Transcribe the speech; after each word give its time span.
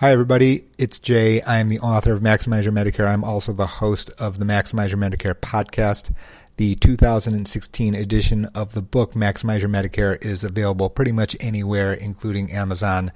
Hi, 0.00 0.10
everybody. 0.10 0.66
It's 0.76 0.98
Jae. 0.98 1.42
I 1.46 1.56
am 1.56 1.70
the 1.70 1.78
author 1.78 2.12
of 2.12 2.20
Maximize 2.20 2.64
Your 2.64 2.72
Medicare. 2.74 3.08
I'm 3.08 3.24
also 3.24 3.54
the 3.54 3.66
host 3.66 4.10
of 4.18 4.38
the 4.38 4.44
Maximize 4.44 4.90
Your 4.90 4.98
Medicare 4.98 5.32
podcast. 5.32 6.12
The 6.58 6.74
2016 6.74 7.94
edition 7.94 8.44
of 8.54 8.74
the 8.74 8.82
book 8.82 9.14
Maximize 9.14 9.60
Your 9.60 9.70
Medicare 9.70 10.22
is 10.22 10.44
available 10.44 10.90
pretty 10.90 11.12
much 11.12 11.34
anywhere, 11.40 11.94
including 11.94 12.52
Amazon. 12.52 13.10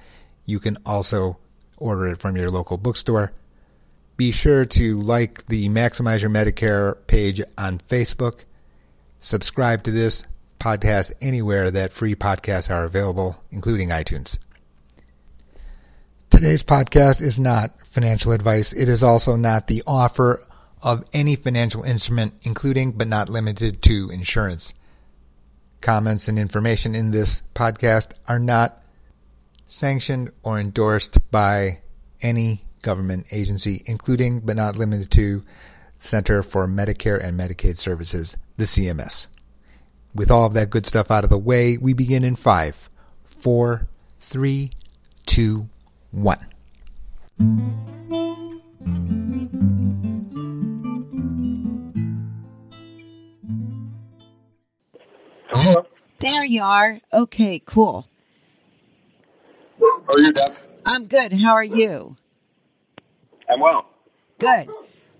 You 0.46 0.58
can 0.58 0.78
also 0.86 1.36
order 1.76 2.06
it 2.06 2.16
from 2.16 2.38
your 2.38 2.48
local 2.48 2.78
bookstore. 2.78 3.32
Be 4.16 4.32
sure 4.32 4.64
to 4.64 5.02
like 5.02 5.44
the 5.48 5.68
Maximize 5.68 6.22
Your 6.22 6.30
Medicare 6.30 6.96
page 7.06 7.42
on 7.58 7.80
Facebook. 7.90 8.46
Subscribe 9.18 9.82
to 9.82 9.90
this 9.90 10.24
podcast 10.58 11.12
anywhere 11.20 11.70
that 11.70 11.92
free 11.92 12.14
podcasts 12.14 12.74
are 12.74 12.84
available, 12.84 13.36
including 13.50 13.90
iTunes. 13.90 14.38
Today's 16.40 16.64
podcast 16.64 17.20
is 17.20 17.38
not 17.38 17.78
financial 17.86 18.32
advice. 18.32 18.72
It 18.72 18.88
is 18.88 19.04
also 19.04 19.36
not 19.36 19.66
the 19.66 19.82
offer 19.86 20.40
of 20.82 21.06
any 21.12 21.36
financial 21.36 21.82
instrument, 21.82 22.32
including 22.44 22.92
but 22.92 23.08
not 23.08 23.28
limited 23.28 23.82
to 23.82 24.08
insurance. 24.08 24.72
Comments 25.82 26.26
and 26.28 26.38
information 26.38 26.94
in 26.94 27.10
this 27.10 27.42
podcast 27.54 28.14
are 28.26 28.38
not 28.38 28.82
sanctioned 29.66 30.30
or 30.42 30.58
endorsed 30.58 31.30
by 31.30 31.82
any 32.22 32.64
government 32.80 33.26
agency, 33.32 33.82
including 33.84 34.40
but 34.40 34.56
not 34.56 34.78
limited 34.78 35.10
to 35.10 35.44
Center 36.00 36.42
for 36.42 36.66
Medicare 36.66 37.22
and 37.22 37.38
Medicaid 37.38 37.76
Services, 37.76 38.34
the 38.56 38.64
CMS. 38.64 39.26
With 40.14 40.30
all 40.30 40.46
of 40.46 40.54
that 40.54 40.70
good 40.70 40.86
stuff 40.86 41.10
out 41.10 41.24
of 41.24 41.28
the 41.28 41.36
way, 41.36 41.76
we 41.76 41.92
begin 41.92 42.24
in 42.24 42.34
five, 42.34 42.88
four, 43.24 43.86
three, 44.20 44.70
two, 45.26 45.68
one. 46.12 46.46
Hello. 55.48 55.86
There 56.18 56.46
you 56.46 56.62
are. 56.62 57.00
Okay, 57.12 57.62
cool. 57.64 58.06
How 59.80 60.14
are 60.14 60.20
you, 60.20 60.32
Deb? 60.32 60.56
I'm 60.86 61.06
good. 61.06 61.32
How 61.32 61.52
are 61.52 61.64
you? 61.64 62.16
I'm 63.48 63.60
well. 63.60 63.86
Good. 64.38 64.68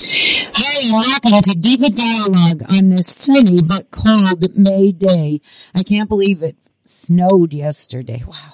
Hey, 0.01 0.89
welcome 0.91 1.41
to 1.41 1.57
Diva 1.59 1.89
Dialogue 1.89 2.63
on 2.69 2.87
this 2.87 3.07
sunny 3.07 3.61
but 3.61 3.91
cold 3.91 4.57
May 4.57 4.93
day. 4.93 5.41
I 5.75 5.83
can't 5.83 6.07
believe 6.07 6.41
it 6.41 6.55
snowed 6.85 7.53
yesterday. 7.53 8.23
Wow. 8.25 8.53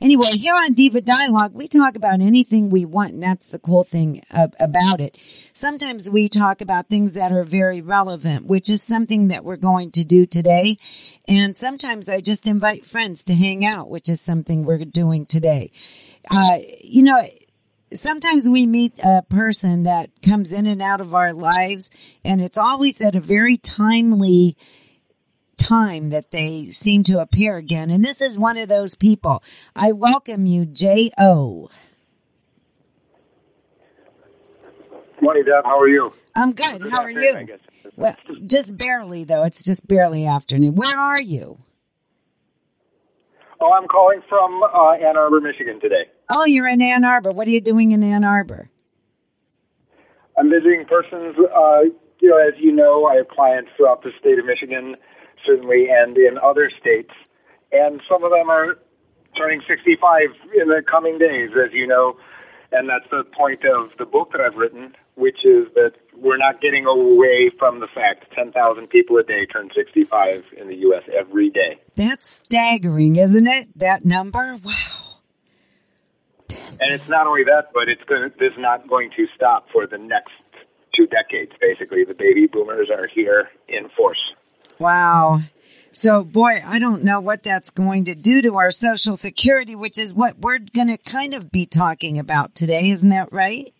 Anyway, 0.00 0.30
here 0.30 0.54
on 0.54 0.72
Diva 0.72 1.02
Dialogue, 1.02 1.52
we 1.54 1.68
talk 1.68 1.96
about 1.96 2.22
anything 2.22 2.70
we 2.70 2.86
want, 2.86 3.12
and 3.12 3.22
that's 3.22 3.46
the 3.46 3.58
cool 3.58 3.84
thing 3.84 4.22
about 4.30 5.00
it. 5.02 5.18
Sometimes 5.52 6.10
we 6.10 6.30
talk 6.30 6.62
about 6.62 6.88
things 6.88 7.12
that 7.12 7.30
are 7.30 7.44
very 7.44 7.82
relevant, 7.82 8.46
which 8.46 8.70
is 8.70 8.82
something 8.82 9.28
that 9.28 9.44
we're 9.44 9.56
going 9.56 9.90
to 9.92 10.04
do 10.04 10.24
today. 10.24 10.78
And 11.28 11.54
sometimes 11.54 12.08
I 12.08 12.22
just 12.22 12.46
invite 12.46 12.86
friends 12.86 13.22
to 13.24 13.34
hang 13.34 13.66
out, 13.66 13.90
which 13.90 14.08
is 14.08 14.20
something 14.20 14.64
we're 14.64 14.84
doing 14.84 15.26
today. 15.26 15.72
Uh, 16.30 16.58
you 16.82 17.02
know, 17.02 17.22
sometimes 17.98 18.48
we 18.48 18.66
meet 18.66 18.98
a 19.02 19.22
person 19.22 19.84
that 19.84 20.10
comes 20.22 20.52
in 20.52 20.66
and 20.66 20.82
out 20.82 21.00
of 21.00 21.14
our 21.14 21.32
lives, 21.32 21.90
and 22.24 22.40
it's 22.40 22.58
always 22.58 23.00
at 23.00 23.16
a 23.16 23.20
very 23.20 23.56
timely 23.56 24.56
time 25.56 26.10
that 26.10 26.30
they 26.30 26.66
seem 26.66 27.02
to 27.04 27.20
appear 27.20 27.56
again. 27.56 27.90
And 27.90 28.04
this 28.04 28.22
is 28.22 28.38
one 28.38 28.56
of 28.58 28.68
those 28.68 28.94
people. 28.94 29.42
I 29.74 29.92
welcome 29.92 30.46
you, 30.46 30.66
J.O. 30.66 31.70
Morning, 35.20 35.44
Deb. 35.44 35.64
How 35.64 35.80
are 35.80 35.88
you? 35.88 36.12
I'm 36.34 36.52
good. 36.52 36.88
How 36.90 37.02
are 37.02 37.10
you? 37.10 37.48
Well, 37.96 38.16
just 38.44 38.76
barely 38.76 39.24
though. 39.24 39.44
It's 39.44 39.64
just 39.64 39.88
barely 39.88 40.26
afternoon. 40.26 40.74
Where 40.74 40.96
are 40.96 41.20
you? 41.20 41.58
Oh, 43.58 43.72
I'm 43.72 43.88
calling 43.88 44.20
from 44.28 44.62
uh, 44.62 44.92
Ann 44.92 45.16
Arbor, 45.16 45.40
Michigan 45.40 45.80
today. 45.80 46.04
Oh, 46.28 46.44
you're 46.44 46.68
in 46.68 46.82
Ann 46.82 47.04
Arbor. 47.04 47.30
What 47.30 47.46
are 47.46 47.50
you 47.50 47.60
doing 47.60 47.92
in 47.92 48.02
Ann 48.02 48.24
Arbor? 48.24 48.68
I'm 50.38 50.50
visiting 50.50 50.84
persons. 50.86 51.36
Uh, 51.38 51.80
you 52.20 52.30
know, 52.30 52.38
as 52.38 52.54
you 52.58 52.72
know, 52.72 53.06
I 53.06 53.16
have 53.16 53.28
clients 53.28 53.70
throughout 53.76 54.02
the 54.02 54.10
state 54.18 54.38
of 54.38 54.44
Michigan, 54.44 54.96
certainly, 55.46 55.88
and 55.90 56.16
in 56.16 56.38
other 56.38 56.70
states, 56.80 57.12
and 57.72 58.00
some 58.08 58.24
of 58.24 58.30
them 58.30 58.50
are 58.50 58.78
turning 59.36 59.62
65 59.68 60.20
in 60.54 60.68
the 60.68 60.82
coming 60.90 61.18
days, 61.18 61.50
as 61.52 61.72
you 61.72 61.86
know. 61.86 62.16
And 62.72 62.88
that's 62.88 63.08
the 63.10 63.22
point 63.24 63.64
of 63.64 63.90
the 63.98 64.04
book 64.04 64.32
that 64.32 64.40
I've 64.40 64.56
written, 64.56 64.94
which 65.14 65.44
is 65.44 65.68
that 65.74 65.92
we're 66.16 66.36
not 66.36 66.60
getting 66.60 66.84
away 66.86 67.50
from 67.58 67.80
the 67.80 67.86
fact 67.86 68.24
10,000 68.34 68.88
people 68.88 69.16
a 69.18 69.22
day 69.22 69.46
turn 69.46 69.70
65 69.74 70.42
in 70.56 70.68
the 70.68 70.76
U.S. 70.76 71.04
every 71.16 71.50
day. 71.50 71.78
That's 71.94 72.28
staggering, 72.28 73.16
isn't 73.16 73.46
it? 73.46 73.68
That 73.76 74.04
number? 74.04 74.58
Wow. 74.64 75.15
And 76.54 76.92
it's 76.92 77.08
not 77.08 77.26
only 77.26 77.44
that, 77.44 77.70
but 77.72 77.88
it's 77.88 78.02
going 78.04 78.30
to, 78.30 78.60
not 78.60 78.88
going 78.88 79.10
to 79.16 79.26
stop 79.34 79.68
for 79.72 79.86
the 79.86 79.98
next 79.98 80.32
two 80.94 81.06
decades. 81.06 81.52
Basically, 81.60 82.04
the 82.04 82.14
baby 82.14 82.46
boomers 82.46 82.88
are 82.90 83.06
here 83.06 83.50
in 83.68 83.88
force. 83.96 84.20
Wow. 84.78 85.40
So, 85.92 86.24
boy, 86.24 86.60
I 86.64 86.78
don't 86.78 87.04
know 87.04 87.20
what 87.20 87.42
that's 87.42 87.70
going 87.70 88.04
to 88.04 88.14
do 88.14 88.42
to 88.42 88.56
our 88.56 88.70
Social 88.70 89.16
Security, 89.16 89.74
which 89.74 89.98
is 89.98 90.14
what 90.14 90.38
we're 90.38 90.58
going 90.58 90.88
to 90.88 90.98
kind 90.98 91.32
of 91.32 91.50
be 91.50 91.64
talking 91.64 92.18
about 92.18 92.54
today. 92.54 92.90
Isn't 92.90 93.08
that 93.08 93.32
right? 93.32 93.72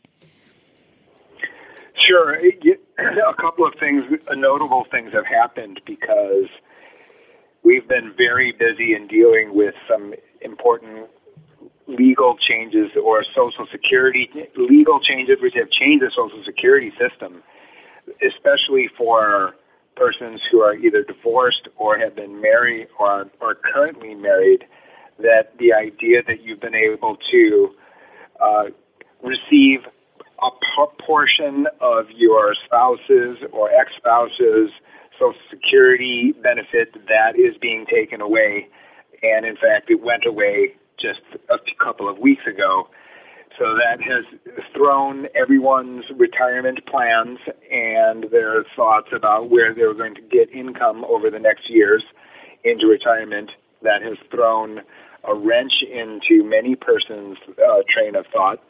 Sure, 2.08 2.34
a 2.36 3.34
couple 3.34 3.66
of 3.66 3.74
things, 3.80 4.04
uh, 4.30 4.34
notable 4.34 4.86
things 4.90 5.12
have 5.12 5.26
happened 5.26 5.80
because 5.84 6.48
we've 7.62 7.86
been 7.88 8.14
very 8.16 8.52
busy 8.52 8.94
in 8.94 9.08
dealing 9.08 9.54
with 9.54 9.74
some 9.90 10.14
important 10.40 11.08
legal 11.86 12.36
changes 12.36 12.90
or 13.02 13.24
Social 13.34 13.66
Security 13.70 14.28
legal 14.56 15.00
changes 15.00 15.38
which 15.40 15.54
have 15.54 15.70
changed 15.70 16.04
the 16.04 16.10
Social 16.10 16.42
Security 16.44 16.92
system, 16.98 17.42
especially 18.22 18.88
for 18.96 19.54
persons 19.96 20.40
who 20.50 20.60
are 20.60 20.74
either 20.74 21.02
divorced 21.02 21.68
or 21.76 21.98
have 21.98 22.14
been 22.14 22.40
married 22.40 22.88
or 22.98 23.26
are 23.40 23.54
currently 23.54 24.14
married. 24.14 24.64
That 25.18 25.56
the 25.58 25.72
idea 25.72 26.22
that 26.26 26.42
you've 26.42 26.60
been 26.60 26.74
able 26.74 27.16
to 27.32 27.70
uh, 28.38 28.64
receive 29.22 29.80
a 30.42 30.86
portion 31.06 31.66
of 31.80 32.06
your 32.14 32.54
spouse's 32.66 33.38
or 33.52 33.70
ex-spouse's 33.70 34.70
Social 35.18 35.40
Security 35.48 36.34
benefit 36.42 36.92
that 37.08 37.38
is 37.38 37.56
being 37.58 37.86
taken 37.90 38.20
away, 38.20 38.68
and 39.22 39.46
in 39.46 39.54
fact, 39.54 39.88
it 39.88 40.02
went 40.02 40.26
away 40.26 40.74
just 41.00 41.20
a 41.50 41.58
couple 41.82 42.08
of 42.08 42.18
weeks 42.18 42.42
ago. 42.46 42.88
So 43.58 43.74
that 43.74 44.02
has 44.02 44.24
thrown 44.76 45.28
everyone's 45.34 46.04
retirement 46.14 46.80
plans 46.86 47.38
and 47.70 48.30
their 48.30 48.64
thoughts 48.74 49.08
about 49.14 49.48
where 49.48 49.74
they're 49.74 49.94
going 49.94 50.14
to 50.16 50.20
get 50.20 50.50
income 50.52 51.04
over 51.04 51.30
the 51.30 51.38
next 51.38 51.70
years 51.70 52.04
into 52.64 52.86
retirement. 52.86 53.50
That 53.82 54.02
has 54.02 54.18
thrown 54.30 54.80
a 55.24 55.34
wrench 55.34 55.72
into 55.90 56.44
many 56.44 56.76
persons' 56.76 57.38
uh, 57.48 57.82
train 57.88 58.14
of 58.14 58.26
thought. 58.32 58.62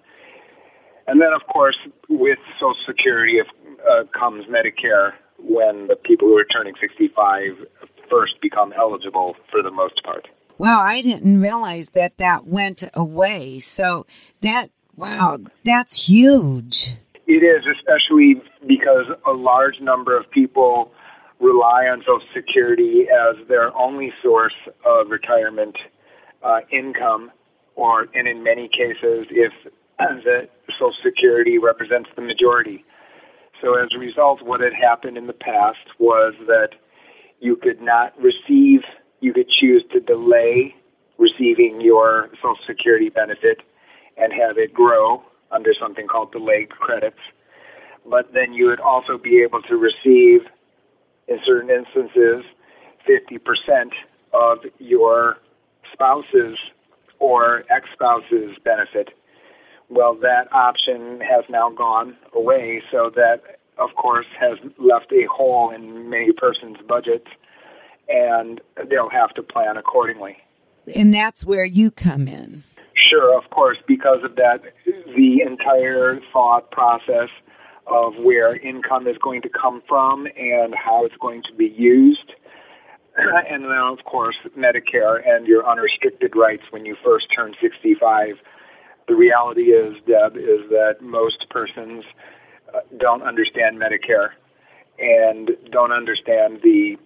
And 1.08 1.20
then, 1.20 1.32
of 1.32 1.46
course, 1.52 1.76
with 2.08 2.38
Social 2.54 2.74
Security 2.86 3.38
if, 3.38 3.46
uh, 3.80 4.04
comes 4.18 4.46
Medicare 4.46 5.12
when 5.38 5.86
the 5.88 5.96
people 5.96 6.28
who 6.28 6.36
are 6.38 6.44
turning 6.44 6.74
65 6.80 7.66
first 8.10 8.34
become 8.40 8.72
eligible 8.72 9.36
for 9.50 9.62
the 9.62 9.70
most 9.70 10.02
part. 10.04 10.28
Wow, 10.58 10.80
I 10.80 11.02
didn't 11.02 11.40
realize 11.40 11.90
that 11.90 12.16
that 12.18 12.46
went 12.46 12.84
away. 12.94 13.58
So 13.58 14.06
that, 14.40 14.70
wow, 14.96 15.38
that's 15.64 16.08
huge. 16.08 16.94
It 17.26 17.42
is, 17.42 17.64
especially 17.76 18.42
because 18.66 19.06
a 19.26 19.32
large 19.32 19.80
number 19.80 20.18
of 20.18 20.30
people 20.30 20.92
rely 21.40 21.86
on 21.86 22.00
Social 22.00 22.26
Security 22.34 23.06
as 23.10 23.36
their 23.48 23.76
only 23.76 24.12
source 24.22 24.54
of 24.84 25.10
retirement 25.10 25.76
uh, 26.42 26.60
income, 26.72 27.30
or 27.74 28.06
and 28.14 28.26
in 28.26 28.42
many 28.42 28.68
cases, 28.68 29.26
if 29.30 29.52
the 29.98 30.48
Social 30.78 30.94
Security 31.04 31.58
represents 31.58 32.08
the 32.16 32.22
majority. 32.22 32.84
So 33.62 33.74
as 33.74 33.88
a 33.94 33.98
result, 33.98 34.42
what 34.42 34.60
had 34.60 34.72
happened 34.72 35.16
in 35.16 35.26
the 35.26 35.32
past 35.32 35.78
was 35.98 36.34
that 36.46 36.70
you 37.40 37.56
could 37.56 37.80
not 37.80 38.12
receive, 38.18 38.80
you 39.20 39.32
could 39.32 39.48
choose 39.48 39.84
to 39.92 40.00
delay 40.00 40.74
receiving 41.18 41.80
your 41.80 42.28
Social 42.36 42.56
Security 42.66 43.08
benefit 43.08 43.58
and 44.16 44.32
have 44.32 44.58
it 44.58 44.72
grow 44.72 45.22
under 45.50 45.72
something 45.80 46.06
called 46.06 46.32
delayed 46.32 46.70
credits. 46.70 47.18
But 48.08 48.32
then 48.32 48.52
you 48.52 48.66
would 48.66 48.80
also 48.80 49.18
be 49.18 49.42
able 49.42 49.62
to 49.62 49.76
receive, 49.76 50.42
in 51.28 51.38
certain 51.44 51.70
instances, 51.70 52.44
50% 53.08 53.90
of 54.32 54.58
your 54.78 55.38
spouse's 55.92 56.58
or 57.18 57.64
ex 57.70 57.88
spouse's 57.92 58.56
benefit. 58.64 59.10
Well, 59.88 60.14
that 60.16 60.52
option 60.52 61.20
has 61.20 61.44
now 61.48 61.70
gone 61.70 62.16
away, 62.34 62.82
so 62.90 63.10
that, 63.14 63.60
of 63.78 63.90
course, 63.96 64.26
has 64.38 64.58
left 64.78 65.12
a 65.12 65.26
hole 65.32 65.70
in 65.70 66.10
many 66.10 66.32
persons' 66.32 66.78
budgets, 66.86 67.28
and 68.08 68.60
they'll 68.88 69.10
have 69.10 69.34
to 69.34 69.42
plan 69.42 69.76
accordingly. 69.76 70.38
And 70.94 71.12
that's 71.12 71.44
where 71.44 71.64
you 71.64 71.90
come 71.90 72.28
in. 72.28 72.64
Sure, 73.10 73.36
of 73.36 73.50
course, 73.50 73.76
because 73.86 74.24
of 74.24 74.36
that, 74.36 74.62
the 74.84 75.40
entire 75.46 76.20
thought 76.32 76.70
process 76.70 77.28
of 77.86 78.14
where 78.18 78.56
income 78.56 79.06
is 79.06 79.16
going 79.22 79.42
to 79.42 79.48
come 79.48 79.82
from 79.88 80.26
and 80.36 80.74
how 80.74 81.04
it's 81.04 81.14
going 81.20 81.42
to 81.50 81.54
be 81.56 81.66
used. 81.66 82.32
And 83.48 83.64
then, 83.64 83.72
of 83.72 84.04
course, 84.04 84.36
Medicare 84.58 85.26
and 85.26 85.46
your 85.46 85.66
unrestricted 85.66 86.36
rights 86.36 86.64
when 86.68 86.84
you 86.84 86.96
first 87.02 87.26
turn 87.34 87.54
65. 87.62 88.34
The 89.08 89.14
reality 89.14 89.70
is, 89.72 89.94
Deb, 90.06 90.36
is 90.36 90.68
that 90.68 90.96
most 91.00 91.48
persons 91.48 92.04
uh, 92.74 92.80
don't 92.98 93.22
understand 93.22 93.80
Medicare 93.80 94.30
and 94.98 95.50
don't 95.70 95.92
understand 95.92 96.60
the 96.62 96.98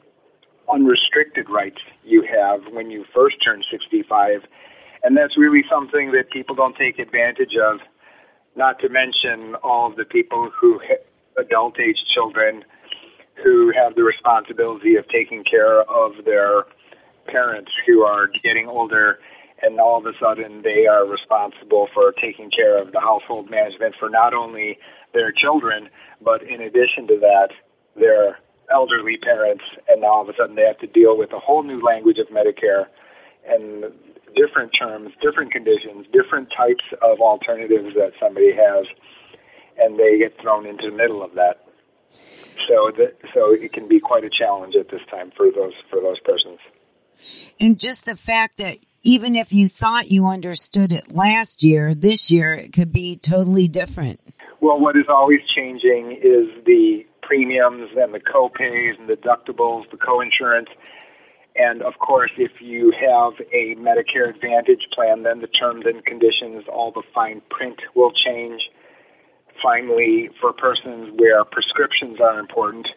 unrestricted 0.72 1.48
rights 1.50 1.80
you 2.04 2.22
have 2.22 2.72
when 2.72 2.90
you 2.90 3.04
first 3.14 3.36
turn 3.44 3.62
65 3.70 4.42
and 5.02 5.16
that's 5.16 5.36
really 5.36 5.64
something 5.70 6.12
that 6.12 6.30
people 6.30 6.54
don't 6.54 6.76
take 6.76 6.98
advantage 6.98 7.56
of. 7.56 7.80
Not 8.56 8.78
to 8.80 8.88
mention 8.88 9.54
all 9.62 9.88
of 9.88 9.96
the 9.96 10.04
people 10.04 10.50
who 10.58 10.80
adult 11.38 11.78
age 11.80 11.96
children 12.12 12.64
who 13.42 13.72
have 13.74 13.94
the 13.94 14.02
responsibility 14.02 14.96
of 14.96 15.08
taking 15.08 15.44
care 15.44 15.82
of 15.82 16.12
their 16.24 16.64
parents 17.26 17.70
who 17.86 18.02
are 18.02 18.26
getting 18.42 18.66
older 18.68 19.18
and 19.62 19.78
all 19.78 19.98
of 19.98 20.06
a 20.06 20.12
sudden 20.20 20.62
they 20.62 20.86
are 20.86 21.06
responsible 21.06 21.88
for 21.94 22.12
taking 22.20 22.50
care 22.50 22.80
of 22.80 22.92
the 22.92 23.00
household 23.00 23.48
management 23.48 23.94
for 23.98 24.10
not 24.10 24.34
only 24.34 24.78
their 25.14 25.32
children 25.32 25.88
but 26.20 26.42
in 26.42 26.60
addition 26.60 27.06
to 27.06 27.18
that 27.20 27.48
their 27.94 28.38
elderly 28.70 29.16
parents 29.16 29.64
and 29.88 30.00
now 30.00 30.08
all 30.08 30.22
of 30.22 30.28
a 30.28 30.32
sudden 30.36 30.54
they 30.54 30.62
have 30.62 30.78
to 30.78 30.86
deal 30.86 31.16
with 31.16 31.32
a 31.32 31.38
whole 31.38 31.62
new 31.62 31.82
language 31.82 32.18
of 32.18 32.28
Medicare 32.28 32.86
and 33.46 33.92
different 34.36 34.72
terms, 34.78 35.12
different 35.22 35.52
conditions, 35.52 36.06
different 36.12 36.48
types 36.56 36.84
of 37.02 37.20
alternatives 37.20 37.94
that 37.94 38.12
somebody 38.20 38.52
has, 38.52 38.86
and 39.78 39.98
they 39.98 40.18
get 40.18 40.40
thrown 40.40 40.66
into 40.66 40.90
the 40.90 40.96
middle 40.96 41.22
of 41.22 41.34
that. 41.34 41.64
So, 42.68 42.92
that, 42.98 43.16
so 43.34 43.52
it 43.52 43.72
can 43.72 43.88
be 43.88 44.00
quite 44.00 44.24
a 44.24 44.30
challenge 44.30 44.74
at 44.76 44.90
this 44.90 45.00
time 45.10 45.32
for 45.36 45.50
those 45.50 45.72
for 45.88 46.00
those 46.00 46.20
persons. 46.20 46.58
And 47.58 47.78
just 47.78 48.04
the 48.04 48.16
fact 48.16 48.58
that 48.58 48.78
even 49.02 49.34
if 49.34 49.52
you 49.52 49.68
thought 49.68 50.10
you 50.10 50.26
understood 50.26 50.92
it 50.92 51.10
last 51.10 51.64
year, 51.64 51.94
this 51.94 52.30
year 52.30 52.54
it 52.54 52.72
could 52.72 52.92
be 52.92 53.16
totally 53.16 53.66
different. 53.66 54.20
Well, 54.60 54.78
what 54.78 54.96
is 54.96 55.06
always 55.08 55.40
changing 55.56 56.12
is 56.22 56.64
the 56.66 57.06
premiums 57.30 57.90
and 57.96 58.12
the 58.12 58.18
co-pays 58.18 58.96
and 58.98 59.08
deductibles, 59.08 59.88
the 59.92 59.96
co-insurance 59.96 60.68
and 61.56 61.82
of 61.82 61.98
course, 61.98 62.30
if 62.38 62.52
you 62.60 62.92
have 62.92 63.34
a 63.52 63.74
Medicare 63.76 64.28
Advantage 64.34 64.86
plan, 64.94 65.24
then 65.24 65.40
the 65.40 65.48
terms 65.48 65.84
and 65.86 66.04
conditions, 66.04 66.64
all 66.72 66.92
the 66.92 67.02
fine 67.14 67.42
print 67.50 67.80
will 67.94 68.12
change. 68.12 68.62
Finally, 69.62 70.30
for 70.40 70.52
persons 70.52 71.12
where 71.16 71.44
prescriptions 71.44 72.18
are 72.20 72.38
important, 72.38 72.88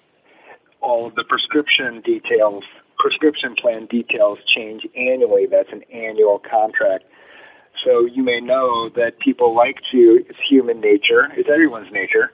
all 0.81 1.07
of 1.07 1.15
the 1.15 1.23
prescription 1.23 2.01
details, 2.01 2.63
prescription 2.97 3.55
plan 3.59 3.85
details 3.87 4.39
change 4.55 4.83
annually. 4.95 5.45
That's 5.49 5.71
an 5.71 5.83
annual 5.91 6.39
contract. 6.39 7.03
So 7.83 8.05
you 8.05 8.23
may 8.23 8.39
know 8.39 8.87
that 8.95 9.19
people 9.19 9.55
like 9.55 9.77
to, 9.91 10.23
it's 10.29 10.39
human 10.47 10.79
nature, 10.79 11.27
it's 11.35 11.49
everyone's 11.51 11.91
nature, 11.91 12.31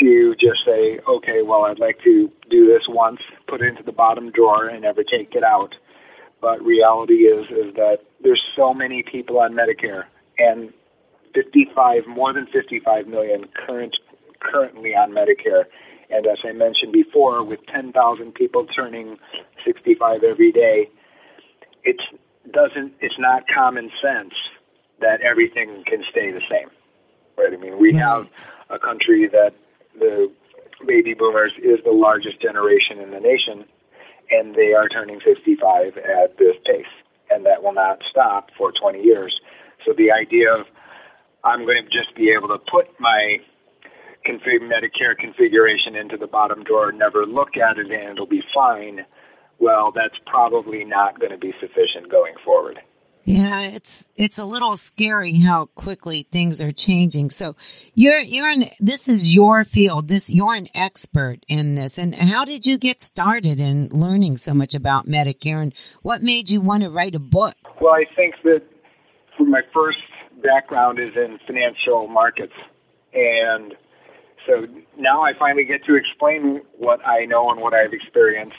to 0.00 0.34
just 0.34 0.64
say, 0.66 0.98
okay, 1.06 1.42
well, 1.42 1.64
I'd 1.64 1.78
like 1.78 1.98
to 2.04 2.30
do 2.50 2.66
this 2.66 2.82
once, 2.88 3.20
put 3.46 3.62
it 3.62 3.68
into 3.68 3.82
the 3.82 3.92
bottom 3.92 4.30
drawer, 4.30 4.64
and 4.64 4.82
never 4.82 5.04
take 5.04 5.34
it 5.34 5.44
out. 5.44 5.74
But 6.40 6.62
reality 6.64 7.24
is 7.24 7.46
is 7.50 7.74
that 7.74 7.98
there's 8.22 8.42
so 8.56 8.72
many 8.72 9.02
people 9.02 9.38
on 9.38 9.52
Medicare, 9.52 10.04
and 10.38 10.72
55, 11.34 12.06
more 12.06 12.32
than 12.32 12.46
55 12.46 13.06
million 13.06 13.44
current 13.54 13.96
currently 14.40 14.94
on 14.94 15.12
Medicare. 15.12 15.64
And 16.08 16.26
as 16.26 16.38
I 16.44 16.52
mentioned 16.52 16.92
before, 16.92 17.44
with 17.44 17.60
10,000 17.66 18.34
people 18.34 18.66
turning 18.66 19.18
65 19.64 20.24
every 20.24 20.50
day, 20.50 20.88
it's 21.84 22.02
doesn't 22.50 22.94
it's 23.00 23.18
not 23.18 23.44
common 23.54 23.90
sense 24.02 24.34
that 25.00 25.20
everything 25.20 25.84
can 25.86 26.02
stay 26.10 26.30
the 26.30 26.40
same. 26.50 26.70
Right? 27.36 27.52
I 27.52 27.56
mean, 27.56 27.78
we 27.78 27.94
have 27.94 28.28
a 28.70 28.78
country 28.78 29.28
that 29.28 29.54
the 29.98 30.30
baby 30.86 31.14
boomers 31.14 31.52
is 31.62 31.78
the 31.84 31.92
largest 31.92 32.40
generation 32.40 32.98
in 32.98 33.10
the 33.10 33.20
nation, 33.20 33.64
and 34.30 34.54
they 34.54 34.72
are 34.72 34.88
turning 34.88 35.20
65 35.24 35.98
at 35.98 36.38
this 36.38 36.56
pace, 36.64 36.92
and 37.30 37.44
that 37.46 37.62
will 37.62 37.74
not 37.74 38.00
stop 38.10 38.50
for 38.56 38.72
20 38.72 39.02
years. 39.02 39.34
So 39.84 39.92
the 39.92 40.12
idea 40.12 40.52
of 40.52 40.66
I'm 41.44 41.64
going 41.64 41.82
to 41.82 41.90
just 41.90 42.14
be 42.14 42.30
able 42.30 42.48
to 42.48 42.58
put 42.58 42.88
my 43.00 43.38
config 44.26 44.60
Medicare 44.60 45.16
configuration 45.18 45.96
into 45.96 46.16
the 46.16 46.26
bottom 46.26 46.62
drawer, 46.64 46.92
never 46.92 47.26
look 47.26 47.56
at 47.56 47.78
it, 47.78 47.90
and 47.90 48.12
it'll 48.12 48.26
be 48.26 48.42
fine. 48.54 49.06
Well, 49.58 49.92
that's 49.94 50.16
probably 50.26 50.84
not 50.84 51.18
going 51.18 51.32
to 51.32 51.38
be 51.38 51.52
sufficient 51.60 52.10
going 52.10 52.34
forward. 52.44 52.80
Yeah, 53.24 53.62
it's 53.62 54.04
it's 54.16 54.38
a 54.38 54.44
little 54.44 54.76
scary 54.76 55.38
how 55.38 55.66
quickly 55.74 56.26
things 56.30 56.60
are 56.60 56.72
changing. 56.72 57.30
So 57.30 57.54
you're 57.94 58.20
you're 58.20 58.48
an, 58.48 58.70
this 58.80 59.08
is 59.08 59.34
your 59.34 59.64
field. 59.64 60.08
This 60.08 60.30
you're 60.30 60.54
an 60.54 60.68
expert 60.74 61.44
in 61.46 61.74
this. 61.74 61.98
And 61.98 62.14
how 62.14 62.44
did 62.44 62.66
you 62.66 62.78
get 62.78 63.02
started 63.02 63.60
in 63.60 63.88
learning 63.90 64.38
so 64.38 64.54
much 64.54 64.74
about 64.74 65.06
Medicare 65.06 65.62
and 65.62 65.74
what 66.02 66.22
made 66.22 66.50
you 66.50 66.60
want 66.60 66.82
to 66.82 66.90
write 66.90 67.14
a 67.14 67.20
book? 67.20 67.54
Well, 67.80 67.94
I 67.94 68.04
think 68.16 68.36
that 68.44 68.62
my 69.38 69.62
first 69.72 69.98
background 70.42 70.98
is 70.98 71.14
in 71.16 71.38
financial 71.46 72.08
markets 72.08 72.54
and 73.12 73.74
so 74.46 74.66
now 74.98 75.22
I 75.22 75.32
finally 75.38 75.64
get 75.64 75.84
to 75.84 75.94
explain 75.94 76.62
what 76.78 77.06
I 77.06 77.26
know 77.26 77.50
and 77.50 77.60
what 77.60 77.74
I've 77.74 77.92
experienced, 77.92 78.56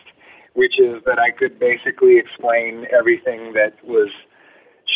which 0.53 0.80
is 0.80 1.01
that 1.06 1.20
I 1.20 1.32
could 1.32 1.60
basically 1.60 2.18
explain 2.18 2.86
everything 2.96 3.53
that 3.53 3.84
was 3.84 4.10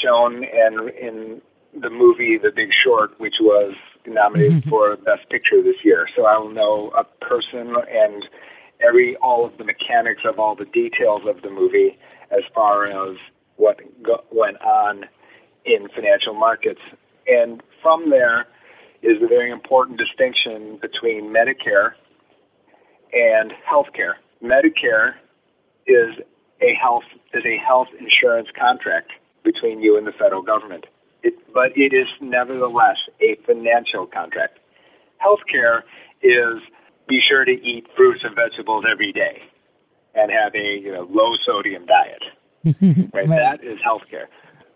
shown 0.04 0.44
and 0.44 0.90
in 0.90 1.42
the 1.80 1.90
movie 1.90 2.38
The 2.38 2.52
Big 2.56 2.70
Short, 2.84 3.20
which 3.20 3.36
was 3.42 3.74
nominated 4.08 4.60
mm-hmm. 4.60 4.70
for 4.70 4.96
Best 4.98 5.30
Picture 5.30 5.62
this 5.62 5.76
year. 5.84 6.08
So 6.16 6.26
I 6.26 6.38
will 6.38 6.52
know 6.52 6.92
a 6.98 7.04
person 7.26 7.76
and 7.90 8.24
every 8.82 9.16
all 9.18 9.46
of 9.46 9.58
the 9.58 9.64
mechanics 9.64 10.22
of 10.26 10.40
all 10.40 10.56
the 10.56 10.66
details 10.66 11.22
of 11.28 11.42
the 11.42 11.50
movie 11.50 11.98
as 12.32 12.42
far 12.54 12.86
as 12.86 13.18
what 13.58 13.80
go, 14.04 14.24
went 14.32 14.62
on 14.62 15.06
in 15.66 15.88
financial 15.90 16.34
markets. 16.34 16.82
And 17.28 17.62
from 17.82 18.10
there 18.10 18.48
is 19.02 19.22
a 19.22 19.28
very 19.28 19.52
important 19.52 19.98
distinction 19.98 20.80
between 20.82 21.34
Medicare 21.34 21.94
and 23.14 23.54
healthcare. 23.70 24.16
Medicare 24.44 25.14
is 25.88 26.16
a 26.62 26.74
health 26.82 27.04
is 27.34 27.44
a 27.46 27.58
health 27.58 27.88
insurance 28.00 28.48
contract 28.58 29.12
between 29.46 29.80
you 29.80 29.98
and 29.98 30.06
the 30.06 30.12
federal 30.12 30.42
government. 30.42 30.86
It, 31.24 31.34
but 31.54 31.72
it 31.76 31.94
is 31.94 32.08
nevertheless 32.20 32.98
a 33.22 33.38
financial 33.46 34.06
contract. 34.06 34.60
Healthcare 35.24 35.84
is 36.22 36.62
be 37.08 37.20
sure 37.30 37.46
to 37.46 37.52
eat 37.52 37.86
fruits 37.96 38.22
and 38.24 38.36
vegetables 38.36 38.84
every 38.92 39.14
day 39.14 39.42
and 40.16 40.32
have 40.32 40.54
a 40.56 40.80
you 40.82 40.92
know, 40.92 41.08
low 41.10 41.36
sodium 41.46 41.86
diet. 41.86 42.24
right? 43.14 43.28
right? 43.28 43.28
That 43.28 43.64
is 43.64 43.80
healthcare. 43.80 44.26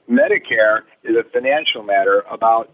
Medicare 0.10 0.82
is 1.04 1.16
a 1.16 1.24
financial 1.32 1.84
matter 1.84 2.24
about 2.30 2.72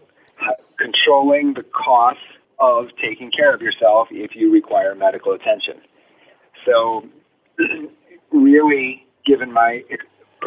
controlling 0.78 1.54
the 1.54 1.64
costs 1.64 2.22
of 2.58 2.86
taking 3.02 3.30
care 3.30 3.54
of 3.54 3.60
yourself 3.60 4.08
if 4.10 4.34
you 4.34 4.52
require 4.52 4.94
medical 4.94 5.32
attention. 5.32 5.80
so, 6.64 7.04
really, 8.30 9.06
given 9.26 9.52
my 9.52 9.82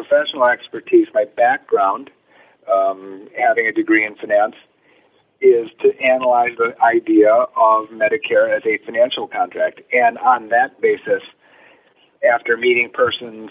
professional 0.03 0.47
expertise, 0.47 1.07
my 1.13 1.25
background, 1.35 2.09
um, 2.71 3.27
having 3.37 3.67
a 3.67 3.71
degree 3.73 4.05
in 4.05 4.15
finance, 4.15 4.55
is 5.41 5.67
to 5.81 5.91
analyze 5.99 6.51
the 6.57 6.73
idea 6.81 7.31
of 7.31 7.87
Medicare 7.89 8.55
as 8.55 8.63
a 8.65 8.77
financial 8.85 9.27
contract. 9.27 9.81
And 9.91 10.17
on 10.19 10.49
that 10.49 10.79
basis, 10.81 11.23
after 12.23 12.55
meeting 12.55 12.89
persons 12.93 13.49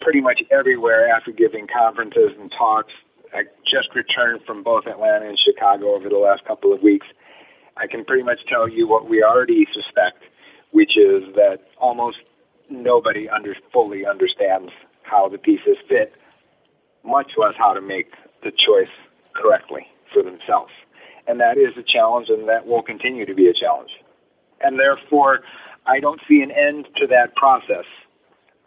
pretty 0.00 0.20
much 0.20 0.42
everywhere, 0.50 1.08
after 1.08 1.30
giving 1.30 1.66
conferences 1.66 2.30
and 2.38 2.50
talks, 2.56 2.92
I 3.32 3.42
just 3.62 3.94
returned 3.94 4.40
from 4.46 4.62
both 4.62 4.86
Atlanta 4.86 5.28
and 5.28 5.38
Chicago 5.38 5.94
over 5.94 6.08
the 6.08 6.18
last 6.18 6.44
couple 6.44 6.72
of 6.72 6.82
weeks. 6.82 7.06
I 7.76 7.86
can 7.86 8.04
pretty 8.04 8.22
much 8.22 8.38
tell 8.48 8.68
you 8.68 8.86
what 8.86 9.08
we 9.08 9.22
already 9.22 9.66
suspect, 9.74 10.22
which 10.70 10.96
is 10.96 11.22
that 11.34 11.58
almost 11.78 12.18
nobody 12.70 13.28
under, 13.28 13.56
fully 13.72 14.06
understands 14.06 14.70
how 15.04 15.28
the 15.28 15.38
pieces 15.38 15.76
fit, 15.88 16.12
much 17.04 17.32
less 17.36 17.54
how 17.56 17.72
to 17.72 17.80
make 17.80 18.12
the 18.42 18.50
choice 18.50 18.92
correctly 19.34 19.86
for 20.12 20.22
themselves. 20.22 20.72
And 21.26 21.40
that 21.40 21.56
is 21.56 21.76
a 21.78 21.82
challenge, 21.82 22.28
and 22.28 22.48
that 22.48 22.66
will 22.66 22.82
continue 22.82 23.24
to 23.26 23.34
be 23.34 23.48
a 23.48 23.52
challenge. 23.52 23.90
And 24.60 24.78
therefore, 24.78 25.40
I 25.86 26.00
don't 26.00 26.20
see 26.28 26.40
an 26.40 26.50
end 26.50 26.86
to 26.96 27.06
that 27.08 27.34
process. 27.36 27.84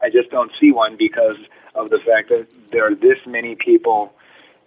I 0.01 0.09
just 0.09 0.29
don't 0.29 0.51
see 0.59 0.71
one 0.71 0.95
because 0.97 1.37
of 1.75 1.89
the 1.89 1.99
fact 2.05 2.29
that 2.29 2.47
there 2.71 2.85
are 2.85 2.95
this 2.95 3.17
many 3.25 3.55
people 3.55 4.13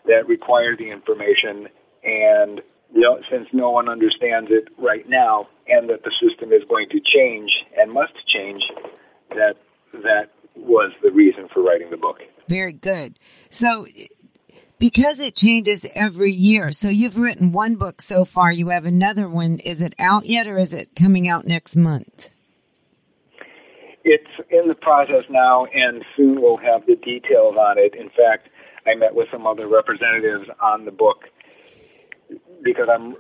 that 0.07 0.27
require 0.27 0.77
the 0.77 0.91
information, 0.91 1.69
and 2.03 2.61
you 2.93 3.01
know, 3.01 3.21
since 3.31 3.49
no 3.53 3.71
one 3.71 3.89
understands 3.89 4.51
it 4.51 4.69
right 4.79 5.09
now, 5.09 5.49
and 5.69 5.89
that 5.91 6.03
the 6.03 6.11
system 6.21 6.53
is 6.53 6.63
going 6.69 6.89
to 6.91 7.01
change 7.01 7.51
and 7.77 7.93
must 7.93 8.15
change, 8.27 8.63
that 9.31 9.55
that 9.93 10.31
was 10.57 10.93
the 11.03 11.11
reason 11.11 11.49
for 11.53 11.63
writing 11.63 11.91
the 11.91 11.97
book. 11.97 12.21
Very 12.49 12.73
good. 12.73 13.19
So, 13.49 13.87
because 14.79 15.21
it 15.21 15.37
changes 15.37 15.87
every 15.95 16.33
year, 16.33 16.71
so 16.71 16.89
you've 16.89 17.19
written 17.19 17.53
one 17.53 17.77
book 17.77 18.01
so 18.01 18.25
far. 18.25 18.51
You 18.51 18.69
have 18.71 18.87
another 18.87 19.29
one. 19.29 19.59
Is 19.59 19.83
it 19.83 19.95
out 19.99 20.27
yet, 20.27 20.49
or 20.49 20.57
is 20.57 20.73
it 20.73 20.97
coming 20.97 21.29
out 21.29 21.47
next 21.47 21.77
month? 21.77 22.31
It's 24.03 24.31
in 24.49 24.67
the 24.69 24.75
process 24.75 25.25
now, 25.29 25.67
and 25.67 26.03
soon 26.17 26.41
we'll 26.41 26.57
have 26.57 26.87
the 26.87 26.97
details 26.97 27.57
on 27.57 27.79
it. 27.79 27.95
In 27.95 28.09
fact, 28.09 28.49
I 28.87 28.95
met 28.95 29.15
with 29.15 29.29
some 29.31 29.47
other 29.47 29.69
representatives 29.69 30.49
on 30.61 30.87
the 30.87 30.91
book 30.91 31.25
because 32.63 32.89
I'm 32.91 33.17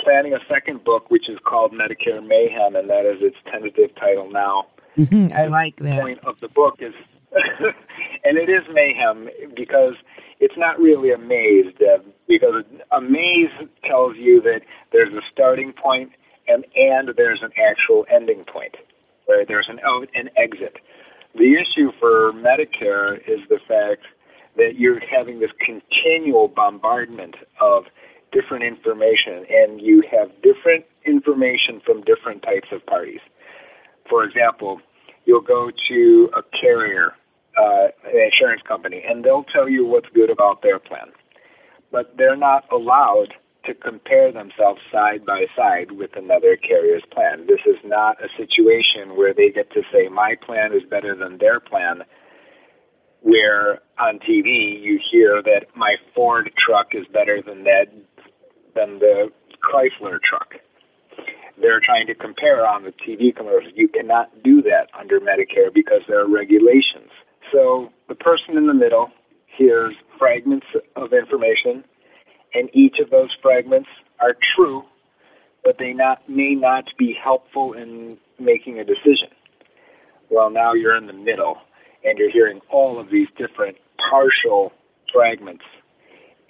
planning 0.00 0.34
a 0.34 0.40
second 0.48 0.82
book, 0.84 1.10
which 1.10 1.28
is 1.28 1.38
called 1.44 1.72
Medicare 1.72 2.26
Mayhem, 2.26 2.74
and 2.74 2.90
that 2.90 3.06
is 3.06 3.22
its 3.22 3.36
tentative 3.50 3.94
title 3.96 4.30
now. 4.30 4.66
Mm-hmm, 4.96 5.32
I 5.36 5.46
like 5.46 5.76
that. 5.76 6.00
Point 6.00 6.24
of 6.24 6.38
the 6.40 6.48
book 6.48 6.76
is, 6.80 6.94
and 8.24 8.38
it 8.38 8.48
is 8.48 8.62
mayhem 8.72 9.28
because 9.54 9.94
it's 10.40 10.56
not 10.56 10.78
really 10.80 11.12
a 11.12 11.18
maze, 11.18 11.72
Deb, 11.78 12.04
because 12.26 12.64
a 12.90 13.00
maze 13.00 13.50
tells 13.84 14.16
you 14.16 14.40
that 14.42 14.62
there's 14.92 15.14
a 15.14 15.22
starting 15.32 15.72
point 15.72 16.12
and 16.48 16.64
and 16.74 17.10
there's 17.16 17.42
an 17.42 17.52
actual 17.56 18.06
ending 18.10 18.44
point, 18.44 18.76
right? 19.28 19.46
There's 19.46 19.68
an 19.68 19.80
out 19.84 20.08
and 20.14 20.30
exit. 20.36 20.76
The 21.34 21.54
issue 21.54 21.92
for 22.00 22.32
Medicare 22.32 23.16
is 23.28 23.40
the 23.48 23.60
fact 23.68 24.02
that 24.56 24.76
you're 24.76 25.00
having 25.00 25.38
this 25.38 25.52
continual 25.64 26.48
bombardment 26.48 27.36
of 27.60 27.84
different 28.32 28.64
information, 28.64 29.46
and 29.48 29.80
you 29.80 30.02
have 30.10 30.30
different 30.42 30.84
information 31.04 31.80
from 31.84 32.02
different 32.02 32.42
types 32.42 32.68
of 32.72 32.84
parties. 32.86 33.20
For 34.10 34.24
example, 34.24 34.80
you'll 35.24 35.40
go 35.40 35.70
to 35.88 36.30
a 36.36 36.42
carrier, 36.60 37.14
uh, 37.56 37.86
an 38.04 38.20
insurance 38.20 38.60
company, 38.66 39.02
and 39.08 39.24
they'll 39.24 39.44
tell 39.44 39.68
you 39.68 39.86
what's 39.86 40.08
good 40.12 40.30
about 40.30 40.62
their 40.62 40.80
plan. 40.80 41.12
But 41.92 42.16
they're 42.18 42.36
not 42.36 42.64
allowed 42.72 43.34
to 43.66 43.74
compare 43.74 44.32
themselves 44.32 44.80
side 44.90 45.24
by 45.24 45.46
side 45.56 45.92
with 45.92 46.16
another 46.16 46.56
carrier's 46.56 47.04
plan. 47.12 47.46
This 47.46 47.60
is 47.66 47.76
not 47.84 48.16
a 48.22 48.28
situation 48.36 49.16
where 49.16 49.32
they 49.32 49.50
get 49.50 49.70
to 49.72 49.82
say, 49.92 50.08
my 50.08 50.34
plan 50.44 50.72
is 50.72 50.82
better 50.90 51.14
than 51.14 51.38
their 51.38 51.60
plan, 51.60 52.02
where 53.20 53.80
on 53.98 54.18
TV 54.18 54.82
you 54.82 54.98
hear 55.12 55.40
that 55.42 55.66
my 55.76 55.96
Ford 56.14 56.50
truck 56.58 56.88
is 56.94 57.06
better 57.12 57.42
than 57.46 57.64
that, 57.64 57.86
than 58.74 58.98
the 58.98 59.30
Chrysler 59.62 60.18
truck 60.22 60.54
they're 61.60 61.80
trying 61.80 62.06
to 62.06 62.14
compare 62.14 62.66
on 62.66 62.84
the 62.84 62.92
TV 62.92 63.34
commercials. 63.34 63.72
You 63.76 63.88
cannot 63.88 64.42
do 64.42 64.62
that 64.62 64.88
under 64.98 65.20
Medicare 65.20 65.72
because 65.72 66.00
there 66.08 66.20
are 66.20 66.28
regulations. 66.28 67.10
So 67.52 67.90
the 68.08 68.14
person 68.14 68.56
in 68.56 68.66
the 68.66 68.74
middle 68.74 69.10
hears 69.56 69.94
fragments 70.18 70.66
of 70.96 71.12
information, 71.12 71.84
and 72.54 72.70
each 72.72 72.96
of 73.02 73.10
those 73.10 73.30
fragments 73.42 73.88
are 74.20 74.36
true, 74.56 74.84
but 75.64 75.76
they 75.78 75.92
not 75.92 76.28
may 76.28 76.54
not 76.54 76.84
be 76.98 77.14
helpful 77.22 77.72
in 77.72 78.18
making 78.38 78.78
a 78.78 78.84
decision. 78.84 79.28
Well, 80.30 80.50
now 80.50 80.74
you're 80.74 80.96
in 80.96 81.06
the 81.06 81.12
middle, 81.12 81.58
and 82.04 82.18
you're 82.18 82.30
hearing 82.30 82.60
all 82.70 82.98
of 83.00 83.10
these 83.10 83.28
different 83.36 83.76
partial 84.10 84.72
fragments, 85.12 85.64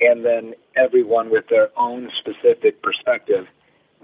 and 0.00 0.24
then 0.24 0.54
everyone 0.76 1.30
with 1.30 1.48
their 1.48 1.70
own 1.78 2.10
specific 2.20 2.82
perspective 2.82 3.48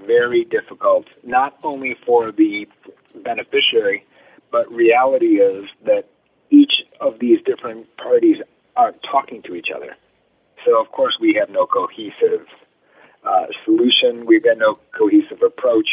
very 0.07 0.45
difficult, 0.45 1.07
not 1.23 1.59
only 1.63 1.97
for 2.07 2.33
the 2.33 2.67
beneficiary, 3.15 4.05
but 4.51 4.71
reality 4.71 5.41
is 5.41 5.67
that 5.85 6.05
each 6.51 6.73
of 7.01 7.19
these 7.19 7.41
different 7.45 7.87
parties 7.97 8.39
aren't 8.77 9.03
talking 9.03 9.43
to 9.43 9.55
each 9.55 9.69
other. 9.75 9.97
So, 10.65 10.81
of 10.81 10.91
course, 10.93 11.17
we 11.21 11.37
have 11.39 11.51
no 11.51 11.67
cohesive 11.67 12.47
uh, 13.25 13.47
solution, 13.65 14.27
we've 14.27 14.45
got 14.45 14.59
no 14.59 14.79
cohesive 14.97 15.43
approach, 15.43 15.89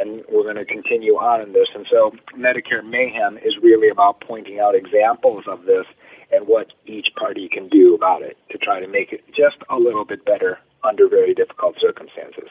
and 0.00 0.24
we're 0.28 0.42
going 0.42 0.56
to 0.56 0.64
continue 0.64 1.14
on 1.14 1.40
in 1.40 1.52
this. 1.52 1.68
And 1.74 1.86
so, 1.90 2.12
Medicare 2.36 2.84
Mayhem 2.84 3.38
is 3.38 3.56
really 3.62 3.88
about 3.88 4.20
pointing 4.20 4.58
out 4.58 4.74
examples 4.74 5.44
of 5.46 5.64
this 5.64 5.86
and 6.32 6.46
what 6.46 6.68
each 6.86 7.08
party 7.16 7.48
can 7.48 7.68
do 7.68 7.94
about 7.94 8.22
it 8.22 8.36
to 8.50 8.58
try 8.58 8.80
to 8.80 8.88
make 8.88 9.12
it 9.12 9.24
just 9.28 9.56
a 9.70 9.76
little 9.76 10.04
bit 10.04 10.24
better 10.24 10.58
under 10.82 11.08
very 11.08 11.34
difficult 11.34 11.76
circumstances. 11.80 12.48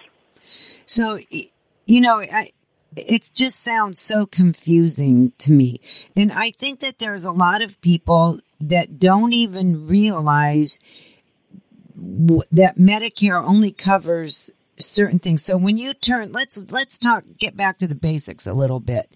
So, 0.94 1.18
you 1.88 2.02
know, 2.02 2.20
I, 2.22 2.52
it 2.96 3.28
just 3.34 3.64
sounds 3.64 4.00
so 4.00 4.28
confusing 4.28 5.32
to 5.40 5.52
me. 5.52 5.82
And 6.16 6.32
I 6.32 6.52
think 6.52 6.82
that 6.82 7.00
there's 7.00 7.26
a 7.26 7.32
lot 7.32 7.64
of 7.64 7.82
people 7.82 8.42
that 8.62 9.00
don't 9.00 9.34
even 9.34 9.88
realize 9.88 10.80
that 11.96 12.78
Medicare 12.78 13.44
only 13.44 13.72
covers 13.72 14.52
certain 14.78 15.18
things. 15.18 15.44
So 15.44 15.58
when 15.58 15.80
you 15.80 15.96
turn, 15.96 16.32
let's, 16.32 16.64
let's 16.70 17.00
talk, 17.00 17.24
get 17.40 17.58
back 17.58 17.78
to 17.78 17.88
the 17.88 17.96
basics 17.96 18.46
a 18.46 18.54
little 18.54 18.80
bit. 18.80 19.12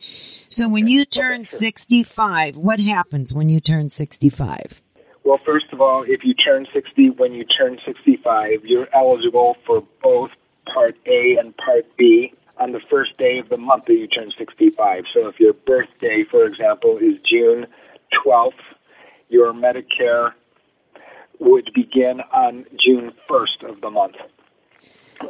So 0.50 0.67
when 0.67 0.88
you 0.88 1.05
turn 1.05 1.46
65, 1.46 2.57
what 2.57 2.79
happens 2.79 3.36
when 3.36 3.50
you 3.50 3.60
turn 3.60 3.89
65? 3.89 4.81
Well, 5.24 5.39
first 5.46 5.67
of 5.72 5.79
all, 5.79 6.01
if 6.07 6.24
you 6.24 6.34
turn 6.34 6.65
60, 6.74 7.12
when 7.12 7.34
you 7.34 7.43
turn 7.43 7.77
65, 7.86 8.65
you're 8.65 8.88
eligible 8.96 9.57
for 9.67 9.84
both 10.01 10.31
Part 10.74 10.95
A 11.05 11.38
and 11.38 11.55
Part 11.57 11.86
B 11.97 12.33
on 12.57 12.71
the 12.71 12.79
first 12.89 13.17
day 13.17 13.39
of 13.39 13.50
the 13.50 13.57
month 13.57 13.86
that 13.86 13.95
you 13.95 14.07
turn 14.07 14.31
65. 14.38 15.05
So 15.13 15.27
if 15.27 15.39
your 15.39 15.53
birthday, 15.53 16.24
for 16.24 16.45
example, 16.45 16.97
is 16.97 17.15
June 17.29 17.67
12th, 18.25 18.53
your 19.29 19.53
Medicare 19.53 20.33
would 21.39 21.69
begin 21.74 22.21
on 22.33 22.65
June 22.83 23.13
1st 23.29 23.69
of 23.69 23.81
the 23.81 23.89
month 23.91 24.15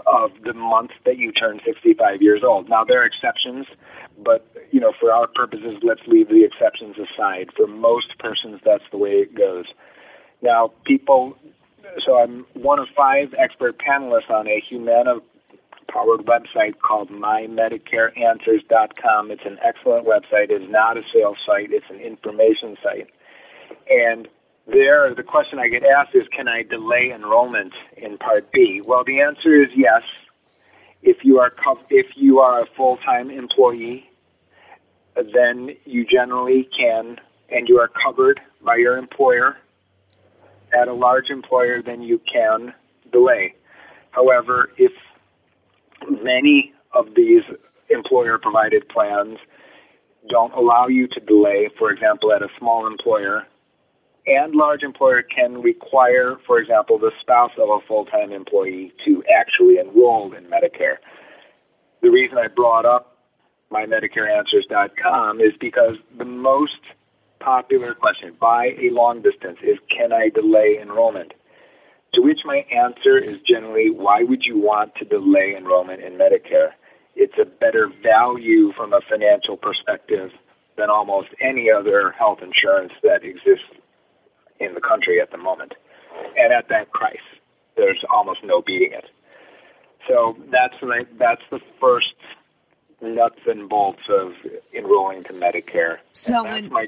of 0.06 0.32
the 0.44 0.54
month 0.54 0.92
that 1.06 1.18
you 1.18 1.32
turn 1.32 1.62
65 1.66 2.22
years 2.22 2.44
old. 2.44 2.70
Now 2.70 2.84
there 2.84 3.02
are 3.02 3.06
exceptions, 3.06 3.66
but 4.18 4.46
you 4.72 4.80
know, 4.80 4.94
for 5.00 5.14
our 5.14 5.28
purposes, 5.28 5.78
let's 5.82 6.02
leave 6.08 6.30
the 6.30 6.44
exceptions 6.44 6.98
aside. 6.98 7.50
For 7.56 7.68
most 7.68 8.18
persons, 8.20 8.60
that's 8.66 8.84
the 8.92 8.98
way 8.98 9.12
it 9.12 9.36
goes. 9.36 9.66
Now, 10.42 10.72
people 10.86 11.38
so 12.06 12.20
I'm 12.20 12.46
one 12.54 12.78
of 12.80 12.88
five 12.96 13.34
expert 13.38 13.78
panelists 13.80 14.30
on 14.30 14.48
a 14.48 14.60
Humana 14.60 15.16
powered 15.88 16.22
website 16.22 16.80
called 16.80 17.10
mymedicareanswers.com. 17.10 19.32
It's 19.32 19.46
an 19.46 19.58
excellent 19.64 20.06
website. 20.06 20.50
It's 20.50 20.70
not 20.70 20.98
a 20.98 21.02
sales 21.14 21.38
site, 21.46 21.72
it's 21.72 21.90
an 21.90 22.00
information 22.00 22.76
site. 22.84 23.10
And 23.90 24.28
there, 24.68 25.14
the 25.16 25.24
question 25.24 25.60
I 25.60 25.70
get 25.70 25.84
asked 25.84 26.14
is 26.14 26.28
can 26.36 26.48
I 26.48 26.64
delay 26.64 27.12
enrollment 27.14 27.74
in 27.96 28.18
Part 28.18 28.52
B? 28.52 28.82
Well, 28.86 29.04
the 29.06 29.22
answer 29.22 29.56
is 29.56 29.70
yes. 29.76 30.02
If 31.02 31.24
you 31.24 31.40
are 31.40 31.54
if 31.90 32.08
you 32.16 32.40
are 32.40 32.62
a 32.62 32.66
full-time 32.76 33.30
employee, 33.30 34.10
then 35.16 35.70
you 35.86 36.06
generally 36.06 36.68
can 36.78 37.18
and 37.50 37.70
you 37.70 37.80
are 37.80 37.88
covered 37.88 38.42
by 38.62 38.76
your 38.76 38.98
employer 38.98 39.56
at 40.74 40.88
a 40.88 40.94
large 40.94 41.30
employer, 41.30 41.82
then 41.82 42.02
you 42.02 42.22
can 42.32 42.74
delay. 43.12 43.54
However, 44.12 44.72
if 44.78 44.92
many 46.10 46.74
of 46.94 47.08
these 47.16 47.44
employer 47.90 48.38
provided 48.38 48.88
plans 48.90 49.38
don't 50.30 50.54
allow 50.54 50.88
you 50.88 51.08
to 51.08 51.20
delay, 51.22 51.70
for 51.78 51.92
example, 51.92 52.34
at 52.34 52.42
a 52.42 52.50
small 52.58 52.88
employer. 52.88 53.44
And 54.26 54.56
large 54.56 54.84
employer 54.84 55.22
can 55.22 55.62
require, 55.62 56.38
for 56.46 56.60
example, 56.60 57.00
the 57.00 57.12
spouse 57.22 57.52
of 57.58 57.70
a 57.70 57.80
full 57.88 58.06
time 58.06 58.32
employee 58.34 58.92
to 59.06 59.24
actually 59.34 59.78
enroll 59.78 60.34
in 60.34 60.44
Medicare. 60.46 60.98
The 62.02 62.10
reason 62.10 62.38
I 62.38 62.48
brought 62.48 62.86
up 62.86 63.18
MyMedicareAnswers.com 63.72 65.40
is 65.40 65.54
because 65.60 65.96
the 66.18 66.26
most 66.26 66.80
popular 67.48 67.94
question 67.94 68.36
by 68.38 68.76
a 68.78 68.90
long 68.92 69.22
distance 69.22 69.58
is 69.64 69.78
can 69.88 70.12
I 70.12 70.28
delay 70.28 70.80
enrollment? 70.82 71.34
To 72.16 72.22
which 72.22 72.40
my 72.44 72.66
answer 72.70 73.18
is 73.18 73.38
generally 73.48 73.90
why 73.90 74.24
would 74.24 74.44
you 74.44 74.60
want 74.60 74.96
to 74.96 75.06
delay 75.06 75.56
enrollment 75.58 76.02
in 76.02 76.18
Medicare? 76.18 76.72
It's 77.16 77.38
a 77.42 77.46
better 77.46 77.90
value 78.04 78.74
from 78.74 78.92
a 78.92 79.00
financial 79.10 79.56
perspective 79.56 80.32
than 80.76 80.90
almost 80.90 81.30
any 81.40 81.72
other 81.72 82.12
health 82.12 82.40
insurance 82.42 82.92
that 83.02 83.24
exists 83.24 83.72
in 84.60 84.74
the 84.74 84.82
country 84.82 85.22
at 85.22 85.32
the 85.32 85.38
moment. 85.38 85.74
And 86.38 86.52
at 86.52 86.68
that 86.68 86.92
price, 86.92 87.28
there's 87.78 88.04
almost 88.12 88.44
no 88.44 88.62
beating 88.62 88.92
it. 88.92 89.06
So 90.06 90.38
that's 90.52 90.76
that's 91.18 91.44
the 91.50 91.62
first 91.80 92.14
nuts 93.02 93.40
and 93.46 93.70
bolts 93.70 94.04
of 94.10 94.34
enrolling 94.74 95.24
to 95.24 95.34
Medicare. 95.34 96.00
So 96.12 96.44
when, 96.44 96.70
my, 96.70 96.88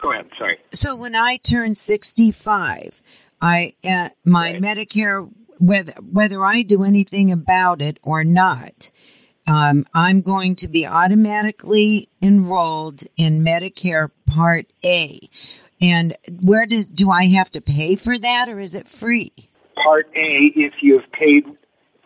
go 0.00 0.12
ahead. 0.12 0.26
Sorry. 0.38 0.58
So 0.72 0.96
when 0.96 1.14
I 1.14 1.36
turn 1.38 1.74
65, 1.74 3.02
I, 3.40 3.74
uh, 3.84 4.10
my 4.24 4.52
right. 4.52 4.62
Medicare, 4.62 5.30
whether, 5.58 5.92
whether 6.10 6.44
I 6.44 6.62
do 6.62 6.84
anything 6.84 7.32
about 7.32 7.80
it 7.80 7.98
or 8.02 8.24
not, 8.24 8.90
um, 9.46 9.86
I'm 9.94 10.20
going 10.20 10.56
to 10.56 10.68
be 10.68 10.86
automatically 10.86 12.08
enrolled 12.20 13.02
in 13.16 13.42
Medicare 13.42 14.10
Part 14.26 14.66
A. 14.84 15.28
And 15.80 16.16
where 16.42 16.66
does, 16.66 16.86
do 16.86 17.10
I 17.10 17.26
have 17.28 17.50
to 17.52 17.60
pay 17.60 17.96
for 17.96 18.18
that 18.18 18.48
or 18.48 18.58
is 18.58 18.74
it 18.74 18.88
free? 18.88 19.32
Part 19.82 20.08
A, 20.14 20.52
if 20.54 20.74
you've 20.82 21.10
paid 21.12 21.44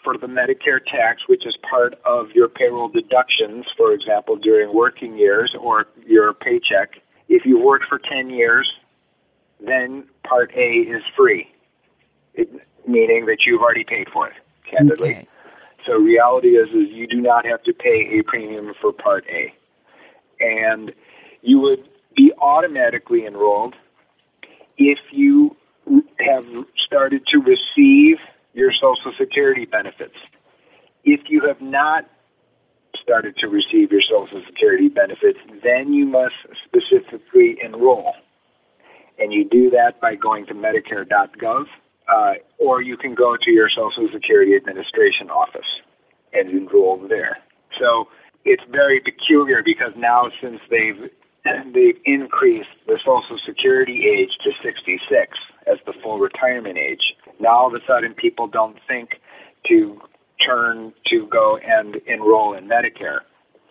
for 0.05 0.19
the 0.19 0.27
Medicare 0.27 0.81
tax, 0.85 1.23
which 1.29 1.47
is 1.47 1.57
part 1.69 1.95
of 2.05 2.31
your 2.33 2.49
payroll 2.49 2.89
deductions, 2.89 3.65
for 3.77 3.93
example, 3.93 4.37
during 4.37 4.75
working 4.75 5.17
years 5.17 5.55
or 5.61 5.87
your 6.07 6.33
paycheck. 6.35 7.02
If 7.35 7.47
you 7.47 7.59
work 7.59 7.81
for 7.89 7.99
10 7.99 8.29
years, 8.29 8.71
then 9.59 10.05
Part 10.23 10.53
A 10.55 10.71
is 10.81 11.03
free, 11.17 11.49
it, 12.35 12.47
meaning 12.87 13.25
that 13.25 13.39
you've 13.47 13.63
already 13.63 13.85
paid 13.85 14.09
for 14.13 14.29
it, 14.29 14.35
candidly. 14.71 15.15
Okay. 15.15 15.29
So 15.87 15.97
reality 15.97 16.57
is, 16.57 16.69
is 16.69 16.91
you 16.91 17.07
do 17.07 17.23
not 17.23 17.47
have 17.47 17.63
to 17.63 17.73
pay 17.73 18.19
a 18.19 18.23
premium 18.23 18.75
for 18.83 18.93
Part 18.93 19.25
A. 19.31 19.51
And 20.41 20.93
you 21.41 21.59
would 21.61 21.89
be 22.15 22.35
automatically 22.39 23.25
enrolled 23.25 23.77
if 24.77 24.99
you 25.11 25.57
have 26.19 26.45
started 26.85 27.27
to 27.29 27.39
receive 27.39 28.19
your 28.53 28.73
Social 28.75 29.15
Security 29.19 29.65
benefits. 29.65 30.17
If 31.05 31.31
you 31.31 31.47
have 31.49 31.63
not 31.63 32.07
started 33.03 33.37
to 33.39 33.49
receive 33.49 33.91
your 33.91 34.03
Social 34.03 34.43
Security 34.47 34.89
benefits, 34.89 35.39
then 35.65 35.95
you 35.95 36.05
must 36.05 36.35
specifically 37.33 37.59
enroll. 37.65 38.15
And 39.19 39.33
you 39.33 39.49
do 39.49 39.71
that 39.71 40.01
by 40.01 40.15
going 40.15 40.47
to 40.47 40.55
Medicare.gov, 40.55 41.67
uh, 42.09 42.35
or 42.59 42.83
you 42.83 42.97
can 42.97 43.15
go 43.15 43.37
to 43.37 43.51
your 43.51 43.69
Social 43.69 44.09
Security 44.13 44.57
Administration 44.57 45.31
office 45.31 45.67
and 46.33 46.51
enroll 46.51 46.97
there. 47.09 47.39
So 47.79 48.09
it's 48.45 48.63
very 48.71 49.01
peculiar 49.01 49.63
because 49.63 49.93
now, 49.97 50.31
since 50.41 50.61
they've 50.71 51.11
they've 51.75 51.99
increased 52.05 52.71
the 52.87 52.99
Social 53.05 53.39
Security 53.45 54.07
age 54.09 54.31
to 54.45 54.53
66 54.63 55.39
as 55.67 55.79
the 55.87 55.93
full 56.03 56.19
retirement 56.19 56.79
age, 56.79 57.15
now 57.41 57.51
all 57.51 57.67
of 57.69 57.75
a 57.75 57.85
sudden 57.87 58.15
people 58.15 58.47
don't 58.47 58.79
think 58.89 59.21
to 59.69 60.01
turn 60.45 60.93
to 61.07 61.27
go 61.29 61.57
and 61.59 61.97
enroll 62.07 62.55
in 62.55 62.69
Medicare, 62.69 63.21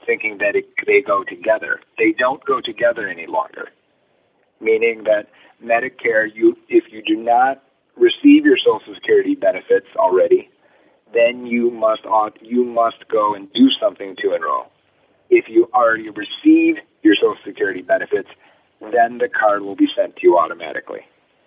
thinking 0.05 0.37
that 0.39 0.55
it, 0.55 0.65
they 0.85 1.01
go 1.01 1.23
together. 1.23 1.79
They 1.97 2.13
don't 2.17 2.43
go 2.45 2.61
together 2.61 3.07
any 3.07 3.27
longer, 3.27 3.69
meaning 4.59 5.03
that 5.03 5.27
Medicare, 5.63 6.27
you 6.33 6.57
if 6.69 6.85
you 6.91 7.01
do 7.03 7.21
not 7.21 7.63
receive 7.95 8.45
your 8.45 8.57
Social 8.57 8.93
Security 8.95 9.35
benefits 9.35 9.87
already, 9.95 10.49
then 11.13 11.45
you 11.45 11.71
must 11.71 12.01
you 12.41 12.65
must 12.65 13.07
go 13.09 13.35
and 13.35 13.51
do 13.53 13.69
something 13.81 14.15
to 14.23 14.33
enroll. 14.33 14.71
If 15.29 15.45
you 15.47 15.69
already 15.73 16.09
receive 16.09 16.75
your 17.03 17.15
Social 17.15 17.37
Security 17.45 17.81
benefits, 17.81 18.29
then 18.81 19.19
the 19.19 19.29
card 19.29 19.61
will 19.61 19.75
be 19.75 19.87
sent 19.95 20.15
to 20.17 20.21
you 20.23 20.37
automatically. 20.37 21.01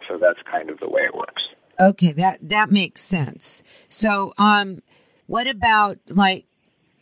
So 0.08 0.18
that's 0.18 0.38
kind 0.50 0.70
of 0.70 0.78
the 0.80 0.88
way 0.88 1.02
it 1.02 1.14
works. 1.14 1.42
Okay, 1.80 2.12
that 2.12 2.38
that 2.48 2.70
makes 2.70 3.02
sense. 3.02 3.62
So, 3.88 4.32
um, 4.38 4.82
what 5.26 5.48
about 5.48 5.98
like 6.08 6.46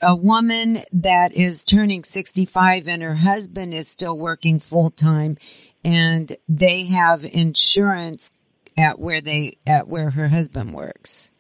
a 0.03 0.15
woman 0.15 0.83
that 0.93 1.33
is 1.33 1.65
turning 1.65 2.03
65 2.03 2.89
and 2.89 3.03
her 3.03 3.15
husband 3.15 3.73
is 3.73 3.89
still 3.89 4.17
working 4.17 4.59
full 4.59 4.91
time 4.91 5.39
and 5.85 6.33
they 6.49 6.85
have 6.85 7.25
insurance 7.25 8.31
at 8.77 8.99
where 8.99 9.21
they 9.21 9.59
at 9.67 9.89
where 9.89 10.11
her 10.11 10.29
husband 10.29 10.75
works? 10.75 11.31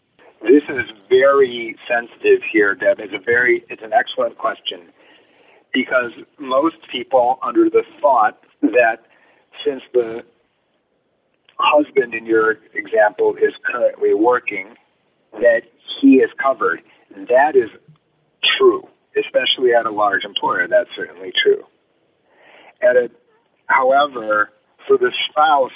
This 0.42 0.62
is 0.68 0.90
very 1.08 1.76
sensitive 1.88 2.40
here, 2.52 2.74
Deb. 2.74 2.98
It's 2.98 3.14
a 3.14 3.24
very 3.24 3.64
it's 3.68 3.82
an 3.82 3.92
excellent 3.92 4.38
question 4.38 4.92
because 5.72 6.12
most 6.38 6.76
people 6.90 7.38
under 7.42 7.70
the 7.70 7.84
thought 8.00 8.38
that 8.62 9.04
since 9.64 9.82
the 9.92 10.24
husband 11.58 12.14
in 12.14 12.26
your 12.26 12.58
example 12.74 13.36
is 13.36 13.52
currently 13.64 14.14
working, 14.14 14.74
that 15.32 15.62
he 16.00 16.16
is 16.16 16.30
covered. 16.42 16.82
That 17.28 17.56
is 17.56 17.70
true, 18.58 18.88
especially 19.16 19.74
at 19.74 19.86
a 19.86 19.90
large 19.90 20.24
employer. 20.24 20.66
That's 20.68 20.90
certainly 20.96 21.32
true. 21.42 21.64
At 22.82 22.96
a, 22.96 23.10
however, 23.66 24.50
for 24.86 24.98
the 24.98 25.12
spouse, 25.30 25.72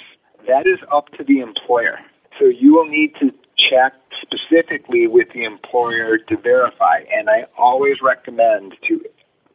that 0.47 0.67
is 0.67 0.79
up 0.91 1.09
to 1.17 1.23
the 1.23 1.39
employer. 1.39 1.99
So 2.39 2.45
you 2.45 2.73
will 2.73 2.87
need 2.87 3.13
to 3.19 3.31
check 3.69 3.93
specifically 4.21 5.07
with 5.07 5.27
the 5.33 5.43
employer 5.43 6.17
to 6.17 6.37
verify. 6.37 6.99
And 7.11 7.29
I 7.29 7.45
always 7.57 7.97
recommend 8.01 8.75
to 8.87 9.01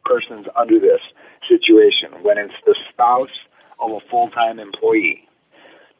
persons 0.05 0.47
under 0.55 0.79
this 0.79 0.99
situation 1.47 2.23
when 2.23 2.37
it's 2.37 2.53
the 2.65 2.75
spouse 2.91 3.29
of 3.79 3.91
a 3.91 3.99
full 4.09 4.29
time 4.29 4.59
employee 4.59 5.27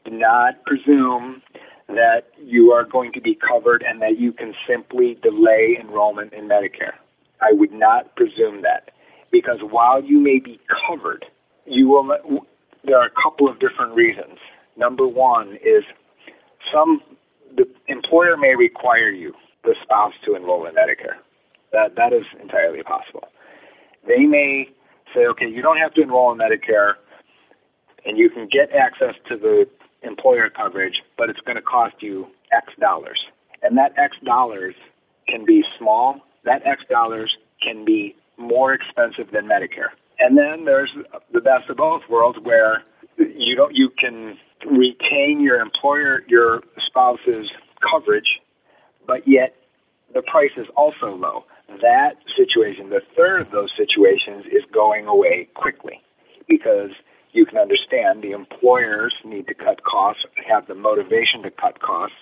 do 0.05 0.11
not 0.11 0.63
presume 0.65 1.41
that 1.87 2.23
you 2.41 2.71
are 2.71 2.85
going 2.85 3.11
to 3.13 3.21
be 3.21 3.35
covered 3.35 3.83
and 3.87 4.01
that 4.01 4.19
you 4.19 4.31
can 4.31 4.53
simply 4.67 5.17
delay 5.21 5.77
enrollment 5.79 6.33
in 6.33 6.47
Medicare. 6.47 6.93
I 7.43 7.51
would 7.53 7.73
not 7.73 8.15
presume 8.15 8.61
that 8.63 8.91
because 9.31 9.59
while 9.61 10.01
you 10.03 10.19
may 10.19 10.39
be 10.39 10.59
covered, 10.87 11.25
you 11.65 11.89
will. 11.89 12.45
There 12.85 12.97
are 12.97 13.05
a 13.05 13.21
couple 13.21 13.49
of 13.49 13.59
different 13.59 13.95
reasons. 13.95 14.37
Number 14.77 15.07
one 15.07 15.57
is 15.63 15.83
some 16.73 17.01
the 17.55 17.65
employer 17.87 18.37
may 18.37 18.55
require 18.55 19.09
you, 19.09 19.33
the 19.63 19.75
spouse, 19.83 20.13
to 20.25 20.35
enroll 20.35 20.65
in 20.65 20.75
Medicare. 20.75 21.17
That 21.71 21.95
that 21.95 22.13
is 22.13 22.25
entirely 22.41 22.83
possible. 22.83 23.23
They 24.07 24.25
may 24.25 24.69
say, 25.13 25.25
okay, 25.27 25.47
you 25.47 25.61
don't 25.61 25.77
have 25.77 25.93
to 25.95 26.01
enroll 26.01 26.31
in 26.31 26.37
Medicare, 26.37 26.93
and 28.05 28.17
you 28.17 28.29
can 28.29 28.47
get 28.51 28.71
access 28.73 29.15
to 29.29 29.37
the 29.37 29.67
employer 30.01 30.49
coverage, 30.49 31.01
but 31.17 31.29
it's 31.29 31.39
going 31.41 31.55
to 31.55 31.61
cost 31.61 31.95
you 32.01 32.27
X 32.51 32.67
dollars. 32.79 33.19
And 33.61 33.77
that 33.77 33.93
X 33.97 34.17
dollars 34.25 34.75
can 35.27 35.45
be 35.45 35.63
small, 35.79 36.21
that 36.45 36.65
X 36.65 36.81
dollars 36.89 37.35
can 37.61 37.85
be 37.85 38.15
more 38.37 38.73
expensive 38.73 39.31
than 39.31 39.45
Medicare. 39.45 39.91
And 40.19 40.37
then 40.37 40.65
there's 40.65 40.91
the 41.31 41.41
best 41.41 41.69
of 41.69 41.77
both 41.77 42.03
worlds 42.09 42.39
where 42.41 42.83
you 43.17 43.55
don't 43.55 43.75
you 43.75 43.89
can 43.89 44.37
retain 44.65 45.41
your 45.41 45.59
employer 45.59 46.23
your 46.27 46.63
spouse's 46.87 47.49
coverage, 47.81 48.39
but 49.05 49.27
yet 49.27 49.55
the 50.13 50.21
price 50.21 50.51
is 50.57 50.67
also 50.75 51.15
low. 51.15 51.45
That 51.81 52.17
situation, 52.37 52.89
the 52.89 53.01
third 53.15 53.41
of 53.41 53.51
those 53.51 53.71
situations 53.75 54.45
is 54.51 54.63
going 54.71 55.07
away 55.07 55.47
quickly 55.55 56.01
because 56.47 56.91
you 57.31 57.45
can 57.45 57.57
understand 57.57 58.21
the 58.21 58.31
employers 58.31 59.13
need 59.25 59.47
to 59.47 59.53
cut 59.53 59.83
costs, 59.83 60.23
have 60.47 60.67
the 60.67 60.75
motivation 60.75 61.41
to 61.43 61.51
cut 61.51 61.81
costs, 61.81 62.17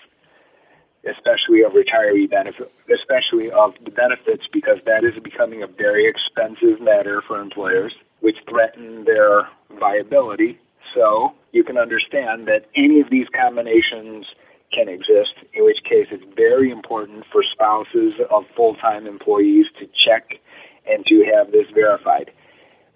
especially 1.08 1.62
of 1.62 1.72
retiree 1.72 2.30
benefit, 2.30 2.72
especially 2.92 3.50
of 3.50 3.74
the 3.84 3.90
benefits, 3.90 4.44
because 4.52 4.82
that 4.84 5.04
is 5.04 5.18
becoming 5.22 5.62
a 5.62 5.66
very 5.66 6.06
expensive 6.06 6.80
matter 6.80 7.22
for 7.26 7.40
employers, 7.40 7.92
which 8.20 8.36
threaten 8.48 9.04
their 9.04 9.48
viability. 9.80 10.58
So 10.94 11.32
you 11.52 11.64
can 11.64 11.76
understand 11.76 12.46
that 12.48 12.66
any 12.76 13.00
of 13.00 13.10
these 13.10 13.26
combinations 13.28 14.26
can 14.72 14.88
exist, 14.88 15.34
in 15.52 15.64
which 15.64 15.82
case 15.84 16.06
it's 16.10 16.24
very 16.36 16.70
important 16.70 17.24
for 17.30 17.42
spouses 17.42 18.14
of 18.30 18.44
full-time 18.56 19.06
employees 19.06 19.66
to 19.78 19.86
check 20.06 20.40
and 20.88 21.04
to 21.06 21.24
have 21.34 21.52
this 21.52 21.66
verified. 21.74 22.30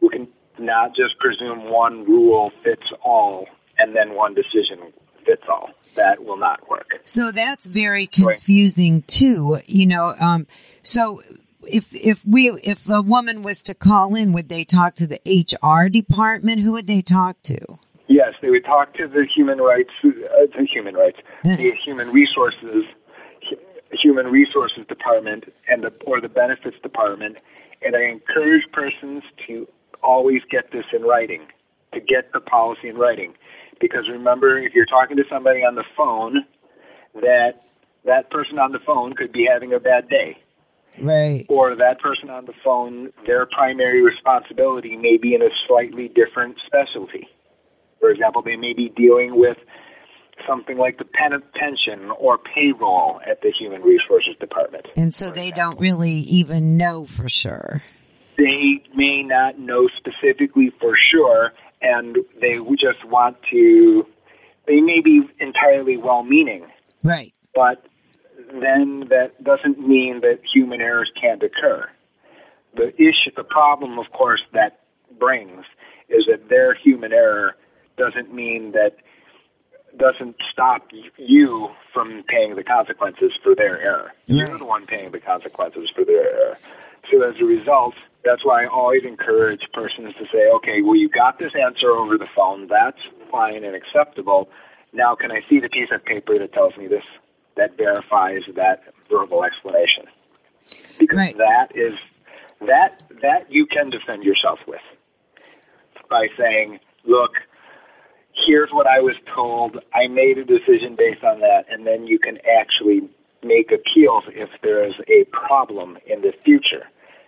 we 0.01 0.09
can 0.09 0.29
not 0.59 0.95
just 0.97 1.19
presume 1.19 1.71
one 1.71 2.05
rule 2.05 2.51
fits 2.65 2.87
all 3.05 3.47
and 3.79 3.95
then 3.95 4.15
one 4.15 4.35
decision 4.35 4.93
fits 5.27 5.43
all. 5.49 5.71
That 5.97 6.25
will 6.25 6.37
not 6.37 6.69
work. 6.69 7.01
So 7.05 7.33
that's 7.33 7.67
very 7.67 8.07
confusing 8.07 9.03
too. 9.03 9.61
You 9.67 9.87
know, 9.87 10.15
um, 10.21 10.47
so 10.83 11.23
if 11.67 11.93
if 11.95 12.25
we 12.25 12.51
if 12.63 12.89
a 12.89 13.03
woman 13.03 13.43
was 13.43 13.63
to 13.63 13.75
call 13.75 14.15
in, 14.15 14.33
would 14.33 14.49
they 14.49 14.65
talk 14.65 14.95
to 14.95 15.07
the 15.07 15.21
HR 15.27 15.89
department? 15.89 16.61
Who 16.61 16.73
would 16.73 16.87
they 16.87 17.03
talk 17.03 17.41
to? 17.43 17.79
Yes, 18.09 18.35
they 18.41 18.51
would 18.51 18.65
talk 18.65 18.95
to 18.95 19.09
the 19.09 19.27
human 19.35 19.59
rights, 19.59 19.91
uh, 20.05 20.11
the 20.57 20.67
human 20.71 20.95
rights, 20.95 21.19
the 21.43 21.73
human 21.85 22.11
resources, 22.13 22.85
human 23.91 24.27
resources 24.27 24.87
department, 24.87 25.53
and 25.69 25.83
the 25.83 25.93
or 26.07 26.21
the 26.21 26.29
benefits 26.29 26.77
department. 26.83 27.43
And 27.83 27.97
I 27.97 28.05
encourage 28.05 28.63
persons 28.73 29.23
to 29.47 29.67
always 30.03 30.43
get 30.51 30.71
this 30.71 30.85
in 30.93 31.03
writing, 31.03 31.47
to 31.93 32.01
get 32.01 32.33
the 32.33 32.41
policy 32.41 32.89
in 32.89 32.97
writing, 32.97 33.35
because 33.81 34.09
remember, 34.11 34.59
if 34.59 34.75
you're 34.75 34.87
talking 34.87 35.17
to 35.17 35.25
somebody 35.31 35.61
on 35.61 35.75
the 35.75 35.85
phone, 35.97 36.45
that 37.15 37.63
that 38.05 38.31
person 38.31 38.59
on 38.59 38.73
the 38.73 38.79
phone 38.87 39.15
could 39.15 39.33
be 39.33 39.47
having 39.51 39.73
a 39.73 39.81
bad 39.81 40.09
day 40.09 40.39
Right. 41.01 41.45
or 41.49 41.75
that 41.77 41.99
person 42.01 42.31
on 42.31 42.47
the 42.47 42.53
phone, 42.65 43.13
their 43.27 43.47
primary 43.47 44.03
responsibility 44.03 44.97
may 44.97 45.17
be 45.17 45.35
in 45.35 45.43
a 45.43 45.49
slightly 45.67 46.09
different 46.09 46.57
specialty. 46.67 47.29
For 48.01 48.11
example, 48.11 48.43
they 48.43 48.57
may 48.57 48.73
be 48.75 48.89
dealing 48.91 49.39
with 49.39 49.57
something 50.47 50.77
like 50.79 50.99
the 50.99 51.05
pen- 51.05 51.43
pension 51.55 52.11
or 52.19 52.39
payroll 52.39 53.21
at 53.27 53.41
the 53.43 53.51
Human 53.59 53.83
Resources 53.83 54.37
Department. 54.39 54.87
And 54.97 55.13
so 55.15 55.31
they 55.31 55.51
don't 55.51 55.81
really 55.81 56.13
even 56.13 56.77
know 56.77 57.05
for 57.05 57.29
sure. 57.29 57.83
They 58.37 58.83
may 58.95 59.23
not 59.23 59.59
know 59.59 59.89
specifically 59.97 60.71
for 60.81 60.95
sure, 61.11 61.53
and 61.81 62.17
they 62.41 62.59
just 62.79 63.05
want 63.05 63.37
to, 63.51 64.07
they 64.67 64.81
may 64.81 65.01
be 65.01 65.23
entirely 65.41 65.97
well 65.97 66.23
meaning, 66.23 66.67
Right. 67.03 67.33
but 67.55 67.87
then 68.61 69.07
that 69.11 69.43
doesn't 69.43 69.79
mean 69.79 70.21
that 70.21 70.41
human 70.53 70.81
errors 70.81 71.11
can't 71.21 71.43
occur. 71.43 71.89
The 72.75 72.95
issue, 73.01 73.31
the 73.37 73.45
problem, 73.45 73.99
of 73.99 74.11
course, 74.13 74.43
that 74.53 74.81
brings 75.19 75.65
is 76.09 76.27
that 76.29 76.49
their 76.49 76.75
human 76.75 77.13
error 77.13 77.57
doesn't 77.97 78.33
mean 78.33 78.73
that 78.73 78.97
doesn't 79.97 80.37
stop 80.53 80.89
you 81.17 81.71
from 81.93 82.23
paying 82.29 82.55
the 82.55 82.63
consequences 82.63 83.33
for 83.43 83.55
their 83.55 83.81
error. 83.81 84.13
You're 84.27 84.59
the 84.59 84.65
one 84.65 84.87
paying 84.87 85.11
the 85.11 85.21
consequences 85.21 85.91
for 85.95 86.05
their 86.05 86.31
error. 86.31 86.59
So 87.11 87.23
as 87.23 87.41
a 87.41 87.45
result, 87.45 87.95
that's 88.27 88.45
why 88.45 88.65
I 88.65 88.67
always 88.67 89.05
encourage 89.05 89.61
persons 89.73 90.15
to 90.19 90.25
say, 90.33 90.51
okay, 90.57 90.83
well, 90.83 90.97
you 90.97 91.09
got 91.09 91.39
this 91.39 91.53
answer 91.55 91.91
over 91.91 92.19
the 92.19 92.27
phone. 92.35 92.67
That's 92.69 92.99
fine 93.31 93.65
and 93.65 93.77
acceptable. 93.77 94.49
Now, 94.93 95.15
can 95.15 95.31
I 95.31 95.41
see 95.49 95.61
the 95.61 95.69
piece 95.69 95.89
of 95.93 96.05
paper 96.05 96.39
that 96.39 96.53
tells 96.53 96.77
me 96.77 96.89
this, 96.89 97.05
that 97.57 97.77
verifies 97.77 98.43
that 98.57 98.83
verbal 99.09 99.45
explanation? 99.45 100.05
Because 100.99 101.19
Right. 101.19 101.39
that 101.39 101.77
is 101.77 101.95
that 102.61 103.03
that 103.23 103.53
you 103.53 103.67
can 103.67 103.91
defend 103.91 104.25
yourself 104.25 104.59
with 104.67 104.81
by 106.09 106.29
saying, 106.39 106.81
look, 107.05 107.33
here's 108.47 108.71
what 108.71 108.87
I 108.87 109.01
was 109.01 109.15
told. 109.35 109.79
I 109.95 110.07
made 110.09 110.39
a 110.39 110.45
decision 110.45 110.95
based 110.97 111.23
on 111.23 111.41
that, 111.41 111.67
and 111.71 111.87
then 111.87 112.07
you 112.07 112.19
can 112.19 112.39
actually 112.59 113.09
make 113.43 113.71
appeals 113.71 114.25
if 114.29 114.49
there 114.63 114.85
is 114.85 114.95
a 115.09 115.25
problem 115.25 115.99
in 116.07 116.23
the 116.23 116.33
future. 116.45 116.87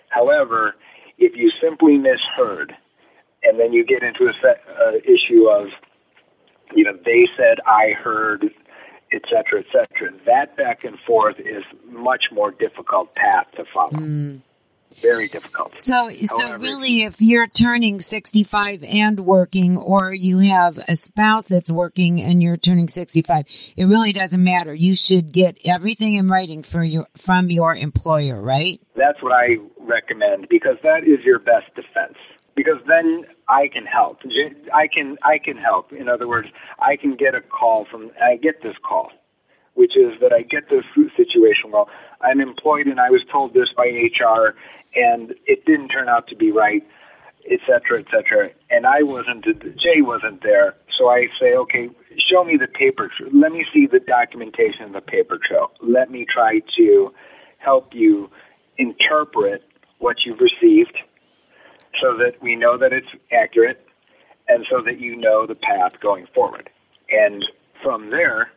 However, 0.08 0.74
if 1.18 1.36
you 1.36 1.50
simply 1.60 1.98
misheard, 1.98 2.74
and 3.42 3.58
then 3.58 3.72
you 3.72 3.84
get 3.84 4.02
into 4.02 4.28
a 4.28 4.32
set, 4.42 4.62
uh, 4.80 4.92
issue 5.04 5.48
of, 5.48 5.68
you 6.74 6.84
know, 6.84 6.96
they 7.04 7.26
said 7.36 7.58
I 7.66 7.92
heard, 7.92 8.50
et 9.12 9.22
cetera, 9.30 9.60
et 9.60 9.66
cetera, 9.72 10.12
that 10.26 10.56
back 10.56 10.84
and 10.84 10.98
forth 11.00 11.38
is 11.38 11.64
much 11.86 12.26
more 12.32 12.50
difficult 12.50 13.14
path 13.14 13.46
to 13.56 13.64
follow. 13.72 14.40
Very 15.00 15.28
difficult. 15.28 15.80
So, 15.80 16.10
so 16.24 16.56
really, 16.56 17.02
if 17.02 17.20
you're 17.20 17.46
turning 17.46 18.00
65 18.00 18.82
and 18.82 19.20
working, 19.20 19.76
or 19.76 20.12
you 20.12 20.38
have 20.38 20.78
a 20.88 20.96
spouse 20.96 21.46
that's 21.46 21.70
working 21.70 22.20
and 22.20 22.42
you're 22.42 22.56
turning 22.56 22.88
65, 22.88 23.46
it 23.76 23.84
really 23.84 24.12
doesn't 24.12 24.42
matter. 24.42 24.74
You 24.74 24.96
should 24.96 25.32
get 25.32 25.58
everything 25.64 26.16
in 26.16 26.28
writing 26.28 26.62
for 26.62 26.82
your 26.82 27.06
from 27.16 27.50
your 27.50 27.74
employer, 27.76 28.40
right? 28.40 28.80
That's 28.96 29.22
what 29.22 29.32
I 29.32 29.58
recommend 29.78 30.48
because 30.48 30.76
that 30.82 31.04
is 31.04 31.24
your 31.24 31.38
best 31.38 31.74
defense. 31.74 32.16
Because 32.56 32.80
then 32.88 33.24
I 33.48 33.68
can 33.68 33.86
help. 33.86 34.18
I 34.74 34.88
can 34.88 35.16
I 35.22 35.38
can 35.38 35.56
help. 35.56 35.92
In 35.92 36.08
other 36.08 36.26
words, 36.26 36.48
I 36.80 36.96
can 36.96 37.14
get 37.14 37.36
a 37.36 37.40
call 37.40 37.86
from 37.88 38.10
I 38.20 38.36
get 38.36 38.62
this 38.62 38.74
call, 38.82 39.12
which 39.78 39.96
is 39.96 40.18
that 40.20 40.32
I 40.32 40.42
get 40.42 40.68
this 40.68 40.84
situation. 41.16 41.70
Well, 41.70 41.88
I'm 42.20 42.40
employed 42.40 42.88
and 42.88 42.98
I 42.98 43.10
was 43.10 43.22
told 43.30 43.54
this 43.54 43.68
by 43.76 43.86
HR, 43.86 44.56
and 44.96 45.32
it 45.46 45.64
didn't 45.66 45.90
turn 45.90 46.08
out 46.08 46.26
to 46.28 46.34
be 46.34 46.50
right, 46.50 46.82
et 47.48 47.60
cetera, 47.64 48.00
et 48.00 48.06
cetera. 48.10 48.50
And 48.70 48.84
I 48.84 49.04
wasn't. 49.04 49.44
Jae 49.44 50.02
wasn't 50.02 50.42
there, 50.42 50.74
so 50.98 51.08
I 51.08 51.28
say, 51.38 51.54
okay, 51.54 51.90
show 52.28 52.42
me 52.42 52.56
the 52.56 52.66
paper. 52.66 53.08
Let 53.32 53.52
me 53.52 53.64
see 53.72 53.86
the 53.86 54.00
documentation 54.00 54.82
of 54.82 54.92
the 54.94 55.00
paper 55.00 55.38
trail. 55.38 55.70
Let 55.80 56.10
me 56.10 56.26
try 56.28 56.60
to 56.76 57.14
help 57.58 57.94
you 57.94 58.30
interpret 58.78 59.62
what 60.00 60.16
you've 60.26 60.40
received 60.40 60.98
so 62.02 62.16
that 62.16 62.42
we 62.42 62.56
know 62.56 62.76
that 62.78 62.92
it's 62.92 63.08
accurate 63.30 63.86
and 64.48 64.66
so 64.68 64.82
that 64.82 64.98
you 64.98 65.14
know 65.14 65.46
the 65.46 65.54
path 65.54 66.00
going 66.00 66.26
forward. 66.34 66.68
And 67.10 67.44
from 67.80 68.10
there, 68.10 68.50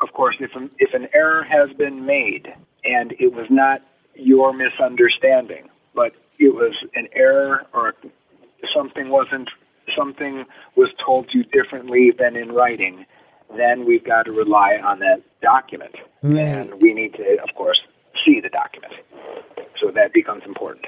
of 0.00 0.12
course, 0.12 0.36
if 0.40 0.50
an, 0.54 0.70
if 0.78 0.94
an 0.94 1.08
error 1.14 1.44
has 1.44 1.70
been 1.76 2.06
made 2.06 2.52
and 2.84 3.12
it 3.18 3.32
was 3.32 3.46
not 3.50 3.82
your 4.14 4.52
misunderstanding, 4.52 5.68
but 5.94 6.12
it 6.38 6.54
was 6.54 6.74
an 6.94 7.08
error 7.14 7.66
or 7.72 7.94
something 8.74 9.10
wasn't 9.10 9.48
something 9.96 10.44
was 10.76 10.88
told 11.04 11.28
you 11.32 11.44
differently 11.44 12.12
than 12.16 12.36
in 12.36 12.52
writing, 12.52 13.04
then 13.56 13.84
we've 13.84 14.04
got 14.04 14.24
to 14.24 14.32
rely 14.32 14.78
on 14.82 15.00
that 15.00 15.22
document. 15.42 15.94
Right. 16.22 16.38
And 16.38 16.80
we 16.80 16.94
need 16.94 17.14
to, 17.14 17.36
of 17.42 17.54
course, 17.56 17.80
see 18.24 18.40
the 18.40 18.48
document. 18.48 18.92
So 19.80 19.90
that 19.94 20.12
becomes 20.12 20.42
important. 20.46 20.86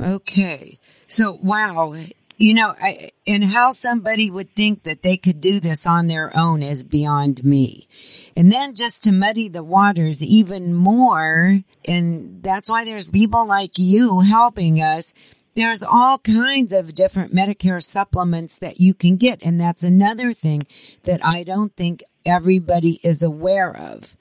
Okay. 0.00 0.78
So, 1.06 1.38
wow. 1.42 1.94
You 2.38 2.54
know, 2.54 2.74
I, 2.80 3.10
and 3.26 3.44
how 3.44 3.70
somebody 3.70 4.30
would 4.30 4.54
think 4.54 4.84
that 4.84 5.02
they 5.02 5.16
could 5.16 5.40
do 5.40 5.60
this 5.60 5.86
on 5.86 6.06
their 6.06 6.36
own 6.36 6.62
is 6.62 6.82
beyond 6.82 7.44
me. 7.44 7.88
And 8.36 8.50
then 8.50 8.74
just 8.74 9.04
to 9.04 9.12
muddy 9.12 9.48
the 9.48 9.62
waters 9.64 10.22
even 10.22 10.74
more, 10.74 11.60
and 11.86 12.42
that's 12.42 12.70
why 12.70 12.84
there's 12.84 13.08
people 13.08 13.46
like 13.46 13.78
you 13.78 14.20
helping 14.20 14.80
us. 14.80 15.12
There's 15.54 15.82
all 15.82 16.18
kinds 16.18 16.72
of 16.72 16.94
different 16.94 17.34
Medicare 17.34 17.82
supplements 17.82 18.56
that 18.58 18.80
you 18.80 18.94
can 18.94 19.16
get. 19.16 19.42
And 19.42 19.60
that's 19.60 19.82
another 19.82 20.32
thing 20.32 20.66
that 21.02 21.20
I 21.22 21.44
don't 21.44 21.76
think 21.76 22.02
everybody 22.24 23.00
is 23.02 23.22
aware 23.22 23.76
of 23.76 24.16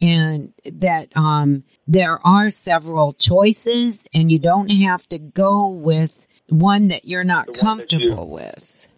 and 0.00 0.54
that 0.64 1.08
um, 1.14 1.64
there 1.86 2.18
are 2.26 2.48
several 2.48 3.12
choices 3.12 4.06
and 4.14 4.32
you 4.32 4.38
don't 4.38 4.70
have 4.70 5.06
to 5.08 5.18
go 5.18 5.68
with 5.68 6.26
one 6.48 6.88
that 6.88 7.04
you're 7.04 7.24
not 7.24 7.46
The 7.46 7.52
one 7.52 7.56
that 7.56 7.60
comfortable 7.88 8.26
you- 8.26 8.34
with. 8.34 8.88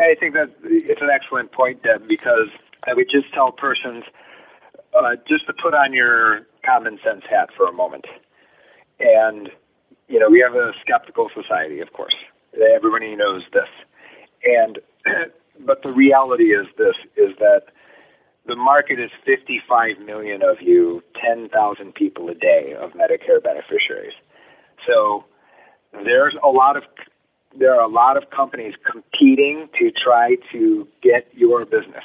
I 0.00 0.14
think 0.18 0.34
that 0.34 0.50
it's 0.64 1.00
an 1.02 1.08
excellent 1.12 1.50
point, 1.52 1.82
Deb, 1.82 2.06
because 2.08 2.48
I 2.86 2.94
would 2.94 3.08
just 3.10 3.32
tell 3.32 3.52
persons 3.52 4.04
uh, 4.96 5.16
just 5.26 5.46
to 5.46 5.52
put 5.52 5.74
on 5.74 5.92
your 5.92 6.46
common 6.64 6.98
sense 7.04 7.22
hat 7.28 7.50
for 7.56 7.66
a 7.66 7.72
moment. 7.72 8.06
And, 9.00 9.50
you 10.08 10.18
know, 10.18 10.28
we 10.28 10.40
have 10.40 10.54
a 10.54 10.72
skeptical 10.80 11.30
society, 11.34 11.80
of 11.80 11.92
course. 11.92 12.14
Everybody 12.74 13.14
knows 13.14 13.42
this. 13.52 13.68
And, 14.44 14.78
but 15.60 15.82
the 15.82 15.92
reality 15.92 16.54
is 16.54 16.66
this, 16.76 16.94
is 17.16 17.36
that 17.38 17.66
the 18.46 18.56
market 18.56 18.98
is 18.98 19.10
55 19.26 20.00
million 20.04 20.42
of 20.42 20.56
you, 20.60 21.02
10,000 21.22 21.94
people 21.94 22.28
a 22.30 22.34
day 22.34 22.74
of 22.80 22.92
Medicare 22.92 23.42
beneficiaries. 23.42 24.14
So 24.86 25.24
there's 25.92 26.34
a 26.42 26.48
lot 26.48 26.76
of 26.76 26.84
there 27.58 27.74
are 27.74 27.82
a 27.82 27.88
lot 27.88 28.16
of 28.16 28.30
companies 28.30 28.74
competing 28.90 29.68
to 29.78 29.90
try 29.90 30.36
to 30.52 30.86
get 31.02 31.26
your 31.32 31.64
business. 31.64 32.04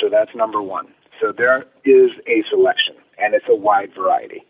So 0.00 0.08
that's 0.08 0.34
number 0.34 0.62
one. 0.62 0.88
So 1.20 1.32
there 1.32 1.64
is 1.84 2.10
a 2.26 2.42
selection, 2.50 2.96
and 3.18 3.34
it's 3.34 3.46
a 3.48 3.54
wide 3.54 3.92
variety. 3.94 4.44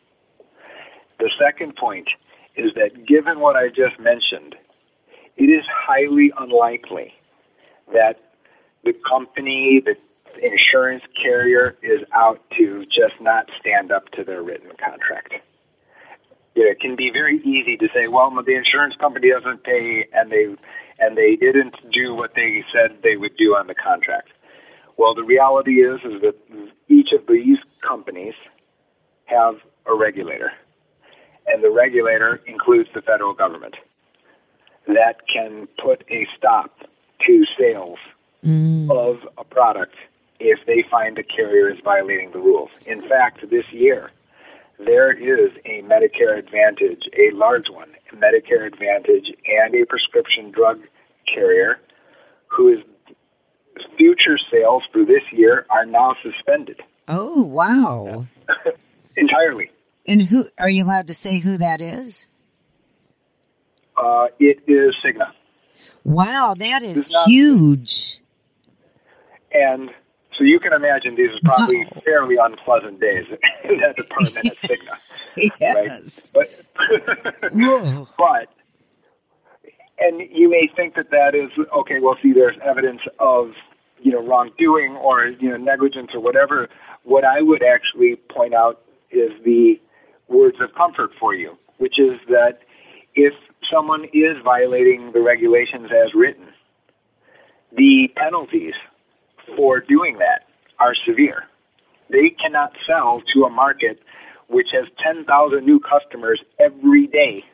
The 1.19 1.31
second 1.39 1.77
point 1.77 2.09
is 2.57 2.73
that 2.75 3.07
given 3.07 3.41
what 3.41 3.57
I 3.57 3.69
just 3.69 3.99
mentioned, 3.99 4.57
it 5.37 5.45
is 5.45 5.65
highly 5.71 6.33
unlikely 6.37 7.15
that 7.93 8.19
the 8.85 8.95
company, 9.09 9.83
the 9.85 9.97
insurance 10.43 11.03
carrier 11.21 11.77
is 11.83 12.01
out 12.13 12.41
to 12.59 12.85
just 12.87 13.21
not 13.21 13.49
stand 13.61 13.93
up 13.93 14.09
to 14.13 14.25
their 14.25 14.43
written 14.43 14.71
contract. 14.79 15.35
It 16.55 16.81
can 16.81 16.97
be 16.97 17.11
very 17.11 17.39
easy 17.43 17.77
to 17.77 17.89
say, 17.95 18.09
well, 18.09 18.31
the 18.31 18.55
insurance 18.55 18.95
company 18.97 19.31
doesn't 19.31 19.63
pay, 19.63 20.07
and 20.13 20.31
they 20.31 20.57
and 20.99 21.17
they 21.17 21.37
didn't 21.37 21.75
do 21.93 22.15
what 22.15 22.35
they 22.35 22.65
said 22.73 22.97
they 23.03 23.17
would 23.17 23.37
do 23.37 23.55
on 23.55 23.67
the 23.67 23.75
contract. 23.75 24.31
Well, 24.97 25.15
the 25.15 25.25
reality 25.25 25.83
is 25.83 26.01
is 26.05 26.21
that 26.23 26.37
each 26.89 27.13
of 27.13 27.27
these 27.29 27.59
companies 27.87 28.35
have 29.27 29.57
a 29.87 29.95
regulator, 29.95 30.53
and 31.47 31.63
the 31.63 31.71
regulator 31.71 32.41
includes 32.47 32.89
the 32.95 33.03
federal 33.03 33.35
government 33.35 33.75
that 34.87 35.17
can 35.33 35.69
put 35.83 36.05
a 36.11 36.27
stop 36.37 36.71
to 37.27 37.45
sales 37.59 37.99
Mm. 38.45 38.91
of 38.91 39.27
a 39.39 39.45
product 39.45 39.95
if 40.39 40.65
they 40.67 40.83
find 40.83 41.17
the 41.17 41.23
carrier 41.23 41.69
is 41.69 41.81
violating 41.83 42.31
the 42.31 42.39
rules. 42.39 42.71
In 42.87 43.03
fact, 43.09 43.49
this 43.51 43.65
year, 43.73 44.11
there 44.79 45.11
is 45.11 45.51
a 45.65 45.83
Medicare 45.83 46.39
Advantage, 46.39 47.09
a 47.19 47.31
large 47.33 47.69
one, 47.71 47.89
a 48.13 48.17
Medicare 48.17 48.67
Advantage, 48.67 49.33
and 49.49 49.75
a 49.75 49.85
prescription 49.87 50.51
drug 50.53 50.81
carrier 51.27 51.81
who 52.47 52.69
is 52.69 52.79
future 53.97 54.39
sales 54.53 54.83
for 54.93 55.05
this 55.05 55.23
year 55.33 55.67
are 55.71 55.85
now 55.87 56.15
suspended 56.23 56.81
Oh, 57.09 57.43
wow. 57.43 58.27
entirely. 59.17 59.71
And 60.09 60.23
who 60.23 60.47
are 60.59 60.69
you 60.69 60.85
allowed 60.85 61.07
to 61.09 61.15
say 61.15 61.39
who 61.39 61.57
that 61.59 61.81
is? 61.81 62.27
Uh, 63.97 64.27
it 64.39 64.61
is 64.67 64.95
Cigna. 65.05 65.33
Wow, 66.05 66.55
that 66.59 66.83
is 66.83 67.13
not- 67.13 67.29
huge. 67.29 68.19
And 69.53 69.91
so 70.37 70.45
you 70.45 70.61
can 70.61 70.73
imagine 70.73 71.15
these 71.17 71.31
are 71.31 71.41
probably 71.45 71.85
Wow. 71.85 72.03
fairly 72.05 72.37
unpleasant 72.37 73.01
days 73.01 73.25
in 73.65 73.79
that 73.79 73.97
department 73.97 74.47
at 74.47 74.57
Cigna. 74.71 74.99
Yes. 75.61 76.31
But 76.35 76.51
but 78.19 78.49
and 79.99 80.21
you 80.31 80.49
may 80.49 80.69
think 80.75 80.95
that 80.95 81.11
that 81.11 81.35
is 81.35 81.51
okay 81.75 82.01
well 82.01 82.17
see 82.23 82.33
there's 82.33 82.57
evidence 82.63 83.01
of 83.19 83.53
you 84.01 84.13
know 84.13 84.23
wrongdoing 84.23 84.97
or 84.97 85.27
you 85.27 85.49
know 85.51 85.57
negligence 85.57 86.11
or 86.15 86.21
whatever 86.21 86.69
what 87.05 87.25
i 87.25 87.41
would 87.41 87.63
actually 87.63 88.17
point 88.17 88.55
out 88.55 88.83
is 89.11 89.33
the 89.45 89.81
words 90.29 90.61
of 90.61 90.75
comfort 90.75 91.11
for 91.19 91.35
you 91.35 91.57
which 91.79 91.99
is 91.99 92.19
that 92.29 92.61
if 93.15 93.35
someone 93.73 94.05
is 94.13 94.37
violating 94.45 95.13
the 95.13 95.21
regulations 95.21 95.91
as 95.93 96.15
written 96.15 96.47
the 97.77 98.09
penalties 98.17 98.75
for 99.57 99.81
doing 99.81 100.19
that 100.19 100.47
are 100.79 100.95
severe 101.07 101.45
they 102.11 102.31
cannot 102.31 102.73
sell 102.87 103.23
to 103.33 103.45
a 103.45 103.51
market 103.51 104.01
which 104.49 104.69
has 104.73 104.87
10,000 105.03 105.65
new 105.65 105.81
customers 105.81 106.41
every 106.59 107.07
day. 107.07 107.45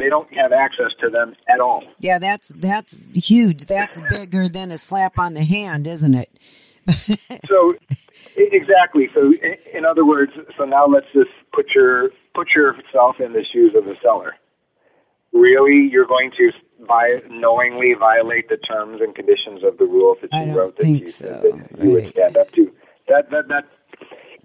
They 0.00 0.08
don't 0.08 0.32
have 0.34 0.52
access 0.52 0.92
to 1.00 1.10
them 1.10 1.36
at 1.46 1.60
all. 1.60 1.84
Yeah, 1.98 2.18
that's 2.18 2.48
that's 2.48 3.06
huge. 3.12 3.66
That's 3.66 4.00
bigger 4.08 4.48
than 4.48 4.72
a 4.72 4.78
slap 4.78 5.18
on 5.18 5.34
the 5.34 5.44
hand, 5.44 5.86
isn't 5.86 6.14
it? 6.14 6.30
So 7.46 7.74
exactly. 8.36 9.08
So 9.14 9.34
in 9.74 9.84
other 9.84 10.04
words, 10.04 10.32
so 10.56 10.64
now 10.64 10.86
let's 10.86 11.06
just 11.12 11.30
put 11.52 11.66
your 11.74 12.10
put 12.34 12.48
yourself 12.54 13.20
in 13.20 13.32
the 13.32 13.44
shoes 13.44 13.74
of 13.76 13.84
the 13.84 13.96
seller. 14.02 14.36
Really, 15.32 15.88
you're 15.90 16.06
going 16.06 16.30
to 16.38 16.52
vi- 16.80 17.22
knowingly 17.28 17.94
violate 17.98 18.48
the 18.48 18.56
terms 18.56 19.00
and 19.00 19.14
conditions 19.14 19.62
of 19.64 19.78
the 19.78 19.84
rules 19.84 20.18
that 20.22 20.32
you 20.32 20.56
wrote 20.56 20.76
that 20.78 20.88
you 20.88 21.06
so. 21.06 21.26
that 21.26 21.84
you 21.84 21.90
would 21.90 22.10
stand 22.10 22.36
up 22.36 22.50
to. 22.52 22.72
That 23.08 23.30
that 23.30 23.48
that 23.48 23.64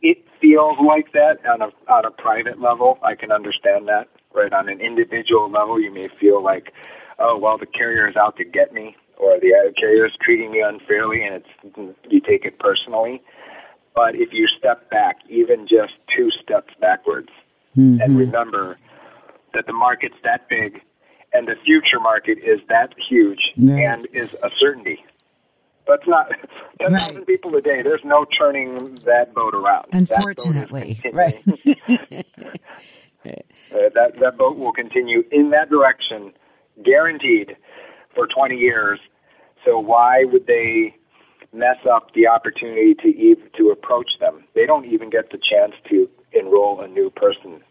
it 0.01 0.25
feels 0.41 0.77
like 0.85 1.11
that 1.13 1.45
on 1.45 1.61
a 1.61 1.91
on 1.91 2.05
a 2.05 2.11
private 2.11 2.59
level. 2.59 2.99
I 3.01 3.15
can 3.15 3.31
understand 3.31 3.87
that. 3.87 4.07
Right 4.35 4.51
on 4.51 4.67
an 4.69 4.81
individual 4.81 5.49
level, 5.49 5.79
you 5.79 5.91
may 5.93 6.07
feel 6.19 6.43
like, 6.43 6.73
oh 7.19 7.37
well, 7.37 7.57
the 7.57 7.65
carrier 7.65 8.07
is 8.09 8.15
out 8.17 8.35
to 8.37 8.43
get 8.43 8.73
me, 8.73 8.95
or 9.17 9.39
the 9.39 9.53
carrier 9.79 10.05
is 10.05 10.11
treating 10.21 10.51
me 10.51 10.59
unfairly, 10.61 11.23
and 11.25 11.35
it's 11.35 11.95
you 12.09 12.19
take 12.19 12.43
it 12.45 12.59
personally. 12.59 13.21
But 13.95 14.15
if 14.15 14.33
you 14.33 14.45
step 14.59 14.89
back, 14.89 15.19
even 15.29 15.67
just 15.67 15.93
two 16.15 16.29
steps 16.43 16.73
backwards, 16.79 17.29
Mm-hmm. 17.77 17.99
and 17.99 18.17
remember 18.17 18.77
that 19.53 19.65
the 19.67 19.73
market's 19.73 20.15
that 20.23 20.47
big, 20.47 20.79
and 21.33 21.45
the 21.45 21.55
future 21.57 21.99
market 21.99 22.37
is 22.37 22.61
that 22.69 22.93
huge, 23.09 23.51
Right. 23.57 23.83
and 23.83 24.07
is 24.13 24.29
a 24.41 24.49
certainty. 24.57 25.03
That's 25.85 26.07
not 26.07 26.29
10,000 26.79 27.15
Right. 27.17 27.27
people 27.27 27.53
a 27.57 27.61
day. 27.61 27.81
There's 27.81 28.03
no 28.05 28.25
turning 28.37 28.95
that 29.05 29.33
boat 29.33 29.53
around. 29.53 29.87
That 29.91 30.07
boat 30.09 30.37
Unfortunately, 30.45 31.01
right? 31.11 31.43
Uh, 33.71 33.89
that 33.93 34.19
that 34.19 34.37
boat 34.37 34.57
will 34.57 34.73
continue 34.73 35.23
in 35.31 35.49
that 35.51 35.69
direction, 35.69 36.33
guaranteed, 36.83 37.55
for 38.13 38.27
20 38.27 38.55
years. 38.55 38.99
So 39.65 39.79
why 39.79 40.25
would 40.25 40.47
they 40.47 40.95
mess 41.53 41.77
up 41.89 42.13
the 42.13 42.27
opportunity 42.27 42.93
to 42.95 43.07
even 43.07 43.49
to 43.57 43.69
approach 43.69 44.09
them? 44.19 44.43
They 44.53 44.65
don't 44.65 44.85
even 44.85 45.09
get 45.09 45.31
the 45.31 45.37
chance 45.37 45.73
to 45.89 46.09
enroll 46.33 46.81
a 46.81 46.87
new 46.87 47.09
person. 47.09 47.61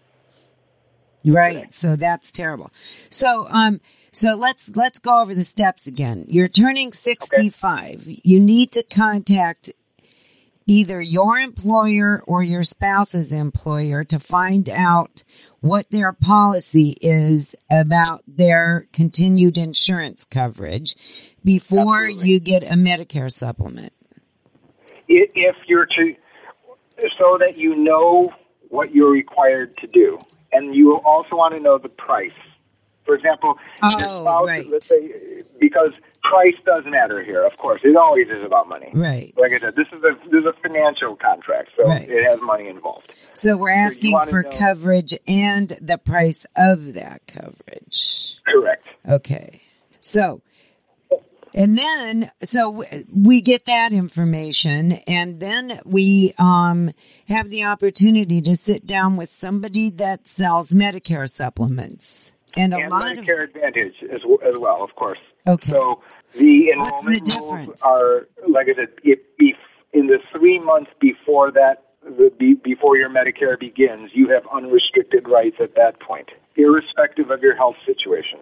Right. 1.25 1.73
So 1.73 1.97
that's 1.97 2.31
terrible. 2.31 2.71
So 3.09 3.47
um 3.51 3.81
so 4.11 4.35
let's 4.35 4.77
let's 4.77 4.99
go 4.99 5.21
over 5.21 5.35
the 5.35 5.45
steps 5.45 5.87
again. 5.87 6.27
You're 6.29 6.49
turning 6.49 6.93
65. 6.93 8.07
You 8.07 8.39
need 8.39 8.73
to 8.73 8.83
contact 8.83 9.73
either 10.67 11.01
your 11.01 11.39
employer 11.39 12.23
or 12.27 12.43
your 12.43 12.63
spouse's 12.63 13.33
employer 13.33 14.05
to 14.05 14.19
find 14.19 14.69
out 14.69 15.25
what 15.61 15.91
their 15.91 16.13
policy 16.13 16.97
is 17.01 17.55
about 17.71 18.23
their 18.27 18.87
continued 18.93 19.57
insurance 19.59 20.25
coverage 20.25 20.95
before 21.45 22.05
Absolutely. 22.05 22.29
you 22.29 22.41
get 22.41 22.63
a 22.63 22.75
Medicare 22.75 23.31
supplement. 23.31 23.93
If 25.09 25.57
you're 25.67 25.87
to, 25.87 26.15
so 27.19 27.39
that 27.41 27.57
you 27.57 27.77
know 27.77 28.31
what 28.69 28.95
you're 28.95 29.11
required 29.11 29.77
to 29.79 29.87
do, 29.87 30.19
and 30.53 30.75
you 30.75 30.97
also 30.97 31.37
want 31.37 31.55
to 31.55 31.61
know 31.61 31.79
the 31.79 31.89
price. 31.89 32.31
For 33.05 33.15
example, 33.15 33.59
Oh, 33.83 33.89
spouse, 33.91 34.47
right. 34.49 34.67
let's 34.69 34.87
say, 34.87 35.43
because 35.61 35.93
price 36.25 36.55
does 36.65 36.85
matter 36.87 37.23
here. 37.23 37.45
Of 37.47 37.57
course, 37.59 37.81
it 37.85 37.97
always 37.97 38.27
is 38.29 38.45
about 38.45 38.69
money. 38.69 38.91
Right. 38.95 39.33
Like 39.37 39.53
I 39.53 39.61
said, 39.61 39.77
this 39.77 39.87
is 39.93 40.03
a 40.03 40.15
this 40.31 40.41
is 40.41 40.47
a 40.47 40.55
financial 40.63 41.17
contract, 41.17 41.71
so 41.77 41.87
Right. 41.87 42.09
it 42.09 42.25
has 42.25 42.41
money 42.41 42.69
involved. 42.69 43.13
So 43.35 43.57
we're 43.57 43.71
asking 43.71 44.13
wanna 44.13 44.31
for 44.31 44.43
know- 44.43 44.51
coverage 44.51 45.15
and 45.29 45.69
the 45.81 45.99
price 45.99 46.47
of 46.57 46.95
that 46.95 47.23
coverage. 47.27 48.39
Correct. 48.47 48.87
Okay. 49.09 49.61
So, 50.01 50.41
and 51.55 51.79
then, 51.79 52.31
so 52.43 52.85
we 53.15 53.41
get 53.43 53.67
that 53.67 53.93
information 53.93 54.93
and 55.07 55.41
then 55.41 55.81
we, 55.87 56.35
um, 56.39 56.91
have 57.29 57.49
the 57.49 57.65
opportunity 57.65 58.43
to 58.43 58.55
sit 58.55 58.85
down 58.85 59.17
with 59.17 59.29
somebody 59.31 59.91
that 59.91 60.27
sells 60.27 60.73
Medicare 60.73 61.27
supplements. 61.29 62.33
And 62.57 62.75
a 62.75 62.79
and 62.79 62.91
lot 62.91 63.17
Medicare 63.17 63.45
Advantage 63.45 63.95
as, 64.03 64.21
as 64.47 64.55
well, 64.59 64.83
of 64.85 64.95
course. 64.95 65.19
Okay. 65.47 65.71
So 65.71 66.03
the 66.35 66.73
What's 66.77 67.03
enrollment 67.05 67.27
the 67.27 67.41
rules 67.41 67.51
difference? 67.51 67.87
are, 67.87 68.29
like 68.49 68.67
I 68.69 68.75
said, 68.75 68.89
if, 69.03 69.19
if 69.39 69.57
in 69.93 70.07
the 70.07 70.19
three 70.37 70.59
months 70.59 70.91
before 71.01 71.51
that, 71.53 71.85
the, 72.03 72.31
be, 72.39 72.55
before 72.55 72.97
your 72.97 73.09
Medicare 73.09 73.59
begins, 73.59 74.11
you 74.13 74.29
have 74.29 74.43
unrestricted 74.53 75.29
rights 75.29 75.57
at 75.61 75.75
that 75.77 76.01
point, 76.01 76.29
irrespective 76.57 77.31
of 77.31 77.41
your 77.43 77.57
health 77.57 77.77
situation. 77.87 78.41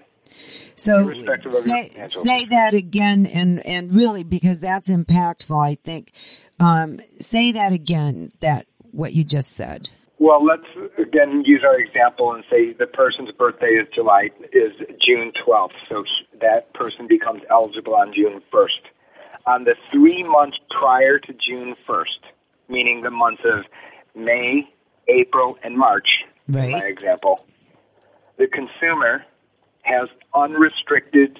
so 0.74 0.98
irrespective 0.98 1.52
of 1.52 1.66
your 1.66 2.08
say, 2.08 2.08
say 2.08 2.46
that 2.46 2.74
again 2.74 3.26
and, 3.26 3.64
and 3.66 3.94
really 3.94 4.24
because 4.24 4.60
that's 4.60 4.90
impactful, 4.90 5.64
I 5.64 5.74
think. 5.76 6.12
Um, 6.58 7.00
say 7.18 7.52
that 7.52 7.72
again, 7.72 8.32
that 8.40 8.66
what 8.90 9.12
you 9.12 9.24
just 9.24 9.52
said. 9.52 9.88
Well, 10.22 10.40
let's 10.40 10.62
again 10.98 11.42
use 11.44 11.64
our 11.66 11.74
example 11.80 12.32
and 12.32 12.44
say 12.48 12.74
the 12.74 12.86
person's 12.86 13.32
birthday 13.32 13.72
is 13.82 13.88
July 13.92 14.30
is 14.52 14.70
June 15.04 15.32
12th, 15.44 15.72
so 15.88 16.04
that 16.40 16.72
person 16.74 17.08
becomes 17.08 17.42
eligible 17.50 17.96
on 17.96 18.14
June 18.14 18.40
1st. 18.52 18.82
On 19.48 19.64
the 19.64 19.74
three 19.90 20.22
months 20.22 20.58
prior 20.70 21.18
to 21.18 21.32
June 21.32 21.74
1st, 21.88 22.20
meaning 22.68 23.02
the 23.02 23.10
months 23.10 23.42
of 23.44 23.64
May, 24.14 24.62
April, 25.08 25.58
and 25.64 25.76
March, 25.76 26.06
Right. 26.46 26.70
my 26.70 26.84
example, 26.84 27.44
the 28.36 28.46
consumer 28.46 29.24
has 29.82 30.08
unrestricted 30.36 31.36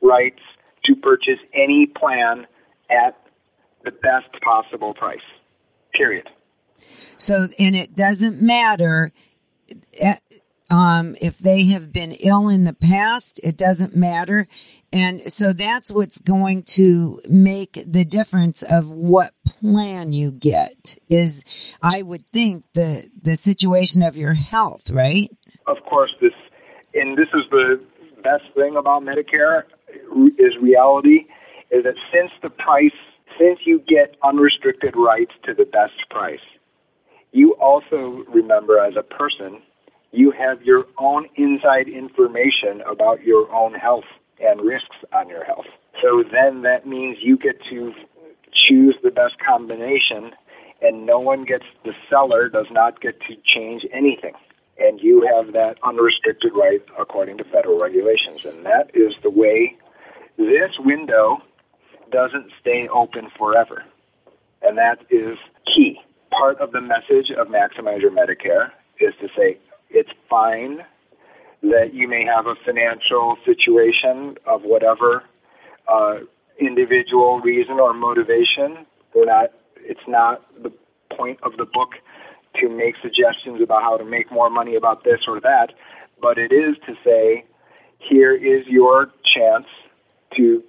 rights 0.00 0.42
to 0.84 0.94
purchase 0.94 1.40
any 1.52 1.86
plan 1.86 2.46
at 2.88 3.18
the 3.82 3.90
best 3.90 4.28
possible 4.42 4.94
price. 4.94 5.18
Period. 5.92 6.30
So, 7.20 7.48
and 7.58 7.76
it 7.76 7.94
doesn't 7.94 8.42
matter. 8.42 9.12
uh, 10.02 10.14
Um, 10.70 11.16
if 11.20 11.36
they 11.36 11.64
have 11.74 11.92
been 11.92 12.12
ill 12.12 12.48
in 12.48 12.62
the 12.62 12.72
past, 12.72 13.40
it 13.42 13.56
doesn't 13.56 13.96
matter. 13.96 14.46
And 14.92 15.30
so 15.30 15.52
that's 15.52 15.92
what's 15.92 16.20
going 16.20 16.62
to 16.78 17.20
make 17.28 17.72
the 17.86 18.04
difference 18.04 18.62
of 18.62 18.90
what 18.90 19.32
plan 19.44 20.12
you 20.12 20.30
get 20.30 20.96
is, 21.08 21.44
I 21.82 22.02
would 22.02 22.24
think, 22.28 22.64
the, 22.74 23.10
the 23.20 23.34
situation 23.34 24.02
of 24.02 24.16
your 24.16 24.34
health, 24.34 24.90
right? 24.90 25.28
Of 25.66 25.78
course, 25.88 26.14
this, 26.20 26.34
and 26.94 27.18
this 27.18 27.28
is 27.34 27.44
the 27.50 27.80
best 28.22 28.46
thing 28.54 28.76
about 28.76 29.02
Medicare 29.02 29.64
is 30.38 30.56
reality, 30.60 31.26
is 31.70 31.82
that 31.82 31.98
since 32.14 32.30
the 32.42 32.50
price, 32.50 33.00
since 33.38 33.58
you 33.64 33.82
get 33.88 34.16
unrestricted 34.22 34.94
rights 34.96 35.32
to 35.46 35.54
the 35.54 35.64
best 35.64 35.98
price, 36.10 36.46
you 37.32 37.52
also 37.54 38.24
remember 38.28 38.78
as 38.78 38.96
a 38.96 39.02
person, 39.02 39.62
you 40.12 40.30
have 40.32 40.62
your 40.62 40.86
own 40.98 41.28
inside 41.36 41.88
information 41.88 42.82
about 42.90 43.22
your 43.22 43.52
own 43.52 43.74
health 43.74 44.04
and 44.40 44.60
risks 44.60 44.96
on 45.12 45.28
your 45.28 45.44
health. 45.44 45.66
So 46.02 46.24
then 46.30 46.62
that 46.62 46.86
means 46.86 47.18
you 47.20 47.36
get 47.36 47.62
to 47.70 47.94
choose 48.52 48.96
the 49.02 49.10
best 49.10 49.38
combination 49.38 50.32
and 50.82 51.04
no 51.04 51.20
one 51.20 51.44
gets, 51.44 51.66
the 51.84 51.94
seller 52.08 52.48
does 52.48 52.66
not 52.70 53.00
get 53.00 53.20
to 53.22 53.36
change 53.44 53.86
anything. 53.92 54.34
And 54.78 54.98
you 55.00 55.28
have 55.34 55.52
that 55.52 55.76
unrestricted 55.82 56.52
right 56.54 56.82
according 56.98 57.36
to 57.38 57.44
federal 57.44 57.78
regulations. 57.78 58.46
And 58.46 58.64
that 58.64 58.90
is 58.94 59.12
the 59.22 59.30
way 59.30 59.76
this 60.38 60.70
window 60.78 61.42
doesn't 62.10 62.50
stay 62.60 62.88
open 62.88 63.28
forever. 63.36 63.84
And 64.62 64.78
that 64.78 65.00
is 65.10 65.36
key. 65.66 66.00
Part 66.30 66.58
of 66.60 66.72
the 66.72 66.80
message 66.80 67.30
of 67.36 67.48
Maximize 67.48 68.00
Your 68.00 68.10
Medicare 68.12 68.70
is 69.00 69.14
to 69.20 69.28
say 69.36 69.58
it's 69.90 70.10
fine 70.28 70.84
that 71.62 71.92
you 71.92 72.08
may 72.08 72.24
have 72.24 72.46
a 72.46 72.54
financial 72.64 73.36
situation 73.44 74.36
of 74.46 74.62
whatever 74.62 75.24
uh, 75.88 76.18
individual 76.58 77.40
reason 77.40 77.80
or 77.80 77.92
motivation. 77.92 78.86
We're 79.14 79.26
not, 79.26 79.50
it's 79.76 80.06
not 80.06 80.42
the 80.62 80.72
point 81.10 81.40
of 81.42 81.56
the 81.56 81.66
book 81.66 81.94
to 82.60 82.68
make 82.68 82.94
suggestions 83.02 83.60
about 83.60 83.82
how 83.82 83.96
to 83.96 84.04
make 84.04 84.30
more 84.30 84.50
money 84.50 84.76
about 84.76 85.04
this 85.04 85.20
or 85.26 85.40
that, 85.40 85.72
but 86.20 86.38
it 86.38 86.52
is 86.52 86.76
to 86.86 86.94
say, 87.04 87.44
here 87.98 88.34
is 88.34 88.66
your 88.66 89.10
chance 89.24 89.66
to 90.36 90.62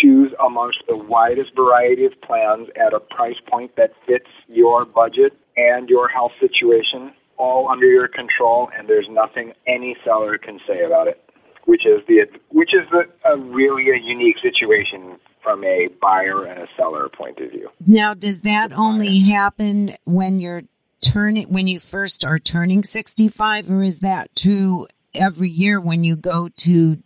choose 0.00 0.32
amongst 0.44 0.78
the 0.88 0.96
widest 0.96 1.54
variety 1.54 2.04
of 2.04 2.20
plans 2.22 2.68
at 2.76 2.92
a 2.92 3.00
price 3.00 3.36
point 3.48 3.76
that 3.76 3.92
fits 4.06 4.28
your 4.48 4.84
budget 4.84 5.32
and 5.56 5.88
your 5.88 6.08
health 6.08 6.32
situation 6.40 7.12
all 7.36 7.68
under 7.68 7.86
your 7.86 8.06
control, 8.06 8.70
and 8.76 8.86
there's 8.86 9.08
nothing 9.10 9.54
any 9.66 9.96
seller 10.04 10.36
can 10.36 10.60
say 10.66 10.84
about 10.84 11.08
it. 11.08 11.22
Which 11.64 11.86
is 11.86 12.00
the 12.08 12.26
which 12.48 12.74
is 12.74 12.88
the, 12.90 13.08
a 13.24 13.36
really 13.36 13.90
a 13.90 13.96
unique 13.96 14.36
situation 14.42 15.18
from 15.42 15.64
a 15.64 15.88
buyer 16.00 16.44
and 16.44 16.60
a 16.60 16.66
seller 16.76 17.08
point 17.08 17.38
of 17.38 17.50
view. 17.50 17.70
Now, 17.86 18.14
does 18.14 18.40
that 18.40 18.72
only 18.72 19.20
happen 19.20 19.96
when 20.04 20.40
you're 20.40 20.62
turning 21.00 21.48
when 21.48 21.66
you 21.66 21.78
first 21.78 22.24
are 22.24 22.38
turning 22.38 22.82
65, 22.82 23.70
or 23.70 23.82
is 23.82 24.00
that 24.00 24.34
true 24.34 24.88
every 25.14 25.48
year 25.48 25.80
when 25.80 26.02
you 26.02 26.16
go 26.16 26.48
to 26.56 26.98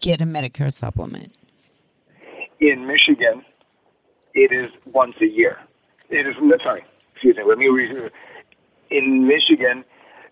get 0.00 0.20
a 0.20 0.24
Medicare 0.24 0.72
supplement? 0.72 1.34
In 2.62 2.86
Michigan, 2.86 3.44
it 4.34 4.52
is 4.52 4.70
once 4.86 5.16
a 5.20 5.26
year. 5.26 5.58
It 6.10 6.28
is 6.28 6.36
sorry, 6.62 6.84
excuse 7.12 7.36
me. 7.36 7.42
Let 7.42 7.58
me 7.58 7.66
read 7.66 8.12
in 8.88 9.26
Michigan, 9.26 9.84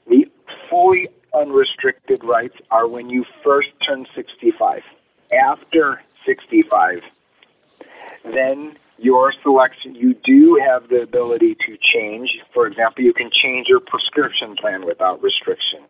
the 0.06 0.30
fully 0.68 1.08
unrestricted 1.34 2.22
rights 2.22 2.54
are 2.70 2.86
when 2.86 3.10
you 3.10 3.24
first 3.42 3.70
turn 3.84 4.06
65. 4.14 4.82
After 5.34 6.02
65, 6.24 7.00
then 8.32 8.76
your 8.98 9.32
selection, 9.42 9.96
you 9.96 10.14
do 10.14 10.62
have 10.64 10.88
the 10.88 11.02
ability 11.02 11.56
to 11.66 11.76
change. 11.92 12.30
For 12.54 12.68
example, 12.68 13.02
you 13.02 13.12
can 13.12 13.30
change 13.42 13.66
your 13.66 13.80
prescription 13.80 14.54
plan 14.54 14.86
without 14.86 15.20
restriction. 15.20 15.80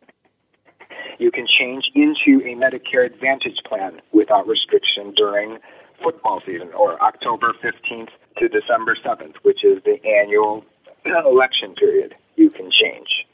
You 1.19 1.31
can 1.31 1.47
change 1.59 1.85
into 1.95 2.41
a 2.47 2.55
Medicare 2.55 3.05
Advantage 3.05 3.59
plan 3.67 4.01
without 4.13 4.49
restriction 4.49 5.13
during 5.15 5.59
football 6.03 6.41
season 6.45 6.71
or 6.73 7.01
October 7.03 7.55
15th 7.63 8.11
to 8.39 8.49
December 8.49 8.97
7th, 9.05 9.37
which 9.43 9.65
is 9.65 9.83
the 9.85 10.05
annual 10.05 10.65
election 11.05 11.75
period 11.75 12.15
you 12.37 12.51
can 12.51 12.71
change. 12.71 13.27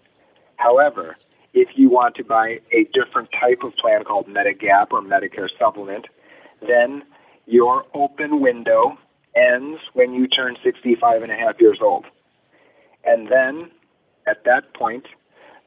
However, 0.57 1.17
if 1.55 1.69
you 1.75 1.89
want 1.89 2.15
to 2.17 2.25
buy 2.25 2.61
a 2.73 2.85
different 2.93 3.31
type 3.33 3.63
of 3.63 3.75
plan 3.77 4.05
called 4.05 4.27
Medigap 4.27 4.89
or 4.91 5.01
Medicare 5.01 5.49
Supplement, 5.59 6.07
then 6.67 7.03
your 7.47 7.85
open 7.95 8.41
window 8.41 8.99
ends 9.35 9.81
when 9.95 10.13
you 10.15 10.27
turn 10.27 10.57
65 10.63 11.23
and 11.23 11.33
a 11.33 11.37
half 11.37 11.61
years 11.61 11.79
old. 11.81 12.07
And 13.05 13.29
then 13.29 13.71
at 14.27 14.45
that 14.45 14.75
point, 14.75 15.07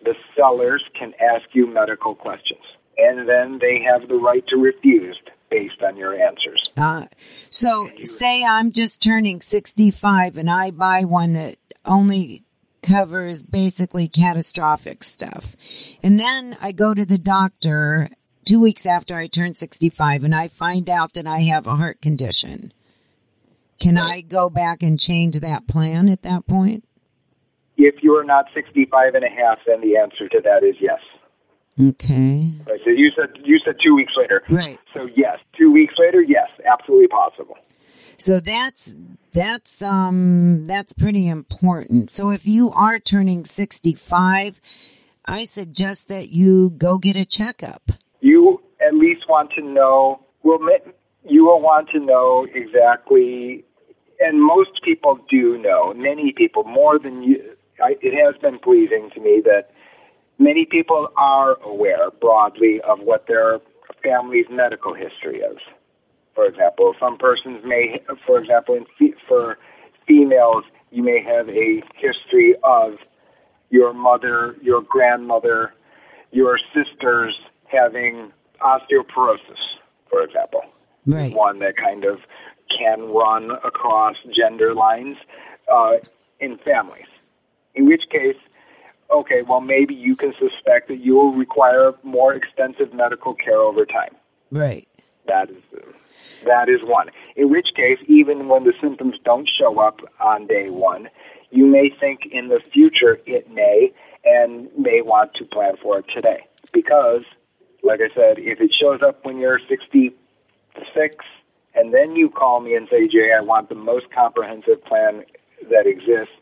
the 0.03 0.15
sellers 0.35 0.83
can 0.97 1.13
ask 1.19 1.43
you 1.53 1.67
medical 1.67 2.15
questions. 2.15 2.61
And 2.97 3.27
then 3.27 3.59
they 3.59 3.81
have 3.81 4.09
the 4.09 4.15
right 4.15 4.45
to 4.47 4.57
refuse 4.57 5.17
based 5.49 5.81
on 5.81 5.97
your 5.97 6.15
answers. 6.15 6.69
Uh, 6.77 7.05
so, 7.49 7.89
say 8.03 8.43
I'm 8.43 8.71
just 8.71 9.01
turning 9.01 9.39
65 9.39 10.37
and 10.37 10.49
I 10.49 10.71
buy 10.71 11.05
one 11.05 11.33
that 11.33 11.57
only 11.85 12.43
covers 12.81 13.41
basically 13.41 14.07
catastrophic 14.07 15.03
stuff. 15.03 15.55
And 16.01 16.19
then 16.19 16.57
I 16.61 16.71
go 16.71 16.93
to 16.93 17.05
the 17.05 17.17
doctor 17.17 18.09
two 18.45 18.59
weeks 18.59 18.85
after 18.85 19.15
I 19.15 19.27
turn 19.27 19.53
65 19.53 20.23
and 20.23 20.33
I 20.33 20.47
find 20.47 20.89
out 20.89 21.13
that 21.13 21.27
I 21.27 21.41
have 21.41 21.67
a 21.67 21.75
heart 21.75 22.01
condition. 22.01 22.73
Can 23.79 23.97
I 23.97 24.21
go 24.21 24.49
back 24.49 24.83
and 24.83 24.99
change 24.99 25.39
that 25.39 25.67
plan 25.67 26.09
at 26.09 26.23
that 26.23 26.45
point? 26.47 26.83
If 27.77 28.03
you're 28.03 28.25
not 28.25 28.45
65 28.53 29.15
and 29.15 29.23
a 29.23 29.29
half, 29.29 29.59
then 29.65 29.79
the 29.81 29.97
answer 29.97 30.27
to 30.27 30.41
that 30.43 30.63
is 30.63 30.75
yes. 30.81 30.99
Okay. 31.79 32.53
Right, 32.67 32.79
so 32.83 32.89
you 32.89 33.11
said 33.15 33.29
you 33.43 33.59
said 33.63 33.75
two 33.83 33.95
weeks 33.95 34.13
later. 34.17 34.43
Right. 34.49 34.79
So 34.93 35.07
yes, 35.15 35.39
two 35.57 35.71
weeks 35.71 35.93
later, 35.97 36.21
yes, 36.21 36.49
absolutely 36.69 37.07
possible. 37.07 37.57
So 38.17 38.41
that's 38.41 38.95
that's 39.31 39.81
um 39.81 40.65
that's 40.65 40.91
pretty 40.91 41.27
important. 41.27 42.09
So 42.09 42.31
if 42.31 42.45
you 42.45 42.71
are 42.71 42.99
turning 42.99 43.45
65, 43.45 44.59
I 45.25 45.43
suggest 45.43 46.09
that 46.09 46.29
you 46.29 46.71
go 46.71 46.97
get 46.97 47.15
a 47.15 47.23
checkup. 47.23 47.91
You 48.19 48.61
at 48.85 48.93
least 48.93 49.29
want 49.29 49.51
to 49.53 49.61
know 49.61 50.19
well 50.43 50.59
you 51.23 51.45
will 51.45 51.61
want 51.61 51.89
to 51.91 51.99
know 51.99 52.45
exactly 52.53 53.63
and 54.19 54.41
most 54.41 54.81
people 54.83 55.17
do 55.29 55.57
know, 55.57 55.93
many 55.93 56.33
people 56.33 56.65
more 56.65 56.99
than 56.99 57.23
you 57.23 57.55
I, 57.81 57.95
it 58.01 58.13
has 58.13 58.35
been 58.41 58.59
pleasing 58.59 59.09
to 59.13 59.21
me 59.21 59.41
that 59.45 59.71
many 60.39 60.65
people 60.65 61.09
are 61.17 61.57
aware 61.63 62.09
broadly 62.19 62.81
of 62.81 62.99
what 62.99 63.27
their 63.27 63.59
family's 64.01 64.47
medical 64.49 64.93
history 64.93 65.39
is 65.39 65.59
for 66.39 66.45
example. 66.45 66.95
Some 66.97 67.17
persons 67.17 67.59
may, 67.65 68.01
for 68.25 68.39
example, 68.39 68.75
in 68.75 68.85
fe- 68.97 69.17
for 69.27 69.57
females, 70.07 70.63
you 70.89 71.03
may 71.03 71.21
have 71.21 71.49
a 71.49 71.83
history 71.95 72.55
of 72.63 72.93
your 73.69 73.91
mother, 73.93 74.55
your 74.61 74.81
grandmother, 74.81 75.73
your 76.31 76.57
sisters 76.73 77.37
having 77.65 78.31
osteoporosis, 78.61 79.59
for 80.09 80.23
example. 80.23 80.63
Right. 81.05 81.35
One 81.35 81.59
that 81.59 81.75
kind 81.75 82.05
of 82.05 82.19
can 82.77 83.01
run 83.09 83.51
across 83.65 84.15
gender 84.33 84.73
lines 84.73 85.17
uh, 85.69 85.97
in 86.39 86.57
families. 86.59 87.11
In 87.75 87.85
which 87.85 88.03
case, 88.09 88.37
okay, 89.11 89.41
well, 89.41 89.61
maybe 89.61 89.93
you 89.93 90.15
can 90.15 90.33
suspect 90.39 90.87
that 90.87 90.99
you 90.99 91.15
will 91.15 91.33
require 91.33 91.93
more 92.03 92.33
extensive 92.33 92.93
medical 92.93 93.33
care 93.33 93.59
over 93.59 93.85
time. 93.85 94.15
Right. 94.51 94.87
That 95.27 95.49
is 95.49 95.63
that 96.45 96.69
is 96.69 96.81
one. 96.83 97.09
In 97.35 97.49
which 97.49 97.67
case, 97.75 97.99
even 98.07 98.47
when 98.47 98.63
the 98.63 98.73
symptoms 98.81 99.15
don't 99.23 99.49
show 99.59 99.79
up 99.79 99.99
on 100.19 100.47
day 100.47 100.69
one, 100.69 101.09
you 101.51 101.65
may 101.65 101.89
think 101.89 102.25
in 102.31 102.47
the 102.47 102.61
future 102.71 103.19
it 103.25 103.51
may 103.51 103.91
and 104.23 104.69
may 104.77 105.01
want 105.01 105.33
to 105.35 105.45
plan 105.45 105.75
for 105.81 105.99
it 105.99 106.05
today. 106.13 106.45
Because, 106.71 107.23
like 107.83 107.99
I 108.01 108.13
said, 108.13 108.39
if 108.39 108.61
it 108.61 108.71
shows 108.79 109.01
up 109.01 109.25
when 109.25 109.37
you're 109.37 109.59
66 109.67 111.15
and 111.75 111.93
then 111.93 112.15
you 112.15 112.29
call 112.29 112.59
me 112.59 112.75
and 112.75 112.87
say, 112.89 113.03
Jae, 113.03 113.35
I 113.35 113.41
want 113.41 113.69
the 113.69 113.75
most 113.75 114.09
comprehensive 114.11 114.83
plan 114.85 115.23
that 115.69 115.87
exists, 115.87 116.33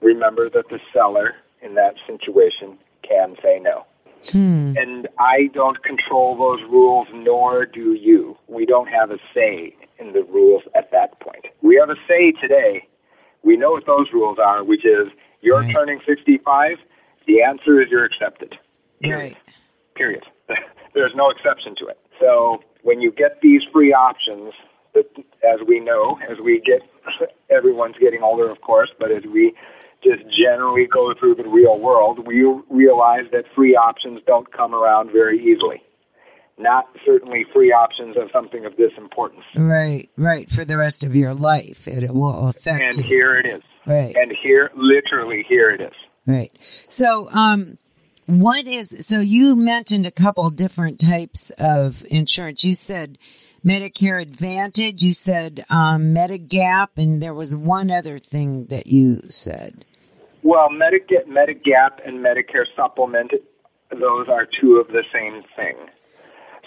remember 0.00 0.48
that 0.50 0.68
the 0.68 0.80
seller 0.92 1.34
in 1.62 1.74
that 1.74 1.94
situation 2.06 2.78
can 3.02 3.36
say 3.42 3.58
no. 3.60 3.86
Hmm. 4.30 4.74
And 4.76 5.08
I 5.18 5.50
don't 5.52 5.82
control 5.82 6.36
those 6.36 6.60
rules, 6.68 7.08
nor 7.12 7.64
do 7.64 7.94
you. 7.94 8.36
We 8.48 8.66
don't 8.66 8.88
have 8.88 9.10
a 9.10 9.18
say 9.32 9.74
in 9.98 10.12
the 10.12 10.24
rules 10.24 10.62
at 10.74 10.90
that 10.92 11.20
point. 11.20 11.46
We 11.62 11.76
have 11.76 11.90
a 11.90 11.96
say 12.08 12.32
today. 12.32 12.86
We 13.42 13.56
know 13.56 13.72
what 13.72 13.86
those 13.86 14.12
rules 14.12 14.38
are, 14.38 14.64
which 14.64 14.84
is 14.84 15.08
you're 15.40 15.60
right. 15.60 15.72
turning 15.72 16.00
65. 16.06 16.78
The 17.26 17.42
answer 17.42 17.80
is 17.80 17.88
you're 17.90 18.04
accepted. 18.04 18.58
Right. 19.04 19.36
period. 19.94 20.24
There's 20.94 21.12
no 21.14 21.30
exception 21.30 21.74
to 21.78 21.86
it. 21.86 21.98
So 22.18 22.62
when 22.82 23.00
you 23.00 23.12
get 23.12 23.40
these 23.42 23.62
free 23.72 23.92
options, 23.92 24.54
that 24.94 25.06
as 25.44 25.60
we 25.66 25.78
know, 25.80 26.18
as 26.28 26.38
we 26.38 26.60
get, 26.60 26.82
everyone's 27.50 27.96
getting 28.00 28.22
older, 28.22 28.50
of 28.50 28.60
course, 28.62 28.90
but 28.98 29.10
as 29.10 29.24
we 29.24 29.54
just 30.06 30.22
generally 30.38 30.86
go 30.86 31.12
through 31.18 31.34
the 31.36 31.48
real 31.48 31.78
world, 31.78 32.26
we 32.26 32.42
realize 32.70 33.24
that 33.32 33.44
free 33.54 33.74
options 33.74 34.20
don't 34.26 34.50
come 34.52 34.74
around 34.74 35.10
very 35.12 35.38
easily. 35.38 35.82
Not 36.58 36.86
certainly 37.04 37.44
free 37.52 37.70
options 37.72 38.16
of 38.16 38.30
something 38.32 38.64
of 38.64 38.76
this 38.76 38.92
importance. 38.96 39.42
Right, 39.54 40.08
right. 40.16 40.50
For 40.50 40.64
the 40.64 40.76
rest 40.78 41.04
of 41.04 41.14
your 41.14 41.34
life, 41.34 41.86
it 41.86 42.10
will 42.14 42.48
affect 42.48 42.82
And 42.82 42.96
you. 42.96 43.02
here 43.04 43.36
it 43.38 43.46
is. 43.46 43.62
Right. 43.86 44.14
And 44.16 44.32
here, 44.42 44.70
literally, 44.74 45.44
here 45.48 45.70
it 45.70 45.80
is. 45.82 45.92
Right. 46.26 46.50
So, 46.88 47.28
um, 47.30 47.78
what 48.26 48.66
is, 48.66 48.96
so 49.06 49.20
you 49.20 49.54
mentioned 49.54 50.06
a 50.06 50.10
couple 50.10 50.48
different 50.50 50.98
types 50.98 51.50
of 51.58 52.04
insurance. 52.10 52.64
You 52.64 52.74
said 52.74 53.18
Medicare 53.64 54.20
Advantage, 54.22 55.02
you 55.02 55.12
said, 55.12 55.64
um, 55.68 56.14
Medigap, 56.14 56.88
and 56.96 57.20
there 57.22 57.34
was 57.34 57.54
one 57.56 57.90
other 57.90 58.18
thing 58.18 58.66
that 58.66 58.86
you 58.86 59.22
said. 59.28 59.84
Well, 60.46 60.68
Medigap, 60.68 61.26
Medigap 61.26 62.06
and 62.06 62.24
Medicare 62.24 62.66
Supplement, 62.76 63.32
those 63.90 64.28
are 64.28 64.46
two 64.60 64.76
of 64.76 64.86
the 64.86 65.02
same 65.12 65.42
thing. 65.56 65.74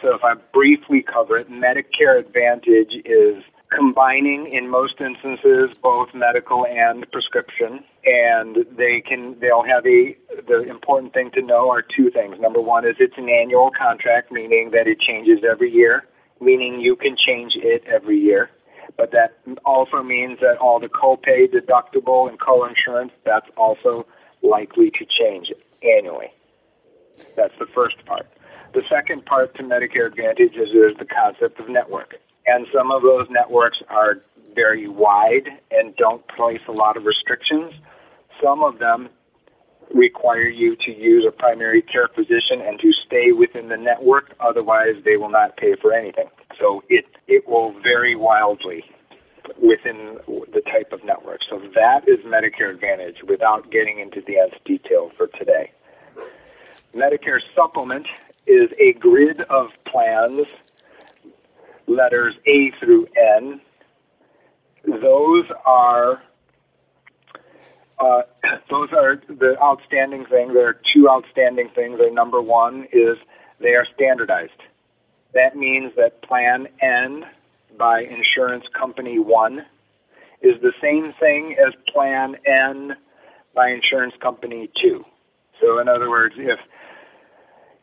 So 0.02 0.14
if 0.14 0.22
I 0.22 0.34
briefly 0.34 1.02
cover 1.02 1.38
it, 1.38 1.50
Medicare 1.50 2.20
Advantage 2.20 2.92
is 3.06 3.42
combining 3.74 4.48
in 4.52 4.70
most 4.70 5.00
instances 5.00 5.78
both 5.82 6.14
medical 6.14 6.66
and 6.66 7.10
prescription 7.14 7.82
and 8.04 8.66
they 8.76 9.00
can 9.00 9.40
they'll 9.40 9.64
have 9.64 9.86
a 9.86 10.18
the 10.48 10.68
important 10.68 11.14
thing 11.14 11.30
to 11.32 11.42
know 11.42 11.70
are 11.70 11.84
two 11.84 12.10
things 12.10 12.40
number 12.40 12.60
one 12.60 12.84
is 12.84 12.96
it's 13.00 13.18
an 13.18 13.30
annual 13.30 13.70
contract 13.70 14.32
meaning 14.32 14.72
that 14.72 14.88
it 14.88 15.00
changes 15.00 15.44
every 15.48 15.72
year 15.72 16.04
meaning 16.42 16.80
you 16.80 16.96
can 16.96 17.16
change 17.16 17.54
it 17.58 17.84
every 17.86 18.18
year 18.18 18.50
but 18.98 19.12
that 19.12 19.38
also 19.66 20.04
means 20.04 20.40
that 20.40 20.58
all 20.58 20.80
the 20.80 20.90
copay 20.90 21.48
deductible 21.48 22.30
and 22.30 22.40
co-insurance 22.40 23.12
that's 23.26 23.50
also 23.58 24.06
likely 24.42 24.92
to 24.92 25.06
change 25.06 25.52
annually 25.84 26.32
that's 27.36 27.58
the 27.60 27.68
first 27.68 28.04
part 28.06 28.28
the 28.74 28.84
second 28.90 29.26
part 29.26 29.56
to 29.56 29.64
medicare 29.64 30.06
advantage 30.06 30.56
is 30.56 30.70
there's 30.74 30.98
the 30.98 31.06
concept 31.06 31.60
of 31.60 31.70
network 31.70 32.16
and 32.46 32.66
some 32.74 32.92
of 32.92 33.02
those 33.04 33.28
networks 33.30 33.78
are 33.90 34.22
very 34.56 34.88
wide 34.88 35.48
and 35.72 35.96
don't 35.96 36.28
place 36.28 36.62
a 36.68 36.72
lot 36.72 36.98
of 36.98 37.06
restrictions. 37.06 37.74
Some 38.44 38.64
of 38.64 38.80
them 38.80 39.10
require 39.94 40.48
you 40.48 40.76
to 40.76 40.92
use 40.92 41.26
a 41.28 41.32
primary 41.32 41.82
care 41.82 42.08
physician 42.08 42.62
and 42.62 42.80
to 42.80 42.92
stay 43.06 43.32
within 43.32 43.70
the 43.70 43.78
network, 43.78 44.34
otherwise 44.40 44.96
they 45.04 45.18
will 45.18 45.30
not 45.30 45.58
pay 45.58 45.76
for 45.76 45.94
anything. 45.94 46.28
So 46.60 46.84
it, 46.90 47.06
it 47.28 47.48
will 47.48 47.74
vary 47.82 48.16
wildly 48.16 48.84
within 49.62 50.20
the 50.28 50.62
type 50.62 50.92
of 50.92 51.04
network. 51.04 51.40
So 51.50 51.62
that 51.76 52.08
is 52.08 52.20
Medicare 52.26 52.70
Advantage 52.70 53.18
without 53.28 53.72
getting 53.72 54.00
into 54.00 54.22
the 54.22 54.38
detail 54.66 55.12
for 55.18 55.28
today. 55.28 55.72
Medicare 56.96 57.40
Supplement 57.56 58.08
is 58.48 58.70
a 58.80 58.94
grid 58.94 59.42
of 59.42 59.70
plans 59.86 60.48
letters 61.90 62.36
A 62.46 62.72
through 62.80 63.08
N. 63.18 63.60
Those 64.86 65.46
are 65.66 66.22
uh, 68.00 68.22
those 68.70 68.90
are 68.94 69.22
the 69.28 69.58
outstanding 69.62 70.26
thing. 70.26 70.54
There 70.54 70.68
are 70.68 70.80
two 70.94 71.10
outstanding 71.10 71.70
things. 71.76 71.98
There, 71.98 72.14
number 72.14 72.42
one 72.42 72.88
is 72.94 73.18
they 73.60 73.76
are 73.76 73.86
standardized. 73.94 74.52
That 75.34 75.56
means 75.56 75.94
that 75.96 76.22
Plan 76.22 76.68
N 76.82 77.26
by 77.78 78.02
Insurance 78.02 78.66
Company 78.78 79.20
One 79.20 79.66
is 80.42 80.60
the 80.62 80.74
same 80.82 81.14
thing 81.20 81.56
as 81.60 81.74
Plan 81.94 82.36
N 82.46 82.96
by 83.54 83.70
Insurance 83.70 84.14
Company 84.22 84.70
Two. 84.82 85.06
So, 85.62 85.80
in 85.80 85.88
other 85.88 86.10
words, 86.10 86.36
if 86.38 86.60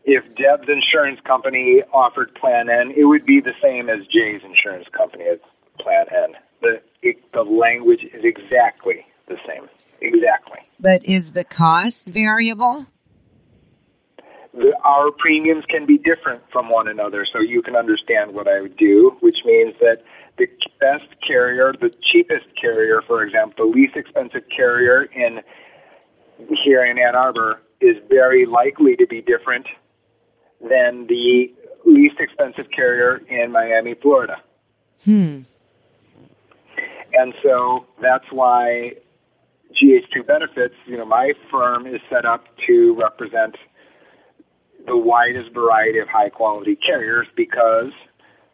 if 0.05 0.25
Deb's 0.37 0.69
insurance 0.69 1.21
company 1.27 1.83
offered 1.93 2.35
Plan 2.37 2.71
N, 2.71 2.93
it 2.97 3.05
would 3.05 3.27
be 3.27 3.41
the 3.41 3.55
same 3.63 3.91
as 3.91 3.99
Jae's 4.11 4.43
insurance 4.45 4.87
company 4.97 5.25
as 5.25 5.39
Plan 5.81 6.07
N. 6.11 6.37
The 6.63 6.81
it, 7.03 7.33
the 7.33 7.43
language 7.43 8.03
is 8.03 8.25
exactly 8.25 9.05
the 9.29 9.37
same. 9.47 9.69
Exactly. 10.01 10.59
But 10.79 11.05
is 11.05 11.33
the 11.33 11.45
cost 11.45 12.09
variable? 12.09 12.87
The, 14.57 14.75
our 14.85 15.11
premiums 15.11 15.65
can 15.69 15.85
be 15.85 15.99
different 15.99 16.43
from 16.51 16.71
one 16.71 16.89
another, 16.89 17.27
so 17.31 17.41
you 17.41 17.61
can 17.61 17.77
understand 17.77 18.33
what 18.33 18.49
I 18.49 18.63
would 18.63 18.77
do, 18.77 19.17
which 19.21 19.37
means 19.45 19.75
that 19.81 20.03
the 20.39 20.47
best 20.81 21.09
carrier, 21.27 21.75
the 21.79 21.93
cheapest 22.11 22.47
carrier, 22.61 23.03
for 23.07 23.23
example, 23.23 23.67
the 23.67 23.71
least 23.71 23.97
expensive 23.97 24.45
carrier 24.55 25.05
in 25.05 25.41
here 26.65 26.85
in 26.85 26.99
Ann 26.99 27.15
Arbor 27.15 27.63
is 27.81 27.97
very 28.09 28.47
likely 28.47 28.97
to 28.97 29.07
be 29.07 29.21
different 29.21 29.67
than 30.61 31.07
the 31.07 31.53
least 31.85 32.17
expensive 32.19 32.71
carrier 32.75 33.23
in 33.29 33.53
Miami, 33.53 33.95
Florida. 33.95 34.43
Hmm. 35.05 35.43
And 37.13 37.35
so 37.43 37.87
that's 38.01 38.27
why 38.31 38.93
GH2 39.81 40.27
Benefits, 40.27 40.75
you 40.87 40.97
know, 40.97 41.05
my 41.05 41.33
firm 41.51 41.87
is 41.87 42.01
set 42.11 42.25
up 42.25 42.45
to 42.67 42.95
represent 42.95 43.57
the 44.87 44.97
widest 44.97 45.53
variety 45.53 45.99
of 45.99 46.09
high 46.09 46.31
quality 46.31 46.77
carriers 46.77 47.27
because 47.37 47.93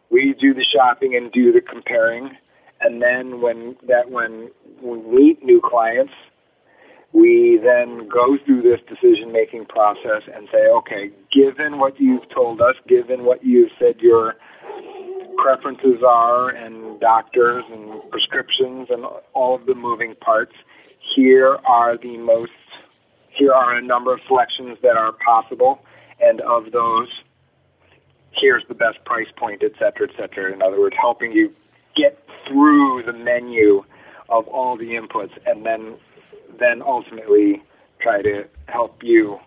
we 0.09 0.35
do 0.39 0.53
the 0.53 0.65
shopping 0.75 1.15
and 1.15 1.31
do 1.31 1.51
the 1.51 1.61
comparing. 1.61 2.31
And 2.81 3.01
then 3.01 3.41
when 3.41 3.75
that 3.87 4.09
when 4.11 4.51
we 4.81 4.97
meet 4.99 5.43
new 5.43 5.61
clients, 5.63 6.13
we 7.13 7.59
then 7.63 8.09
go 8.09 8.37
through 8.45 8.63
this 8.63 8.81
decision 8.89 9.31
making 9.31 9.65
process 9.65 10.23
and 10.33 10.49
say, 10.51 10.67
okay, 10.67 11.11
given 11.31 11.77
what 11.77 11.99
you've 11.99 12.27
told 12.29 12.61
us, 12.61 12.75
given 12.87 13.23
what 13.23 13.45
you've 13.45 13.71
said 13.79 14.01
your 14.01 14.35
preferences 15.37 16.01
are 16.05 16.49
and 16.49 16.99
doctors 16.99 17.63
and 17.71 18.01
prescriptions 18.11 18.87
and 18.89 19.05
all 19.33 19.55
of 19.55 19.65
the 19.67 19.75
moving 19.75 20.15
parts, 20.15 20.53
here 21.15 21.59
are 21.65 21.97
the 21.97 22.17
most, 22.17 22.51
here 23.29 23.53
are 23.53 23.75
a 23.75 23.81
number 23.81 24.13
of 24.13 24.19
selections 24.27 24.77
that 24.81 24.97
are 24.97 25.11
possible. 25.11 25.83
And 26.23 26.41
of 26.41 26.71
those, 26.71 27.09
here's 28.31 28.63
the 28.67 28.75
best 28.75 29.03
price 29.05 29.27
point, 29.35 29.63
et 29.63 29.73
cetera, 29.77 30.07
et 30.09 30.15
cetera. 30.17 30.53
In 30.53 30.61
other 30.61 30.79
words, 30.79 30.95
helping 30.99 31.31
you 31.31 31.53
get 31.95 32.17
through 32.47 33.03
the 33.03 33.13
menu 33.13 33.83
of 34.29 34.47
all 34.47 34.77
the 34.77 34.91
inputs 34.95 35.31
and 35.45 35.65
then 35.65 35.95
then 36.59 36.81
ultimately 36.81 37.61
try 37.99 38.21
to 38.21 38.45
help 38.67 39.03
you 39.03 39.39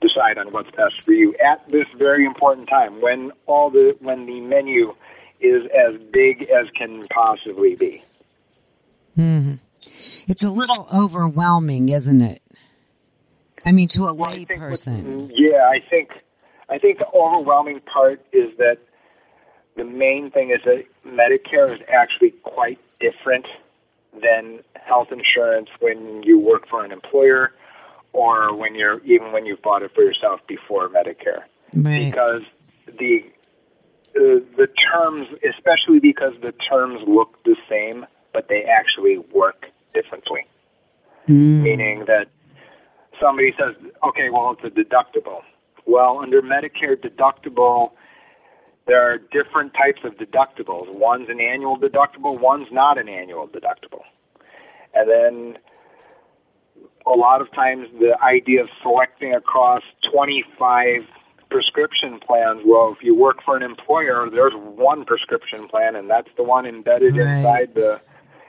decide 0.00 0.38
on 0.38 0.52
what's 0.52 0.70
best 0.72 0.94
for 1.04 1.14
you 1.14 1.34
at 1.44 1.68
this 1.68 1.86
very 1.96 2.24
important 2.24 2.68
time 2.68 3.00
when 3.00 3.32
all 3.46 3.70
the 3.70 3.96
when 4.00 4.26
the 4.26 4.40
menu 4.40 4.94
is 5.40 5.62
as 5.76 6.00
big 6.12 6.42
as 6.44 6.66
can 6.76 7.06
possibly 7.08 7.74
be. 7.74 8.02
hmm 9.14 9.54
It's 10.26 10.44
a 10.44 10.50
little 10.50 10.88
overwhelming, 10.92 11.88
isn't 11.88 12.22
it? 12.22 12.42
I 13.66 13.72
mean, 13.72 13.88
to 13.88 14.06
a 14.06 14.14
Well, 14.14 14.30
lay 14.30 14.44
think 14.44 14.60
what- 14.62 15.30
yeah, 15.36 15.68
I 15.68 15.80
think 15.90 16.10
I 16.68 16.78
think 16.78 16.98
the 16.98 17.08
overwhelming 17.12 17.80
part 17.80 18.20
is 18.32 18.56
that 18.58 18.78
the 19.76 19.84
main 19.84 20.30
thing 20.30 20.50
is 20.50 20.60
that 20.64 20.84
Medicare 21.06 21.74
is 21.74 21.80
actually 21.88 22.30
quite 22.42 22.78
different 22.98 23.46
than 24.20 24.60
health 24.74 25.12
insurance 25.12 25.68
when 25.80 26.22
you 26.22 26.38
work 26.38 26.66
for 26.68 26.84
an 26.84 26.90
employer 26.92 27.52
or 28.12 28.54
when 28.54 28.74
you're 28.74 29.00
even 29.04 29.32
when 29.32 29.46
you've 29.46 29.62
bought 29.62 29.82
it 29.82 29.92
for 29.94 30.02
yourself 30.02 30.40
before 30.46 30.88
Medicare. 30.88 31.42
Right. 31.74 32.10
Because 32.10 32.42
the 32.98 33.24
uh, 34.16 34.40
the 34.56 34.68
terms, 34.92 35.26
especially 35.44 35.98
because 36.00 36.32
the 36.40 36.52
terms 36.52 37.00
look 37.06 37.42
the 37.44 37.56
same, 37.68 38.06
but 38.32 38.48
they 38.48 38.62
actually 38.64 39.18
work 39.18 39.66
differently 39.92 40.46
Mm. 41.28 41.62
meaning 41.62 42.04
that 42.06 42.28
somebody 43.20 43.54
says, 43.58 43.74
okay, 44.06 44.30
well, 44.30 44.56
it's 44.58 44.64
a 44.64 44.70
deductible. 44.70 45.40
Well, 45.86 46.18
under 46.18 46.42
Medicare 46.42 46.96
deductible, 46.96 47.92
there 48.86 49.02
are 49.02 49.18
different 49.18 49.74
types 49.74 50.00
of 50.04 50.14
deductibles. 50.16 50.92
One's 50.92 51.28
an 51.28 51.40
annual 51.40 51.78
deductible, 51.78 52.38
one's 52.38 52.68
not 52.72 52.98
an 52.98 53.08
annual 53.08 53.48
deductible. 53.48 54.02
And 54.94 55.08
then 55.10 55.58
a 57.06 57.10
lot 57.16 57.40
of 57.40 57.50
times 57.52 57.88
the 58.00 58.18
idea 58.22 58.62
of 58.62 58.68
selecting 58.82 59.34
across 59.34 59.82
25 60.12 61.02
prescription 61.50 62.18
plans, 62.26 62.62
well, 62.66 62.92
if 62.96 63.04
you 63.04 63.14
work 63.14 63.42
for 63.44 63.56
an 63.56 63.62
employer, 63.62 64.28
there's 64.30 64.54
one 64.54 65.04
prescription 65.04 65.68
plan, 65.68 65.94
and 65.94 66.10
that's 66.10 66.28
the 66.36 66.42
one 66.42 66.66
embedded 66.66 67.16
Right. 67.16 67.36
inside 67.38 67.74
the 67.74 68.00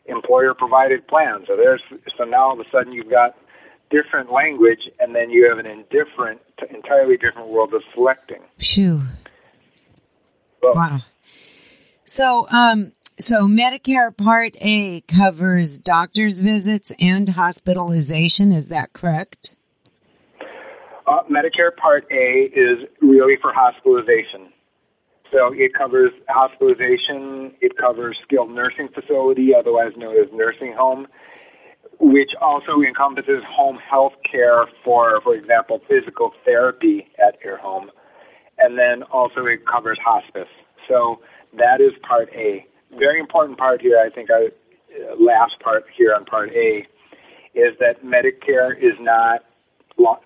employer 0.07 0.53
provided 0.53 1.07
plan. 1.07 1.43
So 1.47 1.55
there's 1.55 1.82
so 2.18 2.24
now 2.24 2.47
all 2.47 2.53
of 2.53 2.65
a 2.65 2.70
sudden 2.72 2.93
you've 2.93 3.09
got 3.09 3.36
different 3.89 4.31
language, 4.31 4.89
and 4.99 5.15
then 5.15 5.29
you 5.29 5.47
have 5.49 5.59
an 5.59 5.65
indifferent, 5.65 6.41
entirely 6.73 7.17
different 7.17 7.49
world 7.49 7.73
of 7.73 7.81
selecting. 7.93 8.41
Phew. 8.59 9.01
Well, 10.61 10.75
Wow. 10.75 10.99
So, 12.03 12.47
um, 12.49 12.93
so 13.19 13.47
Medicare 13.47 14.15
Part 14.15 14.55
A 14.61 15.01
covers 15.01 15.77
doctor's 15.79 16.39
visits 16.39 16.91
and 16.99 17.27
hospitalization. 17.27 18.51
Is 18.51 18.69
that 18.69 18.93
correct? 18.93 19.55
Uh, 21.05 21.23
Medicare 21.29 21.75
Part 21.75 22.05
A 22.11 22.49
is 22.53 22.88
really 23.01 23.35
for 23.41 23.51
hospitalization. 23.53 24.53
So 25.31 25.51
it 25.53 25.73
covers 25.73 26.11
hospitalization, 26.29 27.53
it 27.59 27.77
covers 27.77 28.17
skilled 28.23 28.51
nursing 28.51 28.88
facility, 28.93 29.53
otherwise 29.53 29.91
known 29.97 30.15
as 30.15 30.31
nursing 30.31 30.73
home, 30.77 31.07
which 31.99 32.31
also 32.41 32.81
encompasses 32.81 33.43
home 33.47 33.77
health 33.77 34.13
care 34.29 34.65
for, 34.83 35.19
for 35.21 35.35
example, 35.35 35.81
physical 35.87 36.33
therapy 36.45 37.07
at 37.19 37.43
your 37.43 37.57
home. 37.57 37.89
And 38.59 38.77
then 38.77 39.03
also 39.03 39.45
it 39.45 39.65
covers 39.65 39.97
hospice. 40.03 40.49
So 40.87 41.21
that 41.57 41.81
is 41.81 41.91
Part 42.03 42.29
A. 42.33 42.65
Very 42.97 43.19
important 43.19 43.57
part 43.57 43.81
here, 43.81 43.99
I 43.99 44.09
think, 44.09 44.29
I, 44.31 44.47
uh, 44.47 45.15
last 45.19 45.59
part 45.59 45.85
here 45.95 46.13
on 46.13 46.25
Part 46.25 46.51
A, 46.53 46.87
is 47.53 47.73
that 47.79 48.03
Medicare 48.03 48.77
is 48.77 48.93
not 48.99 49.43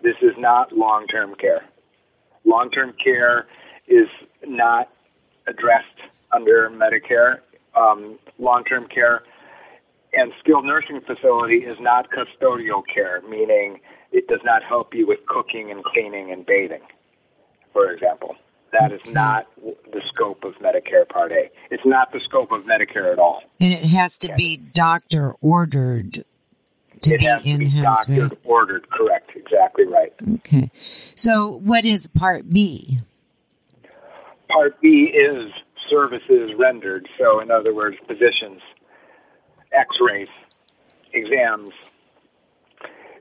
this 0.03 0.15
is 0.22 0.34
not 0.38 0.74
long-term 0.74 1.36
care. 1.36 1.63
Long-term 2.43 2.93
care 3.01 3.47
is 3.88 4.07
not 4.45 4.89
addressed 5.47 5.86
under 6.34 6.69
Medicare. 6.69 7.39
Um, 7.74 8.19
long-term 8.38 8.88
care 8.89 9.24
and 10.14 10.32
skilled 10.39 10.66
nursing 10.66 11.01
facility 11.01 11.57
is 11.57 11.78
not 11.80 12.09
custodial 12.12 12.84
care, 12.93 13.22
meaning 13.30 13.80
it 14.12 14.28
does 14.28 14.41
not 14.43 14.64
help 14.64 14.93
you 14.93 15.07
with 15.07 15.26
cooking 15.26 15.72
and 15.72 15.84
cleaning 15.84 16.32
and 16.32 16.45
bathing, 16.45 16.82
for 17.74 17.91
example. 17.91 18.36
That 18.72 18.93
is 18.93 19.14
not 19.14 19.47
the 19.57 20.01
scope 20.14 20.45
of 20.45 20.53
Medicare 20.55 21.07
Part 21.07 21.34
A. 21.34 21.49
It's 21.70 21.86
not 21.86 22.14
the 22.14 22.22
scope 22.24 22.51
of 22.51 22.64
Medicare 22.64 23.12
at 23.12 23.20
all. 23.20 23.43
And 23.59 23.74
it 23.74 23.86
has 23.86 24.16
to 24.18 24.34
be 24.36 24.55
doctor 24.55 25.36
ordered 25.41 26.24
to 27.01 27.14
it 27.14 27.20
be 27.20 27.26
has 27.26 27.39
to 27.39 27.57
be 27.57 27.66
in-house, 27.66 28.07
right? 28.07 28.32
ordered, 28.45 28.89
correct, 28.89 29.32
exactly 29.36 29.86
right. 29.86 30.14
Okay. 30.36 30.72
So 31.16 31.59
what 31.64 31.84
is 31.84 32.07
Part 32.07 32.49
B? 32.49 32.99
Part 34.49 34.80
B 34.80 35.12
is 35.14 35.51
services 35.89 36.51
rendered. 36.57 37.07
So, 37.18 37.41
in 37.41 37.51
other 37.51 37.74
words, 37.74 37.97
physicians, 38.07 38.62
x 39.72 39.95
rays, 40.01 40.30
exams. 41.13 41.74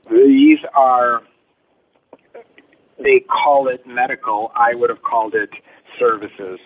These 0.09 0.59
are, 0.73 1.21
they 2.97 3.19
call 3.19 3.67
it 3.67 3.85
medical. 3.87 4.51
I 4.55 4.73
would 4.73 4.89
have 4.89 5.03
called 5.03 5.35
it 5.35 5.49
services 5.99 6.59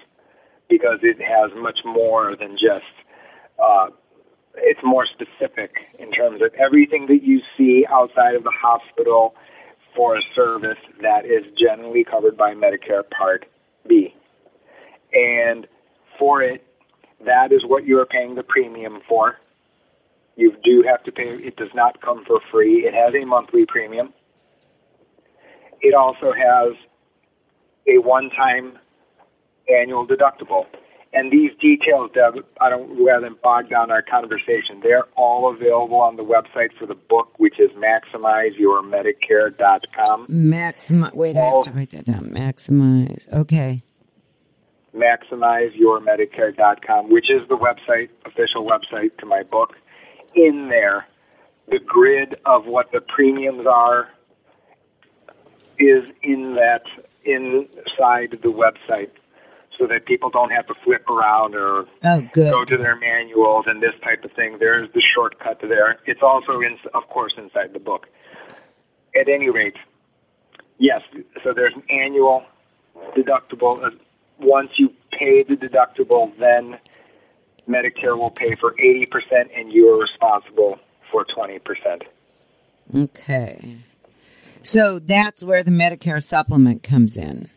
because 0.70 1.00
it 1.04 1.22
has 1.22 1.52
much 1.56 1.80
more 1.86 2.36
than 2.36 2.52
just, 2.54 2.86
uh, 3.62 3.88
it's 4.58 4.80
more 4.84 5.06
specific 5.06 5.76
in 6.00 6.12
terms 6.12 6.42
of 6.42 6.54
everything 6.56 7.08
that 7.08 7.24
you 7.24 7.42
see 7.58 7.86
outside 7.90 8.36
of 8.36 8.44
the 8.44 8.54
hospital 8.54 9.36
for 9.96 10.16
a 10.16 10.22
service 10.34 10.78
that 11.02 11.26
is 11.26 11.46
generally 11.58 12.04
covered 12.04 12.36
by 12.36 12.54
Medicare 12.54 13.04
Part 13.10 13.46
B 13.88 14.14
and 15.16 15.68
for 16.20 16.44
it, 16.44 16.64
that 17.26 17.52
is 17.52 17.66
what 17.66 17.86
you 17.86 18.00
are 18.00 18.06
paying 18.06 18.36
the 18.36 18.44
premium 18.44 19.00
for. 19.08 19.40
You 20.36 20.56
do 20.64 20.84
have 20.88 21.04
to 21.04 21.12
pay. 21.12 21.24
It 21.24 21.56
does 21.56 21.74
not 21.74 22.02
come 22.02 22.24
for 22.26 22.40
free. 22.52 22.86
It 22.86 22.94
has 22.94 23.16
a 23.16 23.26
monthly 23.26 23.66
premium. 23.66 24.14
It 25.82 25.94
also 25.94 26.34
has 26.34 26.74
a 27.88 28.00
one-time 28.00 28.78
annual 29.70 30.08
deductible. 30.08 30.66
And 31.14 31.32
these 31.32 31.52
details, 31.62 32.10
Deb, 32.14 32.44
I 32.60 32.70
don't 32.70 33.02
rather 33.02 33.28
than 33.28 33.38
bog 33.42 33.70
down 33.70 33.90
our 33.90 34.02
conversation. 34.02 34.82
They're 34.84 35.06
all 35.16 35.50
available 35.50 36.02
on 36.02 36.18
the 36.18 36.26
website 36.26 36.74
for 36.78 36.86
the 36.86 36.96
book, 36.96 37.30
which 37.38 37.58
is 37.58 37.72
maximizeyourmedicare.com. 37.72 40.28
Maximize. 40.28 41.14
Wait, 41.14 41.38
I 41.38 41.46
have 41.46 41.64
to 41.64 41.72
write 41.72 41.92
that 41.92 42.04
down. 42.04 42.32
Maximize. 42.32 43.32
Okay. 43.32 43.82
maximizeyourmedicare.com, 44.94 47.10
which 47.10 47.32
is 47.32 47.48
the 47.48 47.58
website, 47.58 48.10
official 48.26 48.66
website 48.66 49.16
to 49.20 49.26
my 49.26 49.44
book. 49.44 49.78
In 50.36 50.68
there, 50.70 51.08
the 51.68 51.80
grid 51.80 52.36
of 52.46 52.66
what 52.66 52.92
the 52.92 53.02
premiums 53.02 53.66
are 53.66 54.10
is 55.80 56.10
in 56.22 56.56
that 56.56 56.84
inside 57.26 58.32
the 58.44 58.52
website 58.52 59.10
so 59.78 59.88
that 59.88 60.06
people 60.06 60.30
don't 60.30 60.52
have 60.52 60.66
to 60.68 60.74
flip 60.84 61.10
around 61.10 61.56
or 61.56 61.86
Oh, 62.04 62.22
go 62.34 62.64
to 62.64 62.78
their 62.78 62.96
manuals 62.96 63.66
and 63.68 63.82
this 63.82 63.94
type 64.04 64.24
of 64.24 64.32
thing. 64.32 64.58
There's 64.60 64.90
the 64.94 65.02
shortcut 65.14 65.60
to 65.62 65.68
there. 65.68 66.00
It's 66.06 66.22
also, 66.22 66.62
in, 66.62 66.78
of 66.94 67.08
course, 67.10 67.34
inside 67.38 67.74
the 67.74 67.80
book. 67.80 68.08
At 69.20 69.28
any 69.28 69.50
rate, 69.50 69.76
yes, 70.78 71.02
so 71.44 71.54
there's 71.54 71.74
an 71.74 71.84
annual 71.90 72.44
deductible. 73.18 73.90
Once 74.40 74.72
you 74.78 74.94
pay 75.12 75.44
the 75.44 75.56
deductible, 75.56 76.38
then 76.38 76.78
Medicare 77.68 78.18
will 78.18 78.32
pay 78.32 78.56
for 78.56 78.74
80% 78.74 79.50
and 79.56 79.72
you 79.72 79.94
are 79.94 80.00
responsible 80.00 80.80
for 81.12 81.26
20%. 81.26 82.04
Okay. 82.96 83.78
So 84.62 85.00
that's 85.00 85.44
where 85.44 85.64
the 85.64 85.72
Medicare 85.72 86.22
supplement 86.22 86.84
comes 86.84 87.18
in. 87.18 87.50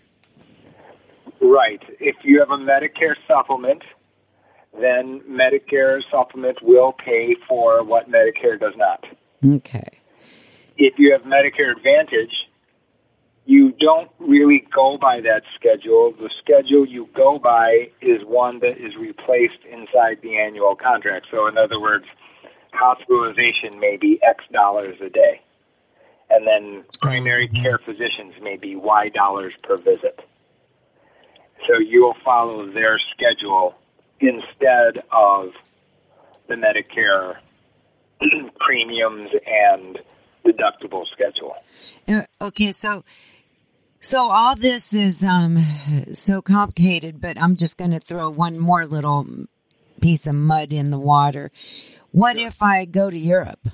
Right. 1.40 1.82
If 2.00 2.16
you 2.24 2.40
have 2.40 2.50
a 2.50 2.56
Medicare 2.56 3.14
supplement, 3.26 3.82
then 4.78 5.20
Medicare 5.28 6.02
supplement 6.10 6.62
will 6.62 6.92
pay 6.92 7.34
for 7.48 7.82
what 7.84 8.10
Medicare 8.10 8.58
does 8.58 8.74
not. 8.76 9.04
Okay. 9.44 9.88
if 10.78 10.94
you 10.98 11.12
have 11.12 11.22
Medicare 11.22 11.76
Advantage, 11.76 12.32
you 13.48 13.72
don't 13.80 14.10
really 14.18 14.62
go 14.74 14.98
by 14.98 15.22
that 15.22 15.42
schedule. 15.54 16.12
The 16.12 16.28
schedule 16.38 16.86
you 16.86 17.08
go 17.14 17.38
by 17.38 17.88
is 18.02 18.22
one 18.26 18.58
that 18.58 18.84
is 18.84 18.94
replaced 18.94 19.64
inside 19.64 20.18
the 20.20 20.36
annual 20.36 20.76
contract. 20.76 21.28
So, 21.30 21.46
in 21.46 21.56
other 21.56 21.80
words, 21.80 22.04
hospitalization 22.74 23.80
may 23.80 23.96
be 23.96 24.22
X 24.22 24.44
dollars 24.52 24.98
a 25.00 25.08
day, 25.08 25.40
and 26.28 26.46
then 26.46 26.84
primary 27.00 27.48
care 27.48 27.78
physicians 27.78 28.34
may 28.42 28.58
be 28.58 28.76
Y 28.76 29.06
dollars 29.14 29.54
per 29.62 29.78
visit. 29.78 30.20
So, 31.66 31.78
you'll 31.78 32.18
follow 32.22 32.70
their 32.70 33.00
schedule 33.14 33.74
instead 34.20 35.02
of 35.10 35.52
the 36.48 36.56
Medicare 36.56 37.38
premiums 38.60 39.30
and 39.46 39.98
deductible 40.44 41.06
schedule. 41.12 41.56
Okay, 42.40 42.70
so 42.72 43.04
so 44.00 44.30
all 44.30 44.54
this 44.56 44.94
is 44.94 45.24
um 45.24 45.58
so 46.12 46.40
complicated, 46.42 47.20
but 47.20 47.40
I'm 47.40 47.56
just 47.56 47.78
going 47.78 47.90
to 47.90 48.00
throw 48.00 48.30
one 48.30 48.58
more 48.58 48.86
little 48.86 49.26
piece 50.00 50.26
of 50.26 50.34
mud 50.34 50.72
in 50.72 50.90
the 50.90 50.98
water. 50.98 51.50
What 52.12 52.36
if 52.36 52.62
I 52.62 52.84
go 52.84 53.10
to 53.10 53.18
Europe? 53.18 53.68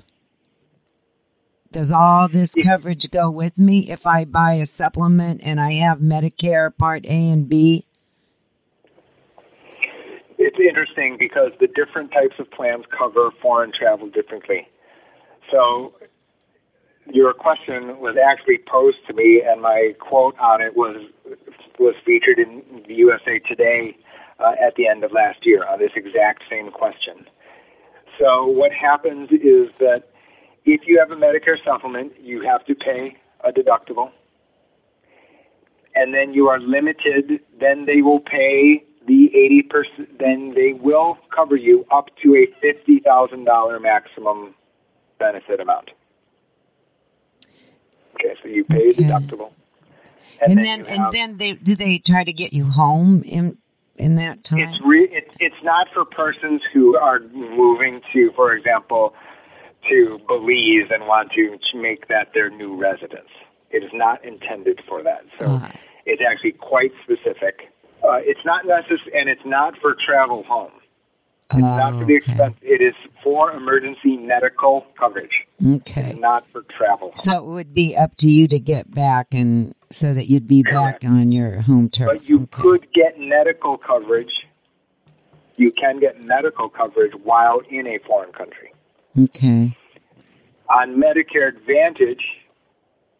Does 1.71 1.91
all 1.91 2.27
this 2.27 2.55
coverage 2.55 3.11
go 3.11 3.29
with 3.29 3.57
me 3.57 3.91
if 3.91 4.07
I 4.07 4.23
buy 4.23 4.53
a 4.53 4.65
supplement 4.65 5.41
and 5.43 5.59
I 5.59 5.73
have 5.73 5.99
Medicare 5.99 6.75
Part 6.75 7.05
A 7.05 7.31
and 7.31 7.49
B? 7.49 7.85
It's 10.37 10.57
interesting 10.57 11.17
because 11.19 11.51
the 11.59 11.67
different 11.67 12.11
types 12.11 12.35
of 12.39 12.49
plans 12.51 12.85
cover 12.97 13.29
foreign 13.41 13.71
travel 13.77 14.07
differently. 14.09 14.67
So 15.51 15.93
your 17.11 17.33
question 17.33 17.99
was 17.99 18.15
actually 18.17 18.57
posed 18.67 18.97
to 19.07 19.13
me, 19.13 19.41
and 19.45 19.61
my 19.61 19.93
quote 19.99 20.37
on 20.39 20.61
it 20.61 20.75
was 20.75 21.05
was 21.79 21.95
featured 22.05 22.39
in 22.39 22.83
the 22.87 22.95
USA 22.95 23.39
Today 23.39 23.97
uh, 24.39 24.53
at 24.61 24.75
the 24.75 24.87
end 24.87 25.03
of 25.03 25.11
last 25.11 25.45
year 25.45 25.67
on 25.67 25.79
this 25.79 25.91
exact 25.95 26.43
same 26.49 26.71
question. 26.71 27.25
So 28.19 28.45
what 28.45 28.71
happens 28.71 29.29
is 29.31 29.75
that 29.79 30.03
if 30.63 30.81
you 30.87 30.97
have 30.99 31.11
a 31.11 31.15
Medicare 31.15 31.63
supplement, 31.63 32.13
you 32.19 32.41
have 32.41 32.65
to 32.65 32.75
pay 32.75 33.17
a 33.43 33.51
deductible, 33.51 34.11
and 35.93 36.13
then 36.13 36.33
you 36.33 36.47
are 36.47 36.59
limited. 36.59 37.39
Then 37.59 37.85
they 37.85 38.01
will 38.01 38.19
pay 38.19 38.83
the 39.07 39.29
eighty 39.35 39.61
percent. 39.61 40.17
Then 40.17 40.53
they 40.55 40.73
will 40.73 41.17
cover 41.35 41.55
you 41.55 41.85
up 41.91 42.09
to 42.23 42.35
a 42.35 42.47
fifty 42.61 42.99
thousand 42.99 43.45
dollar 43.45 43.79
maximum 43.79 44.55
benefit 45.19 45.59
amount. 45.59 45.91
Okay, 48.15 48.35
so 48.41 48.47
you 48.49 48.63
pay 48.65 48.87
Okay. 48.89 48.89
a 48.89 48.93
deductible, 48.93 49.51
And, 50.41 50.63
then 50.63 50.79
you 50.81 50.85
and 50.85 51.11
then 51.11 51.37
they 51.37 51.53
do 51.53 51.75
they 51.75 51.97
try 51.99 52.23
to 52.23 52.33
get 52.33 52.53
you 52.53 52.65
home 52.65 53.23
in 53.23 53.57
in 53.97 54.15
that 54.15 54.43
time? 54.43 54.59
It's 54.59 54.79
re- 54.85 55.09
it, 55.11 55.31
it's 55.39 55.63
not 55.63 55.87
for 55.93 56.03
persons 56.05 56.61
who 56.73 56.97
are 56.97 57.19
moving 57.19 58.01
to, 58.13 58.31
for 58.35 58.53
example, 58.53 59.13
to 59.89 60.19
Belize 60.27 60.89
and 60.91 61.07
want 61.07 61.31
to 61.33 61.57
make 61.75 62.07
that 62.07 62.33
their 62.33 62.49
new 62.49 62.75
residence. 62.75 63.29
It 63.71 63.83
is 63.83 63.91
not 63.93 64.23
intended 64.25 64.81
for 64.87 65.01
that. 65.03 65.23
So 65.39 65.45
Ah. 65.47 65.71
it's 66.05 66.21
actually 66.21 66.53
quite 66.53 66.91
specific. 67.03 67.71
Uh, 68.03 68.19
it's 68.21 68.43
not 68.45 68.65
necessary, 68.65 69.11
and 69.19 69.29
it's 69.29 69.45
not 69.45 69.77
for 69.77 69.95
travel 69.95 70.43
home. 70.43 70.71
It's 71.51 71.61
not 71.61 71.93
for 71.99 72.05
the 72.05 72.13
oh, 72.13 72.15
Okay. 72.15 72.15
expense. 72.15 72.55
It 72.61 72.81
is 72.81 72.95
for 73.23 73.51
emergency 73.51 74.17
medical 74.17 74.85
coverage, 74.99 75.45
Okay. 75.63 76.13
not 76.13 76.45
for 76.51 76.63
travel. 76.75 77.11
So 77.15 77.37
it 77.37 77.45
would 77.45 77.73
be 77.73 77.95
up 77.95 78.15
to 78.17 78.29
you 78.29 78.47
to 78.47 78.59
get 78.59 78.91
back 78.91 79.27
and 79.33 79.75
so 79.91 80.13
that 80.13 80.27
you'd 80.27 80.47
be 80.47 80.63
back 80.63 81.01
Correct. 81.01 81.05
on 81.05 81.31
your 81.31 81.61
home 81.61 81.89
turf. 81.89 82.07
But 82.07 82.27
you 82.29 82.41
Okay. 82.43 82.61
could 82.61 82.87
get 82.93 83.19
medical 83.19 83.77
coverage. 83.77 84.31
You 85.57 85.71
can 85.71 85.99
get 85.99 86.23
medical 86.23 86.67
coverage 86.67 87.13
while 87.23 87.61
in 87.69 87.87
a 87.87 87.99
foreign 87.99 88.31
country. 88.33 88.73
Okay. 89.17 89.77
On 90.69 90.95
Medicare 90.99 91.47
Advantage, 91.47 92.23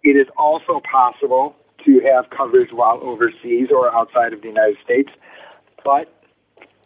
it 0.03 0.17
is 0.17 0.27
also 0.35 0.81
possible 0.91 1.55
to 1.85 1.99
have 1.99 2.29
coverage 2.35 2.71
while 2.73 2.99
overseas 3.03 3.69
or 3.71 3.93
outside 3.95 4.33
of 4.33 4.41
the 4.41 4.47
United 4.47 4.77
States, 4.83 5.09
but 5.83 6.11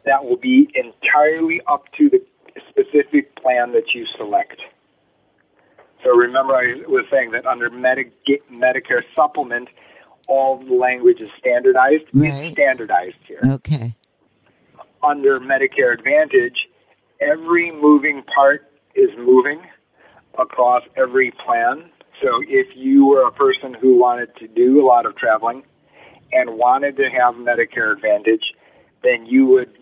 that 0.06 0.24
will 0.24 0.38
be 0.38 0.70
entirely 0.76 1.62
up 1.68 1.86
to 1.98 2.10
the 2.10 2.22
specific 2.70 3.36
plan 3.36 3.72
that 3.74 3.94
you 3.94 4.06
select. 4.18 4.62
So 6.04 6.16
remember, 6.16 6.56
I 6.56 6.76
was 6.88 7.06
saying 7.12 7.32
that 7.32 7.46
under 7.46 7.70
Medi- 7.70 8.12
Medicare 8.54 9.04
supplement, 9.16 9.68
all 10.28 10.58
the 10.58 10.74
language 10.74 11.22
is 11.22 11.30
standardized. 11.38 12.06
Right. 12.14 12.46
It's 12.46 12.54
standardized 12.54 13.18
here 13.28 13.42
Okay. 13.44 13.96
under 15.04 15.40
Medicare 15.40 15.94
Advantage, 15.94 16.68
every 17.20 17.72
moving 17.72 18.24
part 18.24 18.72
is 18.96 19.10
moving 19.18 19.62
across 20.38 20.84
every 20.96 21.32
plan. 21.32 21.90
So 22.22 22.42
if 22.48 22.68
you 22.76 23.06
were 23.08 23.26
a 23.28 23.32
person 23.32 23.74
who 23.74 23.98
wanted 23.98 24.36
to 24.38 24.48
do 24.48 24.84
a 24.84 24.86
lot 24.86 25.06
of 25.06 25.16
traveling 25.16 25.64
and 26.32 26.58
wanted 26.58 26.96
to 26.98 27.10
have 27.10 27.36
Medicare 27.36 27.92
Advantage, 27.92 28.54
then 29.04 29.26
you 29.26 29.46
would 29.48 29.79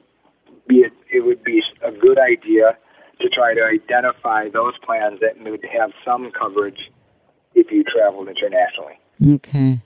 be 0.67 0.85
it 1.11 1.25
would 1.25 1.43
be 1.43 1.61
a 1.83 1.91
good 1.91 2.17
idea 2.19 2.77
to 3.19 3.29
try 3.29 3.53
to 3.53 3.63
identify 3.63 4.49
those 4.49 4.73
plans 4.85 5.19
that 5.21 5.41
would 5.43 5.65
have 5.65 5.91
some 6.05 6.31
coverage 6.31 6.91
if 7.55 7.71
you 7.71 7.83
traveled 7.83 8.27
internationally. 8.27 8.99
Okay. 9.35 9.81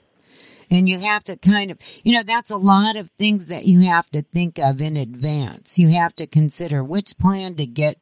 And 0.69 0.87
you 0.87 0.99
have 0.99 1.23
to 1.23 1.35
kind 1.37 1.71
of, 1.71 1.77
you 2.03 2.13
know, 2.13 2.23
that's 2.23 2.49
a 2.49 2.57
lot 2.57 2.95
of 2.95 3.09
things 3.11 3.47
that 3.47 3.65
you 3.65 3.81
have 3.81 4.09
to 4.11 4.21
think 4.21 4.57
of 4.57 4.81
in 4.81 4.95
advance. 4.95 5.77
You 5.77 5.89
have 5.89 6.13
to 6.15 6.27
consider 6.27 6.83
which 6.83 7.17
plan 7.17 7.55
to 7.55 7.65
get 7.65 7.97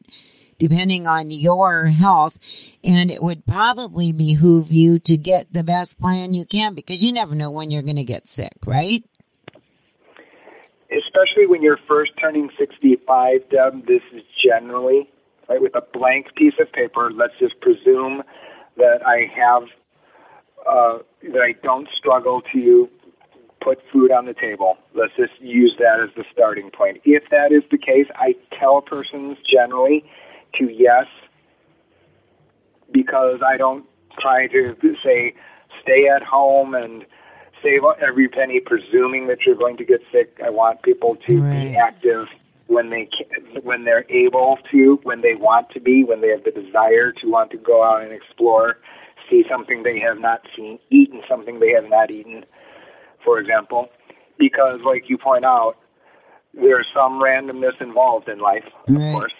depending 0.59 1.07
on 1.07 1.31
your 1.31 1.85
health. 1.85 2.37
And 2.83 3.09
it 3.09 3.23
would 3.23 3.45
probably 3.45 4.11
behoove 4.11 4.71
you 4.71 4.99
to 4.99 5.17
get 5.17 5.51
the 5.51 5.63
best 5.63 5.99
plan 5.99 6.33
you 6.33 6.45
can 6.45 6.75
because 6.75 7.03
you 7.03 7.11
never 7.11 7.33
know 7.33 7.49
when 7.49 7.71
you're 7.71 7.81
going 7.81 7.95
to 7.95 8.03
get 8.03 8.27
sick, 8.27 8.53
right? 8.65 9.03
Especially 10.91 11.45
when 11.47 11.61
you're 11.61 11.79
first 11.87 12.11
turning 12.19 12.49
65, 12.57 13.49
Deb, 13.49 13.85
this 13.87 14.01
is 14.13 14.23
generally, 14.43 15.09
right, 15.47 15.61
with 15.61 15.75
a 15.75 15.81
blank 15.93 16.35
piece 16.35 16.55
of 16.59 16.71
paper, 16.71 17.11
let's 17.13 17.33
just 17.39 17.59
presume 17.61 18.23
that 18.77 19.05
I 19.05 19.29
have, 19.35 19.63
uh, 20.67 20.99
that 21.31 21.41
I 21.41 21.53
don't 21.63 21.87
struggle 21.97 22.41
to 22.53 22.89
put 23.61 23.79
food 23.91 24.11
on 24.11 24.25
the 24.25 24.33
table. 24.33 24.77
Let's 24.95 25.13
just 25.17 25.39
use 25.41 25.75
that 25.79 25.99
as 26.01 26.09
the 26.15 26.23
starting 26.31 26.71
point. 26.71 27.01
If 27.03 27.23
that 27.29 27.51
is 27.51 27.63
the 27.71 27.77
case, 27.77 28.07
I 28.15 28.35
tell 28.57 28.81
persons 28.81 29.37
generally 29.51 30.03
to 30.57 30.69
yes, 30.69 31.05
because 32.91 33.41
I 33.45 33.57
don't 33.57 33.85
try 34.19 34.47
to 34.47 34.75
say 35.03 35.35
stay 35.81 36.07
at 36.07 36.23
home 36.23 36.73
and 36.73 37.05
save 37.63 37.81
every 38.01 38.27
penny, 38.27 38.59
presuming 38.59 39.27
that 39.27 39.39
you're 39.45 39.55
going 39.55 39.77
to 39.77 39.85
get 39.85 40.01
sick. 40.11 40.39
I 40.43 40.49
want 40.49 40.81
people 40.83 41.15
to 41.27 41.41
Right. 41.41 41.51
be 41.51 41.75
active 41.75 42.27
when 42.67 42.89
they 42.89 43.05
can, 43.07 43.63
when 43.63 43.83
they're 43.83 44.05
able 44.09 44.57
to, 44.71 44.99
when 45.03 45.21
they 45.21 45.35
want 45.35 45.69
to 45.71 45.79
be, 45.79 46.03
when 46.03 46.21
they 46.21 46.29
have 46.29 46.43
the 46.43 46.51
desire 46.51 47.11
to 47.11 47.27
want 47.27 47.51
to 47.51 47.57
go 47.57 47.83
out 47.83 48.03
and 48.03 48.11
explore, 48.11 48.77
see 49.29 49.43
something 49.49 49.83
they 49.83 49.99
have 50.03 50.19
not 50.19 50.41
seen, 50.55 50.79
eaten 50.89 51.21
something 51.27 51.59
they 51.59 51.71
have 51.71 51.89
not 51.89 52.11
eaten, 52.11 52.45
for 53.23 53.39
example. 53.39 53.89
Because, 54.37 54.79
like 54.85 55.09
you 55.09 55.17
point 55.17 55.45
out, 55.45 55.77
there's 56.53 56.87
some 56.93 57.13
randomness 57.21 57.79
involved 57.81 58.29
in 58.29 58.39
life, 58.39 58.65
of 58.87 59.01
course, 59.11 59.33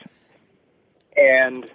and 1.16 1.66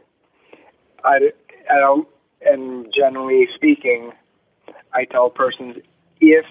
I, 1.05 1.32
I 1.70 1.78
don't, 1.78 2.09
and 2.42 2.92
generally 2.97 3.49
speaking, 3.55 4.12
I 4.92 5.05
tell 5.05 5.30
persons 5.30 5.76
if 6.33 6.45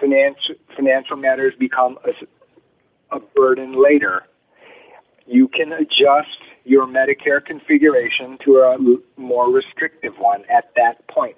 financial 0.00 0.54
financial 0.74 1.16
matters 1.16 1.54
become 1.58 1.98
a, 2.04 3.16
a 3.16 3.20
burden 3.34 3.82
later, 3.82 4.22
you 5.26 5.48
can 5.48 5.72
adjust 5.72 6.38
your 6.64 6.86
Medicare 6.86 7.44
configuration 7.44 8.38
to 8.44 8.56
a 8.58 8.76
more 9.20 9.50
restrictive 9.50 10.14
one 10.18 10.44
at 10.50 10.70
that 10.76 11.06
point. 11.08 11.36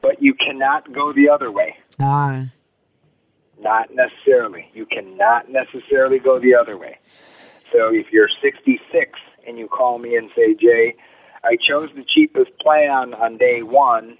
But 0.00 0.22
you 0.22 0.34
cannot 0.34 0.92
go 0.92 1.12
the 1.12 1.28
other 1.28 1.50
way. 1.50 1.76
Ah, 2.00 2.44
Not 3.58 3.88
necessarily. 3.94 4.70
You 4.74 4.86
cannot 4.86 5.50
necessarily 5.50 6.18
go 6.18 6.38
the 6.38 6.54
other 6.54 6.76
way. 6.76 6.98
So 7.72 7.92
if 7.92 8.12
you're 8.12 8.28
66 8.42 9.18
and 9.46 9.58
you 9.58 9.66
call 9.66 9.98
me 9.98 10.16
and 10.16 10.30
say, 10.36 10.54
Jae, 10.54 10.94
I 11.42 11.56
chose 11.68 11.90
the 11.96 12.04
cheapest 12.04 12.56
plan 12.60 13.14
on 13.14 13.38
day 13.38 13.62
one 13.62 14.18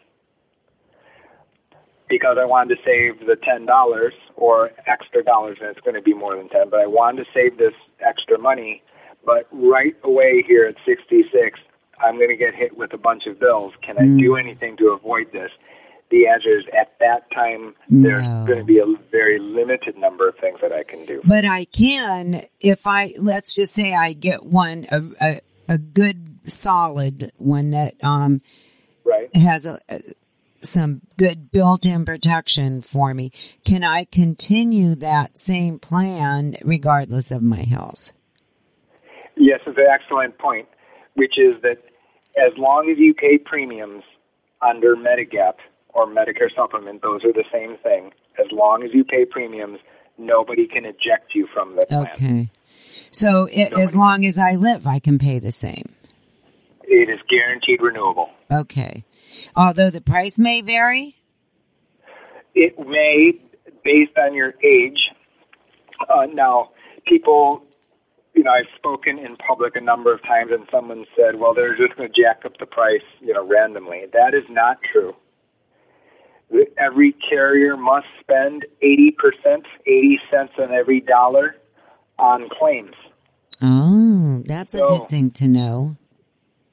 because 2.08 2.36
I 2.40 2.44
wanted 2.44 2.76
to 2.76 2.80
save 2.84 3.26
the 3.26 3.36
ten 3.36 3.66
dollars 3.66 4.12
or 4.36 4.70
extra 4.86 5.22
dollars, 5.24 5.58
and 5.60 5.70
it's 5.70 5.80
going 5.80 5.94
to 5.94 6.02
be 6.02 6.14
more 6.14 6.36
than 6.36 6.48
ten. 6.48 6.68
But 6.70 6.80
I 6.80 6.86
wanted 6.86 7.24
to 7.24 7.30
save 7.34 7.58
this 7.58 7.74
extra 8.00 8.38
money. 8.38 8.82
But 9.24 9.48
right 9.52 9.96
away 10.04 10.44
here 10.46 10.66
at 10.66 10.74
66, 10.84 11.58
I'm 11.98 12.16
going 12.16 12.28
to 12.28 12.36
get 12.36 12.54
hit 12.54 12.76
with 12.76 12.92
a 12.92 12.98
bunch 12.98 13.26
of 13.26 13.40
bills. 13.40 13.72
Can 13.80 13.96
I 13.96 14.04
do 14.20 14.36
anything 14.36 14.76
to 14.76 14.88
avoid 14.90 15.32
this? 15.32 15.50
The 16.10 16.26
answer 16.26 16.58
is 16.58 16.64
at 16.78 16.92
that 17.00 17.30
time 17.30 17.74
there's 17.88 18.26
going 18.46 18.58
to 18.58 18.64
be 18.64 18.78
a 18.80 18.84
very 19.10 19.38
limited 19.38 19.96
number 19.96 20.28
of 20.28 20.36
things 20.36 20.58
that 20.60 20.72
I 20.72 20.82
can 20.84 21.06
do. 21.06 21.22
but 21.24 21.46
I 21.46 21.64
can 21.64 22.42
if 22.60 22.86
I 22.86 23.14
let's 23.18 23.54
just 23.56 23.72
say 23.72 23.94
I 23.94 24.12
get 24.12 24.44
one 24.44 24.86
a 24.92 25.02
a, 25.20 25.40
a 25.70 25.78
good 25.78 26.48
solid 26.48 27.32
one 27.38 27.70
that 27.70 27.94
um 28.04 28.42
Right? 29.04 29.34
has 29.34 29.64
a, 29.66 29.80
a 29.88 30.00
some 30.64 31.02
good 31.16 31.50
built-in 31.50 32.04
protection 32.04 32.80
for 32.80 33.14
me. 33.14 33.30
Can 33.64 33.84
I 33.84 34.04
continue 34.04 34.94
that 34.96 35.38
same 35.38 35.78
plan 35.78 36.56
regardless 36.62 37.30
of 37.30 37.42
my 37.42 37.62
health? 37.62 38.12
Yes, 39.36 39.60
it's 39.66 39.78
an 39.78 39.86
excellent 39.92 40.38
point, 40.38 40.68
which 41.14 41.38
is 41.38 41.60
that 41.62 41.78
as 42.36 42.52
long 42.56 42.90
as 42.90 42.98
you 42.98 43.14
pay 43.14 43.38
premiums 43.38 44.02
under 44.62 44.96
Medigap 44.96 45.54
or 45.88 46.06
Medicare 46.06 46.54
supplement, 46.54 47.02
those 47.02 47.24
are 47.24 47.32
the 47.32 47.44
same 47.52 47.76
thing. 47.82 48.12
As 48.38 48.46
long 48.50 48.82
as 48.82 48.90
you 48.92 49.04
pay 49.04 49.24
premiums, 49.24 49.78
nobody 50.18 50.66
can 50.66 50.84
eject 50.84 51.34
you 51.34 51.46
from 51.52 51.76
the 51.76 51.86
plan. 51.86 52.08
Okay. 52.14 52.50
So 53.10 53.48
it, 53.50 53.72
as 53.72 53.94
long 53.94 54.24
as 54.24 54.38
I 54.38 54.56
live, 54.56 54.86
I 54.86 54.98
can 54.98 55.18
pay 55.18 55.38
the 55.38 55.52
same. 55.52 55.94
It 56.82 57.08
is 57.08 57.20
guaranteed 57.28 57.80
renewable. 57.80 58.30
Okay. 58.50 59.04
Although 59.56 59.90
the 59.90 60.00
price 60.00 60.38
may 60.38 60.60
vary. 60.60 61.16
It 62.54 62.78
may, 62.78 63.32
based 63.84 64.16
on 64.18 64.34
your 64.34 64.54
age. 64.64 64.98
Uh, 66.08 66.26
now, 66.32 66.70
people, 67.06 67.64
you 68.34 68.42
know, 68.42 68.50
I've 68.50 68.66
spoken 68.76 69.18
in 69.18 69.36
public 69.36 69.76
a 69.76 69.80
number 69.80 70.12
of 70.12 70.22
times, 70.22 70.50
and 70.52 70.66
someone 70.70 71.04
said, 71.16 71.38
"Well, 71.38 71.54
they're 71.54 71.76
just 71.76 71.96
going 71.96 72.12
to 72.12 72.22
jack 72.22 72.44
up 72.44 72.58
the 72.58 72.66
price, 72.66 73.02
you 73.20 73.32
know, 73.32 73.46
randomly." 73.46 74.04
That 74.12 74.34
is 74.34 74.44
not 74.48 74.78
true. 74.92 75.14
Every 76.78 77.12
carrier 77.28 77.76
must 77.76 78.06
spend 78.20 78.64
eighty 78.82 79.10
percent, 79.10 79.66
eighty 79.86 80.20
cents 80.30 80.52
on 80.58 80.72
every 80.72 81.00
dollar, 81.00 81.56
on 82.18 82.48
claims. 82.48 82.94
Oh, 83.62 84.42
that's 84.44 84.74
a 84.74 84.80
good 84.80 85.08
thing 85.08 85.30
to 85.32 85.48
know. 85.48 85.96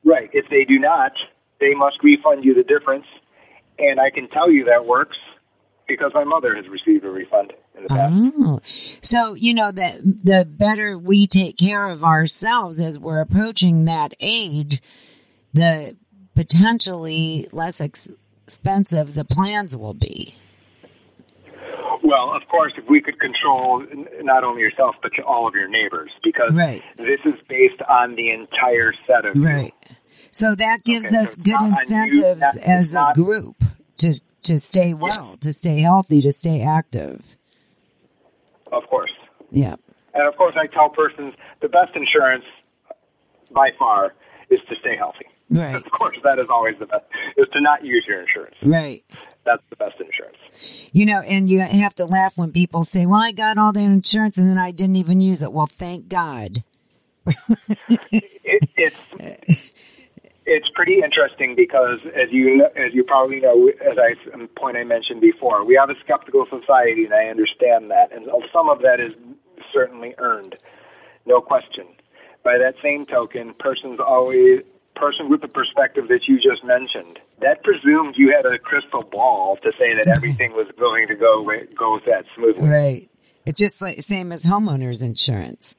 Right. 0.03 0.29
If 0.33 0.49
they 0.49 0.65
do 0.65 0.79
not, 0.79 1.13
they 1.61 1.73
must 1.73 2.03
refund 2.03 2.43
you 2.43 2.53
the 2.53 2.63
difference, 2.63 3.05
and 3.79 3.99
I 4.01 4.09
can 4.09 4.27
tell 4.27 4.51
you 4.51 4.65
that 4.65 4.85
works 4.85 5.15
because 5.87 6.11
my 6.13 6.23
mother 6.25 6.55
has 6.55 6.67
received 6.67 7.05
a 7.05 7.09
refund 7.09 7.53
in 7.77 7.83
the 7.83 7.89
past. 7.89 8.13
Oh, 8.39 8.59
so 9.01 9.33
you 9.33 9.53
know 9.53 9.71
that 9.71 10.01
the 10.03 10.45
better 10.45 10.97
we 10.97 11.27
take 11.27 11.57
care 11.57 11.85
of 11.87 12.03
ourselves 12.03 12.81
as 12.81 12.99
we're 12.99 13.21
approaching 13.21 13.85
that 13.85 14.13
age, 14.19 14.81
the 15.53 15.95
potentially 16.35 17.47
less 17.51 17.79
ex- 17.81 18.09
expensive 18.43 19.13
the 19.13 19.25
plans 19.25 19.77
will 19.77 19.93
be. 19.93 20.35
Well, 22.03 22.31
of 22.31 22.47
course, 22.47 22.73
if 22.77 22.89
we 22.89 22.99
could 23.01 23.19
control 23.19 23.85
not 24.23 24.43
only 24.43 24.61
yourself 24.61 24.95
but 25.03 25.11
all 25.23 25.47
of 25.47 25.53
your 25.53 25.67
neighbors, 25.67 26.09
because 26.23 26.51
Right. 26.51 26.81
this 26.97 27.19
is 27.25 27.35
based 27.47 27.81
on 27.87 28.15
the 28.15 28.31
entire 28.31 28.93
set 29.05 29.25
of 29.25 29.35
you. 29.35 29.43
So 30.31 30.55
that 30.55 30.83
gives 30.83 31.07
Okay, 31.09 31.17
us 31.17 31.33
so 31.35 31.41
good 31.43 31.51
not 31.61 31.69
incentives 31.71 32.39
not- 32.41 32.57
as 32.57 32.93
it's 32.93 32.95
a 32.95 33.11
group 33.13 33.55
to 33.97 34.19
to 34.43 34.57
stay 34.57 34.93
well, 34.95 35.37
to 35.41 35.53
stay 35.53 35.79
healthy, 35.81 36.21
to 36.21 36.31
stay 36.31 36.61
active. 36.63 37.35
Of 38.71 38.87
course. 38.89 39.11
Yeah. 39.51 39.75
And 40.15 40.27
of 40.27 40.35
course, 40.35 40.55
I 40.57 40.65
tell 40.67 40.89
persons 40.89 41.35
the 41.61 41.69
best 41.69 41.95
insurance 41.95 42.43
by 43.53 43.69
far 43.77 44.13
is 44.49 44.59
to 44.69 44.75
stay 44.79 44.95
healthy. 44.97 45.25
Right. 45.49 45.75
Of 45.75 45.83
course, 45.91 46.17
that 46.23 46.39
is 46.39 46.47
always 46.49 46.75
the 46.79 46.85
best, 46.87 47.03
is 47.37 47.47
to 47.53 47.61
not 47.61 47.83
use 47.85 48.05
your 48.07 48.21
insurance. 48.21 48.55
Right. 48.63 49.03
That's 49.43 49.61
the 49.69 49.75
best 49.75 49.99
insurance. 49.99 50.37
You 50.93 51.05
know, 51.05 51.19
and 51.19 51.49
you 51.49 51.59
have 51.59 51.93
to 51.95 52.05
laugh 52.05 52.37
when 52.37 52.51
people 52.51 52.83
say, 52.83 53.05
"Well, 53.05 53.19
I 53.19 53.31
got 53.33 53.57
all 53.57 53.73
that 53.73 53.79
insurance 53.79 54.37
and 54.37 54.49
then 54.49 54.57
I 54.57 54.71
didn't 54.71 54.95
even 54.95 55.19
use 55.19 55.43
it." 55.43 55.51
Well, 55.51 55.67
thank 55.67 56.07
God. 56.07 56.63
It, 58.11 58.69
it's 58.75 59.70
it's 60.51 60.69
pretty 60.75 60.99
interesting 61.01 61.55
because, 61.55 61.99
as 62.13 62.31
you 62.31 62.65
as 62.75 62.93
you 62.93 63.03
probably 63.03 63.39
know, 63.39 63.69
as 63.69 63.97
I 63.97 64.15
point 64.57 64.77
I 64.77 64.83
mentioned 64.83 65.21
before, 65.21 65.63
we 65.63 65.75
have 65.75 65.89
a 65.89 65.95
skeptical 66.03 66.45
society, 66.49 67.05
and 67.05 67.13
I 67.13 67.27
understand 67.27 67.89
that, 67.91 68.11
and 68.11 68.29
some 68.51 68.69
of 68.69 68.81
that 68.81 68.99
is 68.99 69.13
certainly 69.73 70.13
earned, 70.17 70.57
no 71.25 71.39
question. 71.41 71.85
By 72.43 72.57
that 72.57 72.75
same 72.83 73.05
token, 73.05 73.53
persons 73.59 73.99
always 73.99 74.61
person 74.95 75.29
with 75.29 75.41
the 75.41 75.47
perspective 75.47 76.09
that 76.09 76.27
you 76.27 76.35
just 76.35 76.63
mentioned 76.63 77.17
that 77.39 77.63
presumed 77.63 78.15
you 78.17 78.33
had 78.35 78.45
a 78.45 78.59
crystal 78.59 79.03
ball 79.03 79.57
to 79.63 79.71
say 79.79 79.95
that 79.95 80.07
everything 80.07 80.51
was 80.51 80.67
going 80.77 81.07
to 81.07 81.15
go 81.15 81.43
go 81.75 81.99
that 82.05 82.25
smoothly. 82.35 82.67
Right. 82.67 83.09
It's 83.45 83.59
just 83.59 83.81
like 83.81 84.01
same 84.01 84.31
as 84.31 84.45
homeowners 84.45 85.01
insurance. 85.01 85.75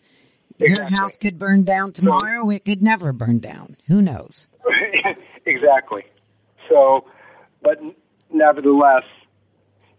Your 0.59 0.85
house 0.85 1.17
could 1.17 1.39
burn 1.39 1.65
down 1.65 1.93
tomorrow. 1.93 2.49
It 2.51 2.65
could 2.65 2.83
never 2.83 3.13
burn 3.13 3.39
down. 3.39 3.77
Who 3.89 4.03
knows? 4.03 4.49
exactly. 5.47 6.05
So, 6.69 7.07
but 7.63 7.79
nevertheless, 8.33 9.05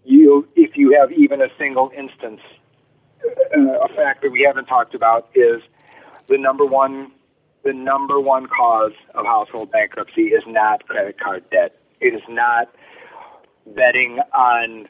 you 0.03 0.47
if 0.55 0.75
you 0.75 0.97
have 0.99 1.11
even 1.11 1.41
a 1.41 1.47
single 1.57 1.91
instance, 1.97 2.41
uh, 3.25 3.59
a 3.59 3.87
fact 3.95 4.21
that 4.23 4.31
we 4.31 4.43
haven't 4.45 4.65
talked 4.65 4.95
about 4.95 5.29
is 5.35 5.61
the 6.27 6.37
number 6.37 6.65
one 6.65 7.11
the 7.63 7.73
number 7.73 8.19
one 8.19 8.47
cause 8.47 8.91
of 9.15 9.25
household 9.25 9.71
bankruptcy 9.71 10.23
is 10.23 10.43
not 10.45 10.85
credit 10.87 11.19
card 11.19 11.49
debt. 11.49 11.77
It 12.01 12.13
is 12.13 12.21
not 12.27 12.69
betting 13.65 14.19
on 14.33 14.89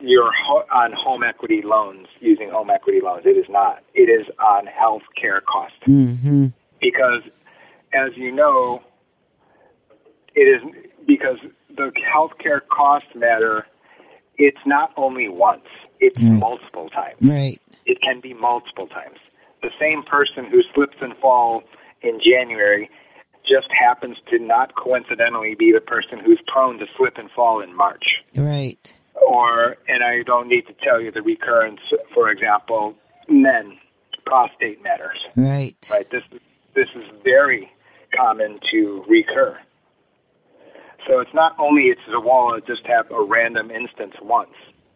your 0.00 0.30
ho- 0.32 0.64
on 0.70 0.92
home 0.92 1.22
equity 1.22 1.62
loans 1.62 2.06
using 2.20 2.50
home 2.50 2.70
equity 2.70 3.00
loans. 3.02 3.22
It 3.24 3.36
is 3.36 3.46
not. 3.48 3.82
It 3.94 4.08
is 4.10 4.26
on 4.38 4.66
health 4.66 5.02
care 5.20 5.40
costs 5.40 5.78
Mm-hmm. 5.86 6.46
because, 6.80 7.22
as 7.92 8.16
you 8.16 8.30
know, 8.32 8.82
it 10.34 10.42
is 10.42 10.62
because 11.06 11.38
the 11.74 11.92
healthcare 12.14 12.60
cost 12.68 13.06
matter. 13.14 13.66
It's 14.38 14.58
not 14.66 14.92
only 14.96 15.28
once; 15.28 15.64
it's 15.98 16.18
Mm. 16.18 16.38
multiple 16.40 16.90
times. 16.90 17.16
Right. 17.22 17.60
It 17.86 17.98
can 18.02 18.20
be 18.20 18.34
multiple 18.34 18.86
times. 18.86 19.18
The 19.62 19.70
same 19.80 20.02
person 20.02 20.44
who 20.44 20.62
slips 20.74 20.96
and 21.00 21.16
falls 21.16 21.64
in 22.02 22.20
January 22.20 22.90
just 23.48 23.68
happens 23.72 24.18
to 24.30 24.38
not 24.38 24.74
coincidentally 24.74 25.54
be 25.54 25.72
the 25.72 25.80
person 25.80 26.18
who's 26.18 26.40
prone 26.48 26.78
to 26.78 26.86
slip 26.96 27.16
and 27.16 27.30
fall 27.30 27.60
in 27.60 27.74
March 27.74 28.04
Right. 28.34 28.94
Or 29.26 29.76
and 29.88 30.02
I 30.02 30.22
don't 30.22 30.48
need 30.48 30.66
to 30.66 30.74
tell 30.82 31.00
you 31.00 31.10
the 31.10 31.22
recurrence. 31.22 31.80
For 32.14 32.30
example, 32.30 32.94
men, 33.28 33.78
prostate 34.24 34.82
matters. 34.82 35.18
Right. 35.36 35.76
Right. 35.90 36.10
This 36.10 36.22
this 36.74 36.88
is 36.94 37.04
very 37.24 37.70
common 38.14 38.58
to 38.72 39.04
recur. 39.08 39.58
So 41.06 41.20
it's 41.20 41.32
not 41.34 41.54
only 41.58 41.84
it's 41.84 42.00
Zawala 42.10 42.66
just 42.66 42.84
have 42.86 43.10
a 43.10 43.22
random 43.22 43.70
instance 43.70 44.14
once, 44.20 44.54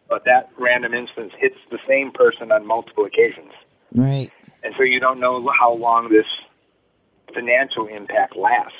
but 0.09 0.25
that 0.25 0.49
random 0.57 0.93
instance 0.93 1.31
hits 1.39 1.55
the 1.71 1.79
same 1.87 2.11
person 2.11 2.51
on 2.51 2.67
multiple 2.67 3.05
occasions, 3.05 3.51
Right. 3.95 4.29
and 4.61 4.73
so 4.77 4.83
you 4.83 4.99
don't 4.99 5.19
know 5.21 5.49
how 5.57 5.71
long 5.73 6.09
this 6.09 6.25
financial 7.33 7.87
impact 7.87 8.35
lasts. 8.35 8.75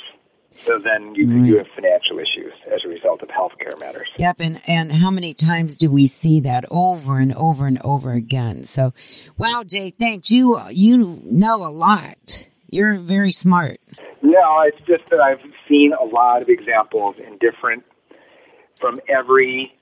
So 0.65 0.77
then 0.77 1.15
you 1.15 1.25
you 1.43 1.57
have 1.57 1.67
financial 1.73 2.19
issues 2.19 2.53
as 2.73 2.81
a 2.85 2.87
result 2.87 3.21
of 3.23 3.29
healthcare 3.29 3.79
matters. 3.79 4.07
Yep. 4.17 4.41
And, 4.41 4.61
and 4.67 4.91
how 4.91 5.09
many 5.09 5.33
times 5.33 5.77
do 5.77 5.89
we 5.89 6.05
see 6.05 6.41
that 6.41 6.65
over 6.69 7.19
and 7.19 7.33
over 7.33 7.65
and 7.65 7.79
over 7.83 8.11
again? 8.11 8.63
So, 8.63 8.93
wow, 9.37 9.63
Jae, 9.63 9.93
thanks. 9.97 10.29
You, 10.29 10.61
you 10.69 11.19
know 11.25 11.65
a 11.65 11.71
lot. 11.71 12.47
You're 12.69 12.97
very 12.97 13.31
smart. 13.31 13.79
No, 14.21 14.61
it's 14.61 14.77
just 14.85 15.09
that 15.09 15.19
I've 15.19 15.41
seen 15.67 15.93
a 15.99 16.03
lot 16.03 16.41
of 16.41 16.49
examples 16.49 17.15
in 17.17 17.37
different, 17.39 17.83
from 18.79 19.01
every 19.09 19.73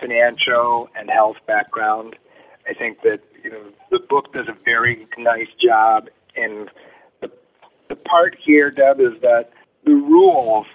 financial 0.00 0.88
and 0.96 1.10
health 1.10 1.36
background. 1.46 2.16
I 2.68 2.72
think 2.72 3.02
that 3.02 3.20
you 3.42 3.50
know 3.50 3.62
the 3.90 3.98
book 3.98 4.32
does 4.32 4.48
a 4.48 4.56
very 4.64 5.06
nice 5.18 5.48
job, 5.62 6.08
and 6.34 6.70
the 7.20 7.30
the 7.88 7.96
part 7.96 8.36
here, 8.42 8.70
Deb, 8.70 9.00
is 9.00 9.20
that 9.20 9.50
the 9.84 9.94
rules, 9.94 10.66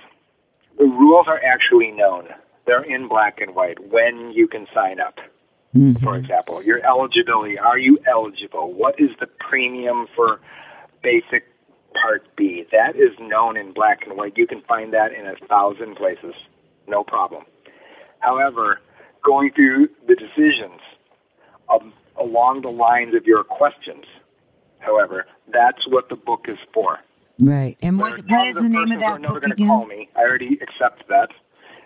the 0.77 0.85
rules 0.85 1.27
are 1.27 1.41
actually 1.43 1.91
known. 1.91 2.27
They're 2.65 2.83
in 2.83 3.07
black 3.07 3.41
and 3.41 3.55
white 3.55 3.79
when 3.91 4.31
you 4.31 4.47
can 4.47 4.67
sign 4.73 4.99
up. 4.99 5.15
For 6.01 6.17
example, 6.17 6.63
your 6.63 6.83
eligibility. 6.85 7.59
Are 7.59 7.77
you 7.77 7.99
eligible? 8.07 8.73
What 8.73 8.99
is 8.99 9.11
the 9.19 9.27
premium 9.27 10.07
for 10.15 10.39
basic 11.03 11.43
Part 12.01 12.23
B? 12.35 12.65
That 12.71 12.95
is 12.95 13.11
known 13.19 13.57
in 13.57 13.71
black 13.73 14.05
and 14.05 14.17
white. 14.17 14.37
You 14.37 14.47
can 14.47 14.61
find 14.61 14.93
that 14.93 15.11
in 15.13 15.27
a 15.27 15.35
thousand 15.47 15.95
places. 15.95 16.33
No 16.87 17.03
problem. 17.03 17.45
However, 18.19 18.79
going 19.23 19.51
through 19.51 19.89
the 20.07 20.15
decisions 20.15 20.81
um, 21.69 21.93
along 22.19 22.61
the 22.61 22.69
lines 22.69 23.13
of 23.15 23.25
your 23.25 23.43
questions, 23.43 24.05
however, 24.79 25.25
that's 25.51 25.87
what 25.87 26.09
the 26.09 26.15
book 26.15 26.45
is 26.47 26.57
for. 26.73 26.99
Right. 27.39 27.77
And 27.81 27.99
what, 27.99 28.19
what 28.27 28.47
is 28.47 28.55
the 28.55 28.69
name 28.69 28.91
of 28.91 28.97
are 28.97 29.11
that 29.13 29.21
never 29.21 29.39
book 29.39 29.51
again? 29.51 29.67
Call 29.67 29.85
me. 29.85 30.09
I 30.15 30.21
already 30.21 30.59
accept 30.61 31.07
that. 31.07 31.29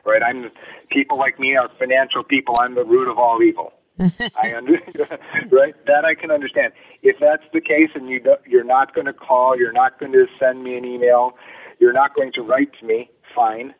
Right. 0.05 0.21
I'm 0.23 0.49
people 0.89 1.17
like 1.17 1.39
me 1.39 1.55
are 1.55 1.69
financial 1.79 2.23
people. 2.23 2.55
I'm 2.59 2.75
the 2.75 2.83
root 2.83 3.09
of 3.09 3.17
all 3.17 3.41
evil. 3.41 3.73
I 3.99 4.55
under, 4.55 4.73
right. 5.51 5.75
That 5.85 6.03
I 6.03 6.15
can 6.15 6.31
understand. 6.31 6.73
If 7.03 7.17
that's 7.19 7.43
the 7.53 7.61
case, 7.61 7.89
and 7.93 8.09
you 8.09 8.19
do, 8.19 8.35
you're 8.47 8.63
not 8.63 8.95
going 8.95 9.05
to 9.05 9.13
call, 9.13 9.57
you're 9.57 9.71
not 9.71 9.99
going 9.99 10.11
to 10.13 10.25
send 10.39 10.63
me 10.63 10.75
an 10.77 10.85
email, 10.85 11.37
you're 11.79 11.93
not 11.93 12.15
going 12.15 12.31
to 12.33 12.41
write 12.41 12.71
to 12.79 12.85
me. 12.85 13.11
Fine. 13.35 13.75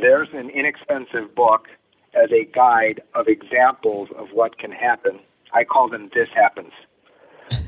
There's 0.00 0.28
an 0.32 0.48
inexpensive 0.48 1.34
book 1.34 1.68
as 2.14 2.30
a 2.32 2.44
guide 2.46 3.02
of 3.14 3.28
examples 3.28 4.08
of 4.16 4.28
what 4.32 4.58
can 4.58 4.72
happen. 4.72 5.20
I 5.52 5.64
call 5.64 5.90
them 5.90 6.10
"This 6.14 6.28
Happens," 6.34 6.72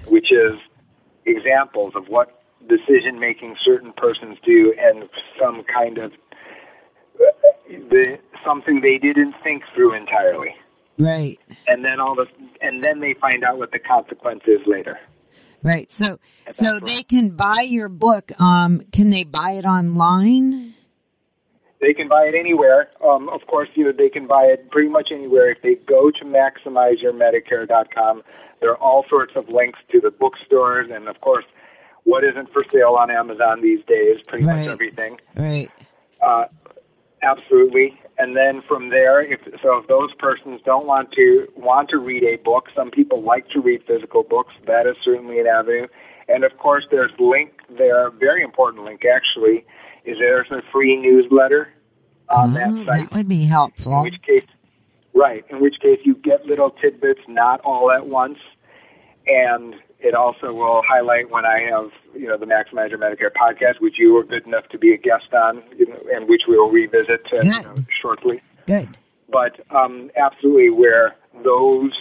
which 0.06 0.32
is 0.32 0.58
examples 1.26 1.92
of 1.94 2.08
what 2.08 2.43
decision 2.68 3.18
making 3.18 3.56
certain 3.64 3.92
persons 3.92 4.38
do 4.44 4.74
and 4.78 5.08
some 5.40 5.64
kind 5.64 5.98
of 5.98 6.12
the 7.68 8.18
something 8.44 8.80
they 8.80 8.98
didn't 8.98 9.34
think 9.42 9.62
through 9.74 9.94
entirely 9.94 10.54
Right. 10.98 11.38
and 11.66 11.84
then 11.84 12.00
all 12.00 12.14
the 12.14 12.26
and 12.60 12.82
then 12.82 13.00
they 13.00 13.14
find 13.14 13.44
out 13.44 13.58
what 13.58 13.72
the 13.72 13.78
consequence 13.78 14.42
is 14.46 14.60
later 14.66 14.98
Right. 15.62 15.90
So, 15.90 16.18
so 16.50 16.78
they 16.78 17.02
can 17.02 17.30
buy 17.30 17.62
your 17.62 17.88
book. 17.88 18.38
Um, 18.38 18.82
can 18.92 19.08
they 19.08 19.24
buy 19.24 19.52
it 19.52 19.64
online? 19.64 20.74
they 21.80 21.92
can 21.94 22.08
buy 22.08 22.24
it 22.24 22.34
anywhere 22.34 22.88
um, 23.04 23.28
of 23.28 23.46
course 23.46 23.68
you 23.74 23.84
know 23.84 23.92
they 23.92 24.08
can 24.08 24.26
buy 24.26 24.44
it 24.44 24.70
pretty 24.70 24.88
much 24.88 25.08
anywhere 25.12 25.50
if 25.50 25.60
they 25.62 25.74
go 25.74 26.10
to 26.10 26.24
maximizeyourmedicare.com 26.24 28.22
there 28.60 28.70
are 28.70 28.78
all 28.78 29.04
sorts 29.08 29.32
of 29.36 29.48
links 29.48 29.78
to 29.92 30.00
the 30.00 30.10
bookstores 30.10 30.90
and 30.90 31.08
of 31.08 31.20
course 31.20 31.44
what 32.04 32.22
isn't 32.24 32.52
for 32.52 32.64
sale 32.72 32.96
on 32.98 33.10
amazon 33.10 33.60
these 33.60 33.84
days 33.86 34.20
pretty 34.26 34.44
Right. 34.44 34.58
much 34.66 34.68
everything 34.68 35.18
Right. 35.36 35.70
Uh, 36.22 36.46
absolutely. 37.22 37.98
And 38.16 38.36
then 38.36 38.62
from 38.68 38.90
there, 38.90 39.20
if 39.20 39.40
so, 39.62 39.78
if 39.78 39.88
those 39.88 40.14
persons 40.14 40.60
don't 40.64 40.86
want 40.86 41.10
to 41.12 41.48
want 41.56 41.88
to 41.90 41.98
read 41.98 42.22
a 42.22 42.36
book, 42.36 42.68
some 42.74 42.90
people 42.90 43.22
like 43.22 43.48
to 43.50 43.60
read 43.60 43.82
physical 43.86 44.22
books. 44.22 44.54
That 44.66 44.86
is 44.86 44.96
certainly 45.04 45.40
an 45.40 45.46
avenue. 45.48 45.88
And 46.28 46.44
of 46.44 46.56
course, 46.58 46.84
there's 46.92 47.10
link 47.18 47.50
there. 47.76 48.10
Very 48.10 48.42
important 48.44 48.84
link 48.84 49.02
actually 49.04 49.66
is 50.04 50.16
there's 50.18 50.50
a 50.50 50.62
free 50.72 50.96
newsletter 50.96 51.68
on 52.30 52.54
that 52.54 52.70
site. 52.86 53.10
that 53.10 53.12
would 53.12 53.28
be 53.28 53.44
helpful. 53.44 53.96
In 53.96 54.02
which 54.04 54.22
case, 54.22 54.46
right? 55.12 55.44
In 55.50 55.60
which 55.60 55.76
case, 55.82 55.98
you 56.04 56.14
get 56.14 56.46
little 56.46 56.70
tidbits, 56.70 57.20
not 57.28 57.60
all 57.62 57.90
at 57.90 58.06
once, 58.06 58.38
and 59.26 59.74
it 60.04 60.14
also 60.14 60.52
will 60.52 60.82
highlight 60.86 61.30
when 61.30 61.46
I 61.46 61.60
have, 61.70 61.90
you 62.14 62.28
know, 62.28 62.36
the 62.36 62.44
Maximize 62.44 62.90
Your 62.90 62.98
Medicare 62.98 63.32
podcast, 63.32 63.80
which 63.80 63.98
you 63.98 64.12
were 64.12 64.22
good 64.22 64.46
enough 64.46 64.68
to 64.68 64.78
be 64.78 64.92
a 64.92 64.98
guest 64.98 65.32
on, 65.32 65.62
you 65.76 65.86
know, 65.86 65.98
and 66.12 66.28
which 66.28 66.42
we 66.46 66.58
will 66.58 66.70
revisit 66.70 67.26
uh, 67.32 67.38
you 67.42 67.62
know, 67.62 67.74
shortly. 68.02 68.42
Good. 68.66 68.98
But 69.30 69.60
um, 69.74 70.10
absolutely, 70.16 70.70
where 70.70 71.16
those 71.42 71.92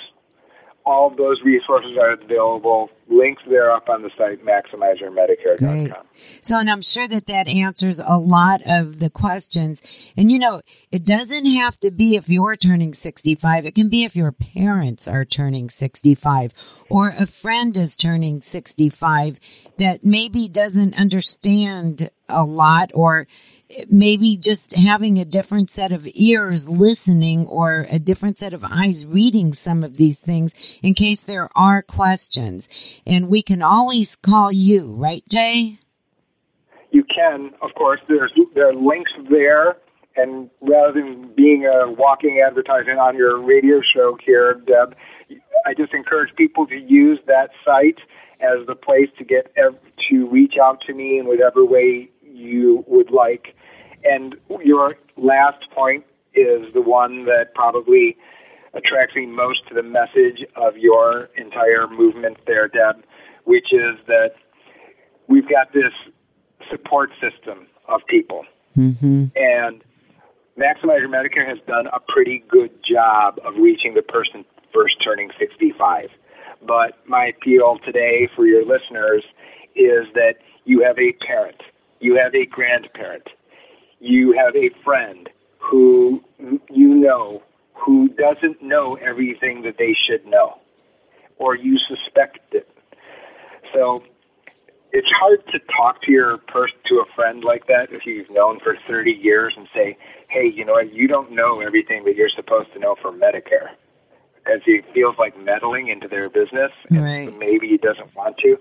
all 0.86 1.10
those 1.10 1.41
resources 1.43 1.97
are 1.97 2.12
available 2.12 2.89
links 3.10 3.43
there 3.49 3.72
up 3.72 3.89
on 3.89 4.01
the 4.01 4.10
site 4.18 4.43
maximizeyourmedicare.com. 4.43 5.86
Great. 5.86 5.93
So, 6.41 6.58
and 6.60 6.70
I'm 6.70 6.82
sure 6.82 7.08
that 7.08 7.28
that 7.28 7.47
answers 7.47 7.99
a 7.99 8.18
lot 8.18 8.62
of 8.66 8.99
the 8.99 9.10
questions. 9.10 9.82
And 10.16 10.32
you 10.32 10.39
know, 10.39 10.62
it 10.91 11.06
doesn't 11.06 11.45
have 11.45 11.78
to 11.80 11.91
be 11.91 12.16
if 12.16 12.30
you're 12.30 12.56
turning 12.56 12.93
65. 12.93 13.66
It 13.66 13.76
can 13.76 13.89
be 13.89 14.04
if 14.04 14.16
your 14.16 14.32
parents 14.32 15.08
are 15.08 15.26
turning 15.26 15.70
65 15.70 16.54
or 16.89 17.14
a 17.18 17.26
friend 17.26 17.76
is 17.78 17.95
turning 17.95 18.41
65 18.41 19.39
that 19.78 20.06
maybe 20.06 20.47
doesn't 20.47 20.93
understand 20.95 22.10
a 22.30 22.43
lot 22.43 22.91
or 22.93 23.28
maybe 23.89 24.38
just 24.38 24.74
having 24.76 25.17
a 25.17 25.26
different 25.26 25.69
set 25.69 25.91
of 25.91 26.07
ears 26.13 26.67
listening 26.69 27.47
or 27.47 27.86
a 27.89 27.99
different 27.99 28.38
set 28.38 28.53
of 28.53 28.63
eyes 28.63 29.05
reading 29.05 29.51
some 29.51 29.84
of 29.84 29.97
these 29.97 30.21
things 30.21 30.53
in 30.82 30.93
case 30.93 31.21
there 31.21 31.49
are 31.55 31.82
questions. 31.82 32.69
And 33.05 33.30
we 33.30 33.41
can 33.41 33.61
always 33.61 34.15
call 34.15 34.51
you, 34.51 34.93
right, 34.93 35.24
Jae? 35.30 35.78
You 36.91 37.03
can, 37.03 37.51
of 37.61 37.74
course. 37.76 37.99
There's 38.07 38.32
there 38.53 38.69
are 38.69 38.76
links 38.76 39.11
there, 39.30 39.78
and 40.15 40.49
rather 40.61 40.93
than 40.93 41.34
being 41.36 41.65
a 41.65 41.91
walking 41.91 42.43
advertisement 42.45 42.99
on 42.99 43.17
your 43.17 43.41
radio 43.41 43.82
show 43.82 44.15
here, 44.24 44.61
Deb, 44.67 44.95
I 45.65 45.74
just 45.74 45.93
encourage 45.93 46.36
people 46.36 46.67
to 46.67 46.78
use 46.78 47.19
that 47.26 47.49
site 47.65 47.97
as 48.41 48.65
the 48.67 48.76
place 48.76 49.09
to 49.17 49.24
get 49.24 49.51
to 49.55 50.28
reach 50.30 50.55
out 50.61 50.82
to 50.82 50.93
me 50.93 51.17
in 51.17 51.26
whatever 51.26 51.65
way 51.65 52.09
you 52.21 52.84
would 52.88 53.09
like. 53.09 53.55
And 54.04 54.36
your 54.64 54.97
last 55.18 55.70
point 55.72 56.06
is 56.34 56.74
the 56.74 56.82
one 56.82 57.26
that 57.26 57.54
probably 57.54 58.18
attracts 58.74 59.16
me 59.16 59.26
most 59.26 59.68
to 59.70 59.76
the 59.76 59.84
message 59.84 60.45
of 60.56 60.78
your 60.78 61.30
entire 61.38 61.88
movement 61.88 62.38
there, 62.47 62.68
Deb, 62.68 63.04
which 63.45 63.72
is 63.72 63.97
that 64.08 64.32
we've 65.28 65.47
got 65.47 65.74
this 65.74 65.93
support 66.70 67.12
system 67.22 67.68
of 67.88 68.01
people. 68.08 68.45
Mm-hmm. 68.78 69.26
And 69.36 69.84
Maximize 70.58 70.99
Your 70.99 71.10
Medicare 71.10 71.47
has 71.47 71.60
done 71.68 71.88
a 71.88 71.99
pretty 71.99 72.43
good 72.47 72.72
job 72.84 73.39
of 73.45 73.56
reaching 73.56 73.93
the 73.93 74.01
person 74.01 74.45
first 74.74 74.95
turning 75.04 75.30
65. 75.39 76.10
But 76.66 76.97
my 77.08 77.28
appeal 77.28 77.80
today 77.86 78.28
for 78.36 78.45
your 78.45 78.66
listeners 78.66 79.24
is 79.76 80.06
that 80.16 80.36
you 80.66 80.84
have 80.84 80.97
a 80.97 81.14
parent, 81.26 81.62
you 81.99 82.16
have 82.16 82.34
a 82.34 82.45
grandparent, 82.45 83.28
you 84.04 84.34
have 84.34 84.54
a 84.56 84.70
friend 84.84 85.30
who 85.58 86.22
you 86.70 86.93
know 86.93 87.41
who 87.74 88.10
doesn't 88.10 88.62
know 88.62 88.95
everything 88.95 89.62
that 89.62 89.78
they 89.78 89.95
should 90.06 90.26
know, 90.26 90.60
or 91.38 91.56
you 91.56 91.78
suspect 91.88 92.39
it. 92.51 92.68
So 93.74 94.04
it's 94.91 95.08
hard 95.20 95.47
to 95.54 95.60
talk 95.76 96.01
to 96.04 96.12
your 96.12 96.38
person 96.38 96.78
to 96.88 96.95
a 96.95 97.06
friend 97.16 97.43
like 97.45 97.68
that 97.68 97.93
if 97.93 98.06
you've 98.06 98.30
known 98.30 98.60
for 98.60 98.78
30 98.88 99.12
years 99.12 99.54
and 99.56 99.68
say, 99.74 99.97
"Hey, 100.28 100.47
you 100.47 100.66
know 100.66 100.74
what? 100.74 100.93
You 100.93 101.08
don't 101.08 101.32
know 101.32 101.62
everything 101.62 102.04
that 102.04 102.16
you're 102.16 102.30
supposed 102.30 102.74
to 102.74 102.80
know 102.80 102.95
for 102.95 103.12
Medicare." 103.12 103.70
Because 104.36 104.62
he 104.66 104.82
feels 104.93 105.18
like 105.18 105.38
meddling 105.38 105.88
into 105.88 106.10
their 106.10 106.30
business, 106.30 106.74
and 106.91 107.01
Right. 107.01 107.34
maybe 107.39 107.70
he 107.70 107.78
doesn't 107.78 108.14
want 108.14 108.38
to. 108.39 108.60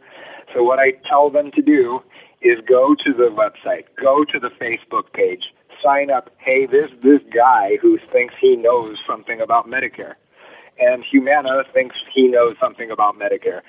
So 0.55 0.63
what 0.63 0.79
I 0.79 0.93
tell 1.09 1.31
them 1.31 1.51
to 1.51 1.63
do 1.63 2.05
is 2.43 2.59
go 2.67 2.95
to 2.95 3.13
the 3.13 3.29
website, 3.31 3.85
go 4.01 4.25
to 4.25 4.39
the 4.39 4.51
Facebook 4.61 5.13
page, 5.13 5.43
sign 5.83 6.11
up. 6.11 6.31
Hey, 6.39 6.67
this 6.67 6.91
this 7.01 7.21
guy 7.35 7.77
who 7.81 7.99
thinks 8.11 8.35
he 8.41 8.57
knows 8.57 8.97
something 9.07 9.41
about 9.41 9.67
Medicare, 9.69 10.15
and 10.79 11.05
Humana 11.05 11.65
thinks 11.73 11.97
he 12.15 12.29
knows 12.29 12.57
something 12.61 12.91
about 12.91 13.17
Medicare. 13.19 13.61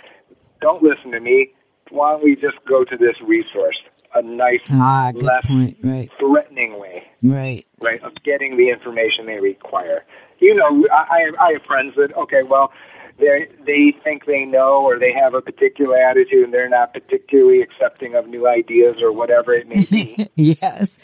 Don't 0.61 0.81
listen 0.83 1.11
to 1.11 1.19
me. 1.19 1.51
Why 1.89 2.11
don't 2.11 2.23
we 2.23 2.35
just 2.35 2.57
go 2.67 2.83
to 2.83 2.97
this 2.97 3.15
resource? 3.21 3.77
A 4.15 4.21
nice, 4.21 4.61
Ah, 4.69 5.11
less 5.15 5.45
point. 5.47 5.75
Right. 5.83 6.09
threatening 6.19 6.79
way, 6.79 7.07
Right. 7.23 7.65
right, 7.81 8.01
of 8.03 8.13
getting 8.23 8.57
the 8.57 8.69
information 8.69 9.25
they 9.25 9.39
require. 9.39 10.05
You 10.39 10.53
know, 10.55 10.85
I 10.91 11.31
I 11.39 11.53
have 11.53 11.63
friends 11.63 11.95
that 11.95 12.15
okay, 12.15 12.43
well, 12.43 12.71
they 13.19 13.47
they 13.65 13.93
think 14.03 14.25
they 14.25 14.45
know 14.45 14.81
or 14.83 14.97
they 14.99 15.13
have 15.13 15.33
a 15.33 15.41
particular 15.41 15.97
attitude 15.97 16.43
and 16.43 16.53
they're 16.53 16.69
not 16.69 16.93
particularly 16.93 17.61
accepting 17.61 18.15
of 18.15 18.27
new 18.27 18.47
ideas 18.47 18.97
or 19.01 19.11
whatever 19.11 19.53
it 19.53 19.67
may 19.67 19.85
be. 19.85 20.27
yes. 20.35 20.97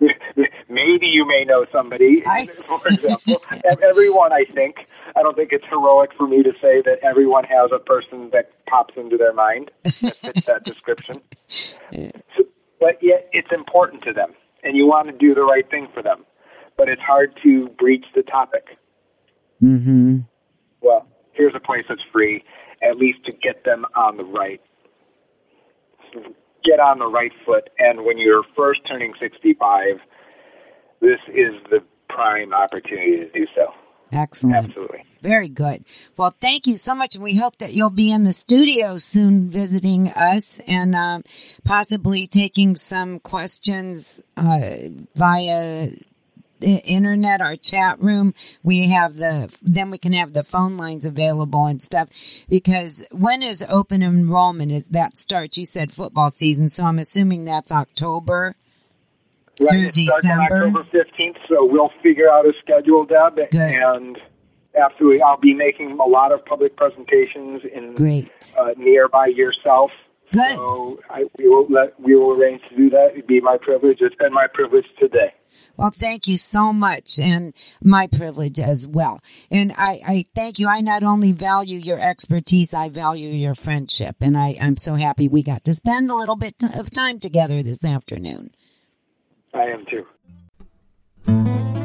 Maybe 0.68 1.08
you 1.08 1.26
may 1.26 1.44
know 1.44 1.66
somebody, 1.72 2.22
I- 2.26 2.46
for 2.66 2.88
example. 2.88 3.42
Everyone, 3.82 4.32
I 4.32 4.44
think, 4.44 4.86
I 5.16 5.22
don't 5.22 5.36
think 5.36 5.52
it's 5.52 5.64
heroic 5.68 6.12
for 6.16 6.26
me 6.26 6.42
to 6.42 6.52
say 6.60 6.80
that 6.82 7.00
everyone 7.02 7.44
has 7.44 7.70
a 7.74 7.78
person 7.78 8.30
that 8.32 8.50
pops 8.66 8.94
into 8.96 9.16
their 9.16 9.32
mind 9.34 9.70
that 9.82 10.16
fits 10.16 10.46
that 10.46 10.64
description. 10.64 11.20
So, 11.92 12.44
but 12.78 13.02
yet, 13.02 13.28
it's 13.32 13.52
important 13.52 14.02
to 14.04 14.12
them, 14.12 14.32
and 14.62 14.76
you 14.76 14.86
want 14.86 15.08
to 15.08 15.12
do 15.12 15.34
the 15.34 15.42
right 15.42 15.68
thing 15.68 15.88
for 15.92 16.02
them. 16.02 16.24
But 16.78 16.88
it's 16.88 17.02
hard 17.02 17.36
to 17.42 17.68
breach 17.70 18.06
the 18.14 18.22
topic. 18.22 18.78
Mm-hmm. 19.62 20.20
Well, 20.80 21.06
here's 21.32 21.54
a 21.54 21.60
place 21.60 21.84
that's 21.88 22.02
free, 22.12 22.44
at 22.82 22.96
least 22.96 23.24
to 23.26 23.32
get 23.32 23.64
them 23.64 23.84
on 23.94 24.16
the 24.16 24.24
right 24.24 24.60
get 26.64 26.80
on 26.80 26.98
the 26.98 27.06
right 27.06 27.32
foot. 27.46 27.70
And 27.78 28.04
when 28.04 28.18
you're 28.18 28.42
first 28.56 28.80
turning 28.88 29.14
65, 29.20 29.96
this 31.00 31.18
is 31.28 31.54
the 31.70 31.80
prime 32.08 32.52
opportunity 32.52 33.16
to 33.18 33.30
do 33.30 33.46
so. 33.54 33.72
Excellent. 34.12 34.56
Absolutely. 34.56 35.04
Very 35.22 35.48
good. 35.48 35.84
Well, 36.16 36.34
thank 36.40 36.66
you 36.66 36.76
so 36.76 36.94
much. 36.94 37.14
And 37.14 37.22
we 37.22 37.36
hope 37.36 37.58
that 37.58 37.74
you'll 37.74 37.90
be 37.90 38.10
in 38.10 38.24
the 38.24 38.32
studio 38.32 38.96
soon 38.96 39.48
visiting 39.48 40.08
us 40.08 40.58
and 40.66 40.96
um, 40.96 41.22
possibly 41.64 42.26
taking 42.26 42.74
some 42.74 43.20
questions 43.20 44.20
uh, 44.36 44.60
via 45.14 45.90
the 46.60 46.78
internet 46.84 47.40
our 47.40 47.56
chat 47.56 48.00
room. 48.00 48.34
We 48.62 48.88
have 48.88 49.16
the, 49.16 49.54
then 49.62 49.90
we 49.90 49.98
can 49.98 50.12
have 50.12 50.32
the 50.32 50.42
phone 50.42 50.76
lines 50.76 51.06
available 51.06 51.66
and 51.66 51.80
stuff 51.80 52.08
because 52.48 53.04
when 53.10 53.42
is 53.42 53.64
open 53.68 54.02
enrollment? 54.02 54.72
Is 54.72 54.86
that 54.88 55.16
starts? 55.16 55.58
You 55.58 55.66
said 55.66 55.92
football 55.92 56.30
season. 56.30 56.68
So 56.68 56.84
I'm 56.84 56.98
assuming 56.98 57.44
that's 57.44 57.72
October. 57.72 58.56
Right. 59.60 59.70
Through 59.70 59.90
December? 59.90 60.64
October 60.64 60.84
15th, 60.84 61.36
so 61.46 61.66
we'll 61.66 61.92
figure 62.02 62.30
out 62.30 62.46
a 62.46 62.52
schedule, 62.62 63.04
Deb. 63.04 63.36
Good. 63.36 63.54
And 63.56 64.16
absolutely, 64.74 65.20
I'll 65.20 65.36
be 65.36 65.52
making 65.52 65.98
a 66.00 66.06
lot 66.06 66.32
of 66.32 66.44
public 66.46 66.76
presentations 66.76 67.62
in 67.70 67.94
Great. 67.94 68.54
uh, 68.58 68.70
nearby 68.78 69.26
yourself. 69.26 69.90
Good. 70.32 70.54
So 70.54 71.00
I, 71.10 71.24
we 71.38 71.48
will 71.48 71.66
let 71.68 71.98
we 72.00 72.14
will 72.14 72.32
arrange 72.32 72.62
to 72.70 72.76
do 72.76 72.90
that. 72.90 73.12
It'd 73.12 73.26
be 73.26 73.40
my 73.40 73.56
privilege. 73.60 73.98
It's 74.00 74.14
been 74.16 74.32
my 74.32 74.46
privilege 74.46 74.86
today. 74.98 75.34
Well, 75.76 75.90
thank 75.90 76.28
you 76.28 76.36
so 76.36 76.72
much 76.72 77.18
and 77.18 77.54
my 77.82 78.06
privilege 78.06 78.60
as 78.60 78.86
well. 78.86 79.20
And 79.50 79.72
I, 79.76 80.02
I 80.06 80.24
thank 80.34 80.58
you. 80.58 80.68
I 80.68 80.80
not 80.80 81.02
only 81.02 81.32
value 81.32 81.78
your 81.78 81.98
expertise, 81.98 82.74
I 82.74 82.90
value 82.90 83.30
your 83.30 83.54
friendship. 83.54 84.16
And 84.20 84.36
I, 84.36 84.58
I'm 84.60 84.76
so 84.76 84.94
happy 84.94 85.28
we 85.28 85.42
got 85.42 85.64
to 85.64 85.72
spend 85.72 86.10
a 86.10 86.14
little 86.14 86.36
bit 86.36 86.56
of 86.74 86.90
time 86.90 87.18
together 87.18 87.62
this 87.62 87.84
afternoon. 87.84 88.50
I 89.54 89.64
am 89.64 89.86
too. 89.86 91.79